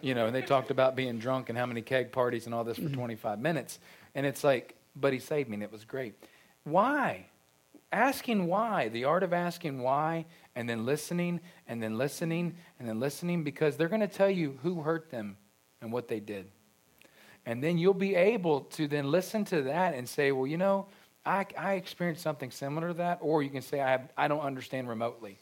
You 0.00 0.14
know, 0.14 0.26
and 0.26 0.34
they 0.34 0.42
talked 0.42 0.70
about 0.70 0.96
being 0.96 1.18
drunk 1.18 1.48
and 1.48 1.56
how 1.56 1.66
many 1.66 1.80
keg 1.80 2.12
parties 2.12 2.46
and 2.46 2.54
all 2.54 2.64
this 2.64 2.76
for 2.76 2.84
mm-hmm. 2.84 2.94
25 2.94 3.40
minutes. 3.40 3.78
And 4.14 4.26
it's 4.26 4.44
like, 4.44 4.76
but 4.94 5.12
he 5.12 5.18
saved 5.18 5.48
me 5.48 5.54
and 5.54 5.62
it 5.62 5.72
was 5.72 5.84
great. 5.84 6.14
Why? 6.64 7.26
Asking 7.92 8.46
why, 8.46 8.88
the 8.88 9.04
art 9.04 9.22
of 9.22 9.32
asking 9.32 9.80
why, 9.80 10.26
and 10.54 10.68
then 10.68 10.86
listening, 10.86 11.40
and 11.68 11.82
then 11.82 11.98
listening, 11.98 12.54
and 12.78 12.88
then 12.88 13.00
listening, 13.00 13.44
because 13.44 13.76
they're 13.76 13.88
going 13.88 14.00
to 14.00 14.08
tell 14.08 14.30
you 14.30 14.58
who 14.62 14.82
hurt 14.82 15.10
them 15.10 15.36
and 15.80 15.92
what 15.92 16.08
they 16.08 16.20
did. 16.20 16.46
And 17.46 17.62
then 17.62 17.78
you'll 17.78 17.94
be 17.94 18.14
able 18.14 18.62
to 18.62 18.86
then 18.86 19.10
listen 19.10 19.44
to 19.46 19.62
that 19.62 19.94
and 19.94 20.08
say, 20.08 20.32
well, 20.32 20.46
you 20.46 20.56
know, 20.56 20.86
I, 21.24 21.46
I 21.58 21.74
experienced 21.74 22.22
something 22.22 22.50
similar 22.50 22.88
to 22.88 22.94
that. 22.94 23.18
Or 23.20 23.42
you 23.42 23.50
can 23.50 23.62
say, 23.62 23.80
I, 23.80 23.90
have, 23.90 24.08
I 24.16 24.28
don't 24.28 24.40
understand 24.40 24.88
remotely. 24.88 25.38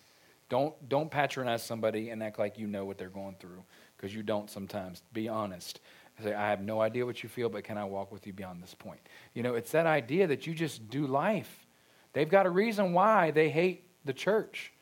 Don't, 0.49 0.75
don't 0.89 1.11
patronize 1.11 1.63
somebody 1.63 2.11
and 2.11 2.23
act 2.23 2.39
like 2.39 2.59
you 2.59 2.67
know 2.67 2.85
what 2.85 2.99
they're 2.99 3.09
going 3.09 3.37
through 3.39 3.63
because 3.97 4.15
you 4.15 4.23
don't 4.23 4.51
sometimes. 4.51 5.03
Be 5.13 5.29
honest. 5.29 5.81
Say, 6.23 6.35
I 6.35 6.51
have 6.51 6.61
no 6.61 6.81
idea 6.81 7.07
what 7.07 7.23
you 7.23 7.29
feel, 7.29 7.49
but 7.49 7.65
can 7.65 7.79
I 7.79 7.85
walk 7.85 8.13
with 8.13 8.27
you 8.27 8.33
beyond 8.33 8.63
this 8.63 8.75
point? 8.75 9.01
You 9.33 9.43
know, 9.43 9.55
it's 9.55 9.71
that 9.73 9.87
idea 9.87 10.27
that 10.27 10.47
you 10.47 10.55
just 10.55 10.91
do 10.91 11.07
life. 11.07 11.67
They've 12.13 12.29
got 12.29 12.47
a 12.47 12.51
reason 12.51 12.93
why 12.93 13.31
they 13.31 13.49
hate 13.49 13.85
the 14.05 14.13
church 14.13 14.73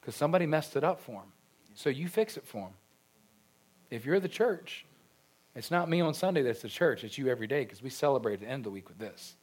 because 0.00 0.16
somebody 0.16 0.46
messed 0.46 0.74
it 0.74 0.82
up 0.82 1.00
for 1.00 1.12
them. 1.20 1.32
So 1.74 1.88
you 1.88 2.08
fix 2.08 2.36
it 2.36 2.46
for 2.46 2.62
them. 2.62 2.72
If 3.90 4.04
you're 4.04 4.18
the 4.18 4.28
church, 4.28 4.86
it's 5.54 5.70
not 5.70 5.88
me 5.88 6.00
on 6.00 6.14
Sunday 6.14 6.42
that's 6.42 6.62
the 6.62 6.68
church. 6.68 7.04
It's 7.04 7.18
you 7.18 7.28
every 7.28 7.46
day 7.46 7.64
because 7.64 7.82
we 7.82 7.90
celebrate 7.90 8.34
at 8.34 8.40
the 8.40 8.48
end 8.48 8.60
of 8.60 8.64
the 8.64 8.70
week 8.70 8.88
with 8.88 8.98
this. 8.98 9.36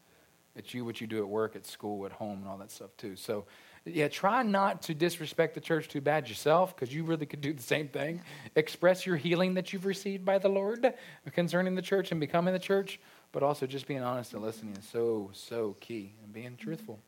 It's 0.55 0.73
you 0.73 0.83
what 0.83 0.99
you 0.99 1.07
do 1.07 1.19
at 1.19 1.27
work, 1.27 1.55
at 1.55 1.65
school, 1.65 2.05
at 2.05 2.11
home, 2.11 2.39
and 2.39 2.47
all 2.47 2.57
that 2.57 2.71
stuff 2.71 2.89
too. 2.97 3.15
So 3.15 3.45
yeah, 3.85 4.07
try 4.07 4.43
not 4.43 4.81
to 4.83 4.93
disrespect 4.93 5.53
the 5.53 5.61
church 5.61 5.87
too 5.87 6.01
bad 6.01 6.27
yourself 6.27 6.75
because 6.75 6.93
you 6.93 7.03
really 7.03 7.25
could 7.25 7.41
do 7.41 7.53
the 7.53 7.63
same 7.63 7.87
thing. 7.87 8.21
Express 8.55 9.05
your 9.05 9.15
healing 9.15 9.53
that 9.53 9.71
you've 9.71 9.85
received 9.85 10.25
by 10.25 10.37
the 10.37 10.49
Lord 10.49 10.93
concerning 11.33 11.75
the 11.75 11.81
church 11.81 12.11
and 12.11 12.19
becoming 12.19 12.53
the 12.53 12.59
church, 12.59 12.99
but 13.31 13.43
also 13.43 13.65
just 13.65 13.87
being 13.87 14.01
honest 14.01 14.33
and 14.33 14.41
listening 14.41 14.75
is 14.75 14.85
so, 14.85 15.29
so 15.33 15.75
key 15.79 16.13
and 16.23 16.33
being 16.33 16.57
truthful. 16.57 16.99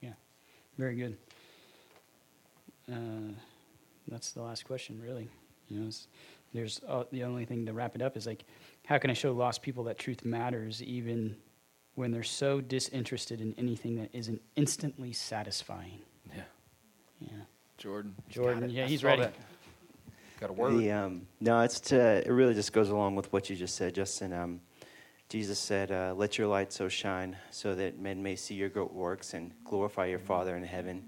Yeah, 0.00 0.14
very 0.78 0.96
good. 0.96 1.16
Uh, 2.90 3.32
that's 4.08 4.32
the 4.32 4.42
last 4.42 4.64
question, 4.64 5.00
really. 5.00 5.28
You 5.68 5.80
know, 5.80 5.90
there's 6.52 6.80
uh, 6.86 7.04
the 7.10 7.24
only 7.24 7.44
thing 7.44 7.66
to 7.66 7.72
wrap 7.72 7.94
it 7.94 8.02
up 8.02 8.16
is 8.16 8.26
like, 8.26 8.44
how 8.84 8.98
can 8.98 9.10
I 9.10 9.14
show 9.14 9.32
lost 9.32 9.62
people 9.62 9.84
that 9.84 9.98
truth 9.98 10.24
matters 10.24 10.82
even 10.82 11.36
when 11.94 12.10
they're 12.10 12.22
so 12.22 12.60
disinterested 12.60 13.40
in 13.40 13.54
anything 13.58 13.96
that 13.96 14.10
isn't 14.12 14.40
instantly 14.56 15.12
satisfying. 15.12 16.00
Yeah. 16.34 16.42
Yeah. 17.20 17.28
Jordan. 17.76 18.14
Jordan, 18.28 18.70
yeah, 18.70 18.86
he's 18.86 19.04
ready. 19.04 19.22
That. 19.22 19.34
Got 20.40 20.50
a 20.50 20.52
word. 20.54 20.78
The, 20.78 20.90
um, 20.90 21.26
no, 21.40 21.60
it's 21.60 21.80
to, 21.80 22.26
it 22.26 22.30
really 22.30 22.54
just 22.54 22.72
goes 22.72 22.88
along 22.88 23.16
with 23.16 23.32
what 23.32 23.50
you 23.50 23.56
just 23.56 23.76
said, 23.76 23.94
Justin. 23.94 24.32
Um, 24.32 24.60
Jesus 25.28 25.58
said, 25.58 25.90
uh, 25.90 26.14
"Let 26.14 26.36
your 26.36 26.46
light 26.46 26.72
so 26.72 26.88
shine, 26.88 27.36
so 27.50 27.74
that 27.74 27.98
men 27.98 28.22
may 28.22 28.36
see 28.36 28.54
your 28.54 28.68
good 28.68 28.90
works 28.90 29.34
and 29.34 29.52
glorify 29.64 30.06
your 30.06 30.18
Father 30.18 30.56
in 30.56 30.64
heaven." 30.64 31.04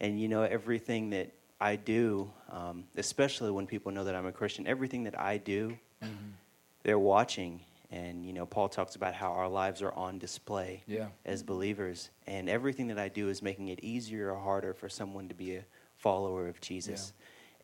And 0.00 0.20
you 0.20 0.28
know, 0.28 0.42
everything 0.42 1.10
that 1.10 1.32
I 1.60 1.76
do, 1.76 2.30
um, 2.50 2.84
especially 2.96 3.50
when 3.50 3.66
people 3.66 3.92
know 3.92 4.04
that 4.04 4.14
I'm 4.14 4.26
a 4.26 4.32
Christian, 4.32 4.66
everything 4.66 5.04
that 5.04 5.18
I 5.18 5.38
do, 5.38 5.76
mm-hmm. 6.02 6.14
they're 6.84 6.98
watching 6.98 7.60
and 7.90 8.24
you 8.24 8.32
know, 8.32 8.44
Paul 8.44 8.68
talks 8.68 8.96
about 8.96 9.14
how 9.14 9.32
our 9.32 9.48
lives 9.48 9.80
are 9.80 9.92
on 9.92 10.18
display 10.18 10.82
yeah. 10.86 11.06
as 11.24 11.42
believers, 11.42 12.10
and 12.26 12.48
everything 12.48 12.88
that 12.88 12.98
I 12.98 13.08
do 13.08 13.28
is 13.30 13.40
making 13.40 13.68
it 13.68 13.80
easier 13.82 14.30
or 14.30 14.38
harder 14.38 14.74
for 14.74 14.88
someone 14.88 15.28
to 15.28 15.34
be 15.34 15.56
a 15.56 15.64
follower 15.96 16.48
of 16.48 16.60
Jesus. 16.60 17.12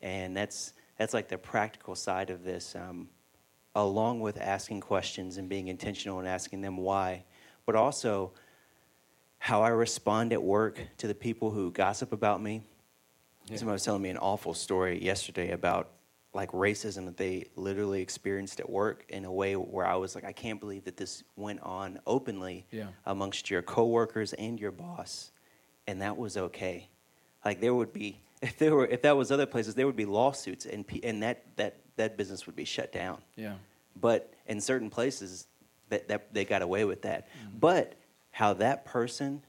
Yeah. 0.01 0.09
And 0.09 0.35
that's 0.35 0.73
that's 0.97 1.13
like 1.13 1.27
the 1.27 1.37
practical 1.37 1.93
side 1.93 2.31
of 2.31 2.43
this, 2.43 2.75
um, 2.75 3.09
along 3.75 4.21
with 4.21 4.41
asking 4.41 4.81
questions 4.81 5.37
and 5.37 5.47
being 5.47 5.67
intentional 5.67 6.19
and 6.19 6.27
asking 6.27 6.61
them 6.61 6.77
why, 6.77 7.23
but 7.67 7.75
also 7.75 8.31
how 9.37 9.61
I 9.61 9.69
respond 9.69 10.33
at 10.33 10.41
work 10.41 10.79
to 10.97 11.07
the 11.07 11.13
people 11.13 11.51
who 11.51 11.69
gossip 11.69 12.11
about 12.11 12.41
me. 12.41 12.63
Yeah. 13.47 13.57
Somebody 13.57 13.73
was 13.75 13.83
telling 13.83 14.01
me 14.01 14.09
an 14.09 14.17
awful 14.17 14.53
story 14.53 15.03
yesterday 15.03 15.51
about 15.51 15.91
like 16.33 16.51
racism 16.51 17.05
that 17.05 17.15
they 17.15 17.45
literally 17.55 18.01
experienced 18.01 18.59
at 18.59 18.69
work 18.69 19.05
in 19.09 19.23
a 19.23 19.31
way 19.31 19.55
where 19.55 19.85
I 19.85 19.95
was 19.95 20.15
like, 20.15 20.25
I 20.25 20.33
can't 20.33 20.59
believe 20.59 20.83
that 20.83 20.97
this 20.97 21.23
went 21.37 21.61
on 21.61 21.99
openly 22.05 22.65
yeah. 22.71 22.87
amongst 23.05 23.49
your 23.49 23.61
coworkers 23.61 24.33
and 24.33 24.59
your 24.59 24.71
boss, 24.71 25.31
and 25.87 26.01
that 26.01 26.17
was 26.17 26.35
okay. 26.35 26.89
Like 27.43 27.61
there 27.61 27.73
would 27.73 27.93
be 27.93 28.19
if 28.41 28.57
there 28.57 28.75
were 28.75 28.85
if 28.85 29.01
that 29.03 29.15
was 29.15 29.31
other 29.31 29.45
places, 29.45 29.75
there 29.75 29.85
would 29.85 29.95
be 29.95 30.05
lawsuits 30.05 30.65
and 30.65 30.85
and 31.03 31.23
that 31.23 31.45
that 31.55 31.77
that 31.95 32.17
business 32.17 32.45
would 32.45 32.55
be 32.55 32.65
shut 32.65 32.91
down. 32.91 33.21
Yeah. 33.35 33.53
But 33.99 34.33
in 34.45 34.59
certain 34.59 34.89
places, 34.89 35.47
that, 35.89 36.07
that 36.09 36.33
they 36.33 36.45
got 36.45 36.61
away 36.61 36.85
with 36.85 37.03
that. 37.03 37.27
Mm-hmm. 37.27 37.59
But 37.59 37.93
how 38.31 38.53
that 38.53 38.85
person 38.85 39.41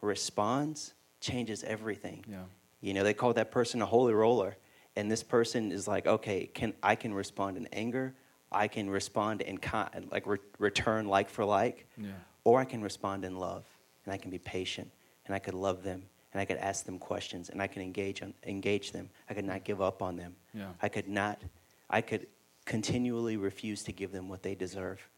responds 0.00 0.94
changes 1.20 1.64
everything. 1.64 2.24
Yeah. 2.30 2.44
You 2.80 2.94
know, 2.94 3.02
they 3.02 3.14
call 3.14 3.32
that 3.34 3.50
person 3.50 3.82
a 3.82 3.86
holy 3.86 4.14
roller 4.14 4.56
and 4.98 5.08
this 5.08 5.22
person 5.22 5.70
is 5.70 5.86
like, 5.86 6.08
okay, 6.08 6.50
can 6.52 6.74
I 6.82 6.96
can 6.96 7.14
respond 7.14 7.56
in 7.56 7.66
anger, 7.72 8.14
I 8.50 8.66
can 8.66 8.90
respond 8.90 9.42
in 9.42 9.58
con- 9.58 10.08
like 10.10 10.26
re- 10.26 10.38
return 10.58 11.06
like 11.06 11.30
for 11.30 11.44
like, 11.44 11.86
yeah. 11.96 12.10
or 12.42 12.58
I 12.58 12.64
can 12.64 12.82
respond 12.82 13.24
in 13.24 13.38
love, 13.38 13.64
and 14.04 14.12
I 14.12 14.16
can 14.16 14.32
be 14.32 14.38
patient, 14.38 14.90
and 15.24 15.36
I 15.36 15.38
could 15.38 15.54
love 15.54 15.84
them, 15.84 16.02
and 16.32 16.40
I 16.40 16.44
could 16.44 16.56
ask 16.56 16.84
them 16.84 16.98
questions, 16.98 17.48
and 17.48 17.62
I 17.62 17.68
can 17.68 17.80
engage 17.80 18.22
on, 18.22 18.34
engage 18.42 18.90
them. 18.90 19.08
I 19.30 19.34
could 19.34 19.44
not 19.44 19.62
give 19.62 19.80
up 19.80 20.02
on 20.02 20.16
them. 20.16 20.34
Yeah. 20.52 20.70
I 20.82 20.88
could 20.88 21.06
not, 21.06 21.40
I 21.88 22.00
could 22.00 22.26
continually 22.64 23.36
refuse 23.36 23.84
to 23.84 23.92
give 23.92 24.10
them 24.10 24.28
what 24.28 24.42
they 24.42 24.56
deserve, 24.56 25.08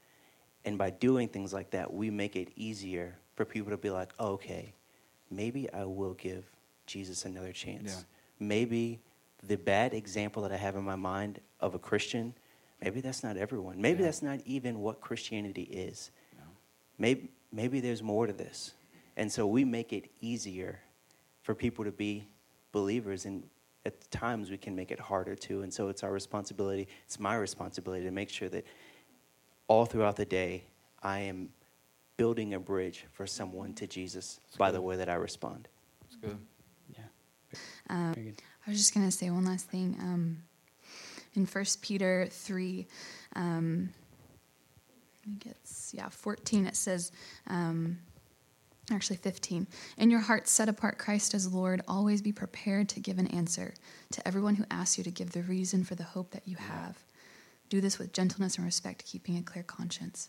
and 0.67 0.77
by 0.77 0.91
doing 0.91 1.27
things 1.27 1.55
like 1.55 1.71
that, 1.71 1.91
we 1.91 2.11
make 2.11 2.37
it 2.37 2.53
easier 2.55 3.17
for 3.35 3.47
people 3.47 3.71
to 3.71 3.79
be 3.79 3.89
like, 3.89 4.13
oh, 4.19 4.33
okay, 4.33 4.75
maybe 5.31 5.73
I 5.73 5.87
will 5.87 6.13
give 6.13 6.45
Jesus 6.91 7.25
another 7.25 7.53
chance. 7.53 7.97
Yeah. 7.97 8.47
Maybe 8.47 9.01
the 9.47 9.57
bad 9.57 9.95
example 9.95 10.43
that 10.43 10.53
I 10.53 10.57
have 10.57 10.77
in 10.77 10.83
my 10.83 10.97
mind 10.97 11.41
of 11.61 11.75
a 11.75 11.79
Christian, 11.79 12.35
maybe 12.83 13.01
that's 13.01 13.23
not 13.23 13.37
everyone. 13.37 13.81
Maybe 13.81 14.01
yeah. 14.01 14.07
that's 14.07 14.23
not 14.23 14.41
even 14.45 14.81
what 14.81 15.01
Christianity 15.01 15.63
is. 15.63 16.11
Yeah. 16.35 16.43
Maybe, 16.99 17.29
maybe 17.53 17.81
there's 17.81 18.03
more 18.03 18.27
to 18.27 18.33
this. 18.33 18.75
And 19.17 19.31
so 19.31 19.47
we 19.47 19.65
make 19.65 19.93
it 19.93 20.11
easier 20.21 20.81
for 21.43 21.55
people 21.55 21.85
to 21.85 21.93
be 21.93 22.27
believers, 22.73 23.25
and 23.25 23.43
at 23.85 24.11
times 24.11 24.51
we 24.51 24.57
can 24.57 24.75
make 24.77 24.91
it 24.91 25.01
harder 25.01 25.35
too. 25.35 25.63
And 25.63 25.73
so 25.73 25.89
it's 25.89 26.03
our 26.03 26.13
responsibility, 26.13 26.89
it's 27.07 27.19
my 27.19 27.37
responsibility 27.37 28.05
to 28.05 28.11
make 28.11 28.31
sure 28.31 28.49
that 28.49 28.65
all 29.69 29.87
throughout 29.87 30.17
the 30.17 30.25
day 30.25 30.65
I 31.03 31.21
am 31.21 31.51
building 32.17 32.55
a 32.55 32.61
bridge 32.61 33.07
for 33.13 33.27
someone 33.27 33.73
to 33.75 33.87
Jesus 33.87 34.41
that's 34.45 34.57
by 34.57 34.69
good. 34.69 34.77
the 34.77 34.83
way 34.83 34.97
that 34.97 35.09
I 35.09 35.15
respond. 35.15 35.69
That's 36.03 36.17
good. 36.17 36.39
Um, 37.89 38.35
I 38.67 38.71
was 38.71 38.79
just 38.79 38.95
going 38.95 39.07
to 39.07 39.13
say 39.13 39.31
one 39.31 39.45
last 39.45 39.67
thing. 39.67 39.97
Um, 40.01 40.43
in 41.35 41.47
First 41.47 41.83
Peter 41.83 42.27
3, 42.31 42.87
um, 43.37 43.91
I 45.23 45.25
think 45.25 45.47
it's, 45.47 45.95
yeah, 45.95 46.09
14, 46.09 46.67
it 46.67 46.77
says, 46.77 47.13
um, 47.47 47.99
actually 48.91 49.17
15, 49.17 49.67
in 49.99 50.11
your 50.11 50.21
heart 50.21 50.49
set 50.49 50.69
apart 50.69 50.99
Christ 50.99 51.35
as 51.35 51.53
Lord, 51.53 51.83
always 51.87 52.23
be 52.23 52.33
prepared 52.33 52.89
to 52.91 53.01
give 53.01 53.19
an 53.19 53.29
answer 53.29 53.75
to 54.13 54.27
everyone 54.27 54.57
who 54.57 54.65
asks 54.71 54.99
you 54.99 55.05
to 55.05 55.11
give 55.11 55.31
the 55.31 55.43
reason 55.43 55.85
for 55.85 55.95
the 55.95 56.03
hope 56.03 56.33
that 56.33 56.49
you 56.49 56.57
have. 56.57 56.99
Do 57.69 57.81
this 57.81 57.99
with 57.99 58.13
gentleness 58.13 58.57
and 58.57 58.65
respect, 58.65 59.05
keeping 59.07 59.37
a 59.39 59.43
clear 59.43 59.63
conscience. 59.63 60.29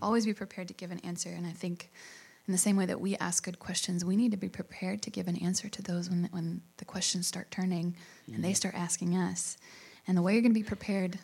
Always 0.00 0.26
be 0.26 0.34
prepared 0.34 0.66
to 0.68 0.74
give 0.74 0.90
an 0.90 0.98
answer. 1.00 1.28
And 1.28 1.46
I 1.46 1.52
think 1.52 1.90
in 2.46 2.52
the 2.52 2.58
same 2.58 2.76
way 2.76 2.86
that 2.86 3.00
we 3.00 3.16
ask 3.16 3.44
good 3.44 3.58
questions, 3.58 4.04
we 4.04 4.16
need 4.16 4.32
to 4.32 4.36
be 4.36 4.48
prepared 4.48 5.02
to 5.02 5.10
give 5.10 5.28
an 5.28 5.36
answer 5.36 5.68
to 5.68 5.82
those 5.82 6.10
when, 6.10 6.28
when 6.32 6.62
the 6.78 6.84
questions 6.84 7.26
start 7.26 7.50
turning 7.50 7.92
mm-hmm. 7.92 8.34
and 8.34 8.44
they 8.44 8.52
start 8.52 8.74
asking 8.74 9.16
us. 9.16 9.56
And 10.06 10.16
the 10.16 10.22
way 10.22 10.32
you're 10.32 10.42
going 10.42 10.52
to 10.52 10.60
be 10.60 10.64
prepared 10.64 11.18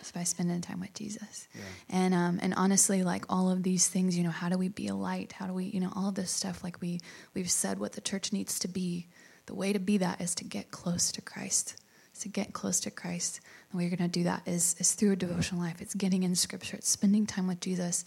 is 0.00 0.12
by 0.12 0.22
spending 0.22 0.60
time 0.60 0.80
with 0.80 0.94
Jesus. 0.94 1.48
Yeah. 1.54 1.60
And 1.90 2.14
um, 2.14 2.38
and 2.42 2.54
honestly, 2.54 3.02
like 3.02 3.24
all 3.28 3.50
of 3.50 3.62
these 3.62 3.88
things, 3.88 4.16
you 4.16 4.24
know, 4.24 4.30
how 4.30 4.48
do 4.48 4.58
we 4.58 4.68
be 4.68 4.88
a 4.88 4.94
light? 4.94 5.32
How 5.32 5.46
do 5.46 5.52
we, 5.52 5.64
you 5.64 5.80
know, 5.80 5.92
all 5.94 6.08
of 6.08 6.14
this 6.14 6.30
stuff? 6.30 6.62
Like 6.62 6.80
we 6.80 7.00
we've 7.34 7.50
said, 7.50 7.78
what 7.78 7.92
the 7.92 8.00
church 8.00 8.32
needs 8.32 8.58
to 8.60 8.68
be. 8.68 9.08
The 9.46 9.54
way 9.54 9.72
to 9.72 9.78
be 9.78 9.98
that 9.98 10.20
is 10.20 10.34
to 10.36 10.44
get 10.44 10.70
close 10.70 11.12
to 11.12 11.20
Christ. 11.20 11.76
Is 12.12 12.20
to 12.20 12.28
get 12.28 12.52
close 12.52 12.80
to 12.80 12.90
Christ. 12.90 13.40
The 13.70 13.76
way 13.76 13.84
you're 13.84 13.96
going 13.96 14.10
to 14.10 14.18
do 14.20 14.24
that 14.24 14.42
is 14.46 14.76
is 14.78 14.94
through 14.94 15.12
a 15.12 15.16
devotional 15.16 15.60
life. 15.60 15.80
It's 15.80 15.94
getting 15.94 16.22
in 16.22 16.34
Scripture. 16.34 16.76
It's 16.76 16.88
spending 16.88 17.26
time 17.26 17.46
with 17.46 17.60
Jesus 17.60 18.04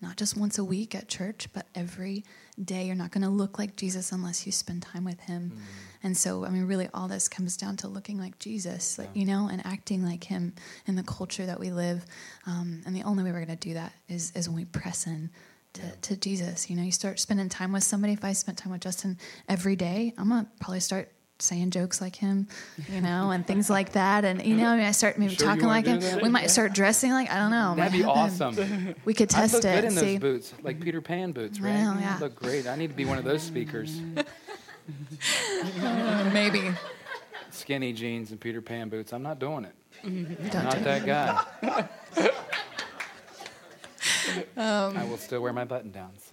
not 0.00 0.16
just 0.16 0.36
once 0.36 0.58
a 0.58 0.64
week 0.64 0.94
at 0.94 1.08
church, 1.08 1.48
but 1.52 1.66
every 1.74 2.24
day. 2.62 2.84
You're 2.86 2.94
not 2.94 3.10
going 3.10 3.22
to 3.22 3.28
look 3.30 3.58
like 3.58 3.76
Jesus 3.76 4.12
unless 4.12 4.46
you 4.46 4.52
spend 4.52 4.82
time 4.82 5.04
with 5.04 5.20
Him. 5.20 5.50
Mm-hmm. 5.50 5.62
And 6.04 6.16
so, 6.16 6.44
I 6.44 6.50
mean, 6.50 6.66
really, 6.66 6.88
all 6.94 7.08
this 7.08 7.28
comes 7.28 7.56
down 7.56 7.76
to 7.78 7.88
looking 7.88 8.18
like 8.18 8.38
Jesus, 8.38 8.98
like, 8.98 9.08
you 9.14 9.24
know, 9.24 9.48
and 9.50 9.64
acting 9.66 10.04
like 10.04 10.24
Him 10.24 10.54
in 10.86 10.94
the 10.94 11.02
culture 11.02 11.46
that 11.46 11.58
we 11.58 11.70
live. 11.70 12.04
Um, 12.46 12.82
and 12.86 12.94
the 12.94 13.02
only 13.02 13.24
way 13.24 13.32
we're 13.32 13.44
going 13.44 13.58
to 13.58 13.68
do 13.68 13.74
that 13.74 13.92
is, 14.08 14.32
is 14.36 14.48
when 14.48 14.56
we 14.56 14.64
press 14.64 15.06
in. 15.06 15.30
To, 15.74 15.82
to 16.00 16.16
Jesus, 16.16 16.70
you 16.70 16.76
know, 16.76 16.82
you 16.82 16.90
start 16.90 17.20
spending 17.20 17.48
time 17.50 17.72
with 17.72 17.84
somebody. 17.84 18.14
If 18.14 18.24
I 18.24 18.32
spent 18.32 18.56
time 18.58 18.72
with 18.72 18.80
Justin 18.80 19.18
every 19.48 19.76
day, 19.76 20.14
I'm 20.16 20.30
gonna 20.30 20.48
probably 20.60 20.80
start 20.80 21.12
saying 21.40 21.70
jokes 21.70 22.00
like 22.00 22.16
him, 22.16 22.46
you 22.92 23.00
know, 23.00 23.30
and 23.30 23.46
things 23.46 23.68
like 23.78 23.92
that. 23.92 24.24
And 24.24 24.44
you 24.44 24.56
know, 24.56 24.66
I 24.68 24.76
mean, 24.76 24.86
I 24.86 24.90
start 24.92 25.18
maybe 25.18 25.34
Sure 25.34 25.46
talking 25.46 25.66
like 25.66 25.86
him. 25.86 26.00
that? 26.00 26.22
We 26.22 26.28
might 26.28 26.50
start 26.50 26.72
dressing 26.74 27.12
like 27.12 27.30
I 27.30 27.36
don't 27.38 27.50
know. 27.50 27.74
That'd 27.76 27.92
be 27.92 28.04
awesome. 28.04 28.94
We 29.04 29.14
could 29.14 29.30
test 29.30 29.54
I 29.56 29.60
test 29.60 29.64
look 29.64 29.64
it. 29.64 29.74
good 29.76 29.84
in 29.84 29.94
those 29.94 30.04
see. 30.04 30.18
boots, 30.18 30.54
like 30.62 30.80
Peter 30.80 31.00
Pan 31.00 31.32
boots, 31.32 31.60
right? 31.60 31.74
know, 31.74 31.96
yeah. 32.00 32.18
Look 32.20 32.34
great. 32.36 32.66
I 32.66 32.76
need 32.76 32.88
to 32.90 32.96
be 32.96 33.04
one 33.04 33.18
of 33.18 33.24
those 33.24 33.42
speakers. 33.42 34.00
Uh, 35.80 36.30
maybe. 36.32 36.62
Skinny 37.50 37.92
jeans 37.92 38.30
and 38.30 38.40
Peter 38.40 38.60
Pan 38.60 38.88
boots. 38.88 39.12
I'm 39.12 39.22
not 39.22 39.38
doing 39.38 39.64
it. 39.64 39.74
Don't 40.02 40.64
Not 40.64 40.72
do 40.74 40.78
it. 40.80 40.84
that 40.84 41.06
guy. 41.06 41.88
Um, 44.56 44.96
I 44.96 45.04
will 45.04 45.18
still 45.18 45.40
wear 45.40 45.52
my 45.52 45.64
button 45.64 45.92
downs. 45.92 46.32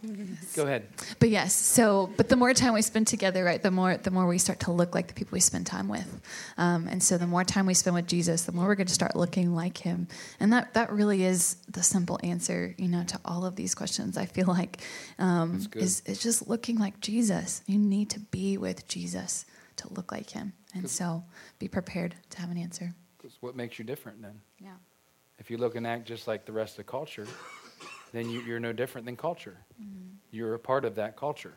Go 0.56 0.64
ahead. 0.64 0.88
But 1.20 1.30
yes, 1.30 1.54
so 1.54 2.10
but 2.18 2.30
the 2.30 2.36
more 2.36 2.54
time 2.54 2.74
we 2.74 2.82
spend 2.82 3.08
together, 3.08 3.44
right, 3.44 3.62
the 3.62 3.72
more 3.72 3.98
the 3.98 4.12
more 4.12 4.26
we 4.26 4.38
start 4.38 4.62
to 4.62 4.72
look 4.72 4.96
like 4.96 5.08
the 5.08 5.14
people 5.14 5.32
we 5.34 5.40
spend 5.40 5.68
time 5.68 5.88
with, 5.88 6.22
um, 6.58 6.88
and 6.88 7.04
so 7.04 7.18
the 7.18 7.28
more 7.28 7.44
time 7.44 7.66
we 7.66 7.74
spend 7.74 7.96
with 7.96 8.08
Jesus, 8.08 8.44
the 8.44 8.52
more 8.52 8.66
we're 8.68 8.76
going 8.76 8.88
to 8.88 8.94
start 8.94 9.16
looking 9.16 9.54
like 9.54 9.78
Him, 9.78 10.08
and 10.40 10.52
that 10.54 10.74
that 10.74 10.92
really 10.92 11.24
is 11.24 11.58
the 11.70 11.84
simple 11.84 12.20
answer, 12.24 12.74
you 12.78 12.88
know, 12.88 13.04
to 13.04 13.20
all 13.26 13.46
of 13.46 13.56
these 13.56 13.76
questions. 13.76 14.18
I 14.18 14.26
feel 14.26 14.48
like 14.48 14.82
um, 15.20 15.68
is 15.76 16.02
is 16.06 16.20
just 16.22 16.48
looking 16.48 16.78
like 16.80 17.00
Jesus. 17.00 17.62
You 17.68 17.78
need 17.78 18.10
to 18.12 18.20
be 18.20 18.58
with 18.58 18.88
Jesus 18.88 19.46
to 19.78 19.94
look 19.94 20.12
like 20.12 20.32
Him, 20.32 20.54
and 20.74 20.90
so 20.90 21.24
be 21.60 21.68
prepared 21.68 22.16
to 22.32 22.40
have 22.40 22.50
an 22.50 22.58
answer. 22.58 22.94
what 23.42 23.56
makes 23.56 23.78
you 23.78 23.86
different 23.86 24.22
then? 24.22 24.42
Yeah. 24.60 24.78
If 25.38 25.52
you 25.52 25.58
look 25.58 25.76
and 25.76 25.86
act 25.86 26.06
just 26.08 26.28
like 26.28 26.46
the 26.46 26.54
rest 26.54 26.74
of 26.74 26.78
the 26.78 26.92
culture, 26.92 27.28
then 28.16 28.30
you, 28.30 28.42
you're 28.42 28.60
no 28.60 28.72
different 28.72 29.06
than 29.06 29.16
culture. 29.16 29.58
Mm-hmm. 29.82 30.16
You're 30.32 30.54
a 30.54 30.60
part 30.60 30.86
of 30.86 30.96
that 30.96 31.18
culture. 31.18 31.54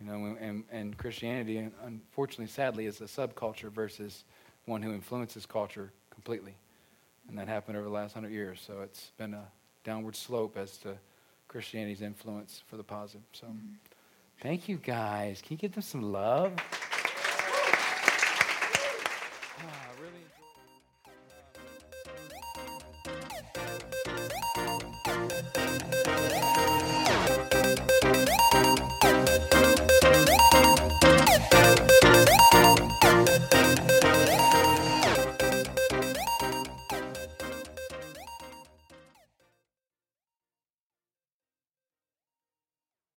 You 0.00 0.06
know, 0.06 0.36
and, 0.40 0.64
and 0.70 0.96
Christianity, 0.96 1.68
unfortunately, 1.84 2.46
sadly, 2.46 2.86
is 2.86 3.00
a 3.00 3.04
subculture 3.04 3.70
versus 3.70 4.24
one 4.64 4.82
who 4.82 4.92
influences 4.92 5.44
culture 5.46 5.92
completely. 6.10 6.54
And 7.28 7.38
that 7.38 7.48
happened 7.48 7.76
over 7.76 7.86
the 7.86 7.92
last 7.92 8.14
hundred 8.14 8.32
years. 8.32 8.62
So 8.66 8.80
it's 8.82 9.12
been 9.18 9.34
a 9.34 9.44
downward 9.84 10.16
slope 10.16 10.56
as 10.56 10.78
to 10.78 10.96
Christianity's 11.48 12.02
influence 12.02 12.62
for 12.66 12.76
the 12.76 12.84
positive. 12.84 13.22
So 13.32 13.46
mm-hmm. 13.46 13.74
thank 14.40 14.68
you 14.68 14.76
guys. 14.76 15.42
Can 15.42 15.54
you 15.54 15.58
give 15.58 15.72
them 15.72 15.82
some 15.82 16.02
love? 16.02 16.52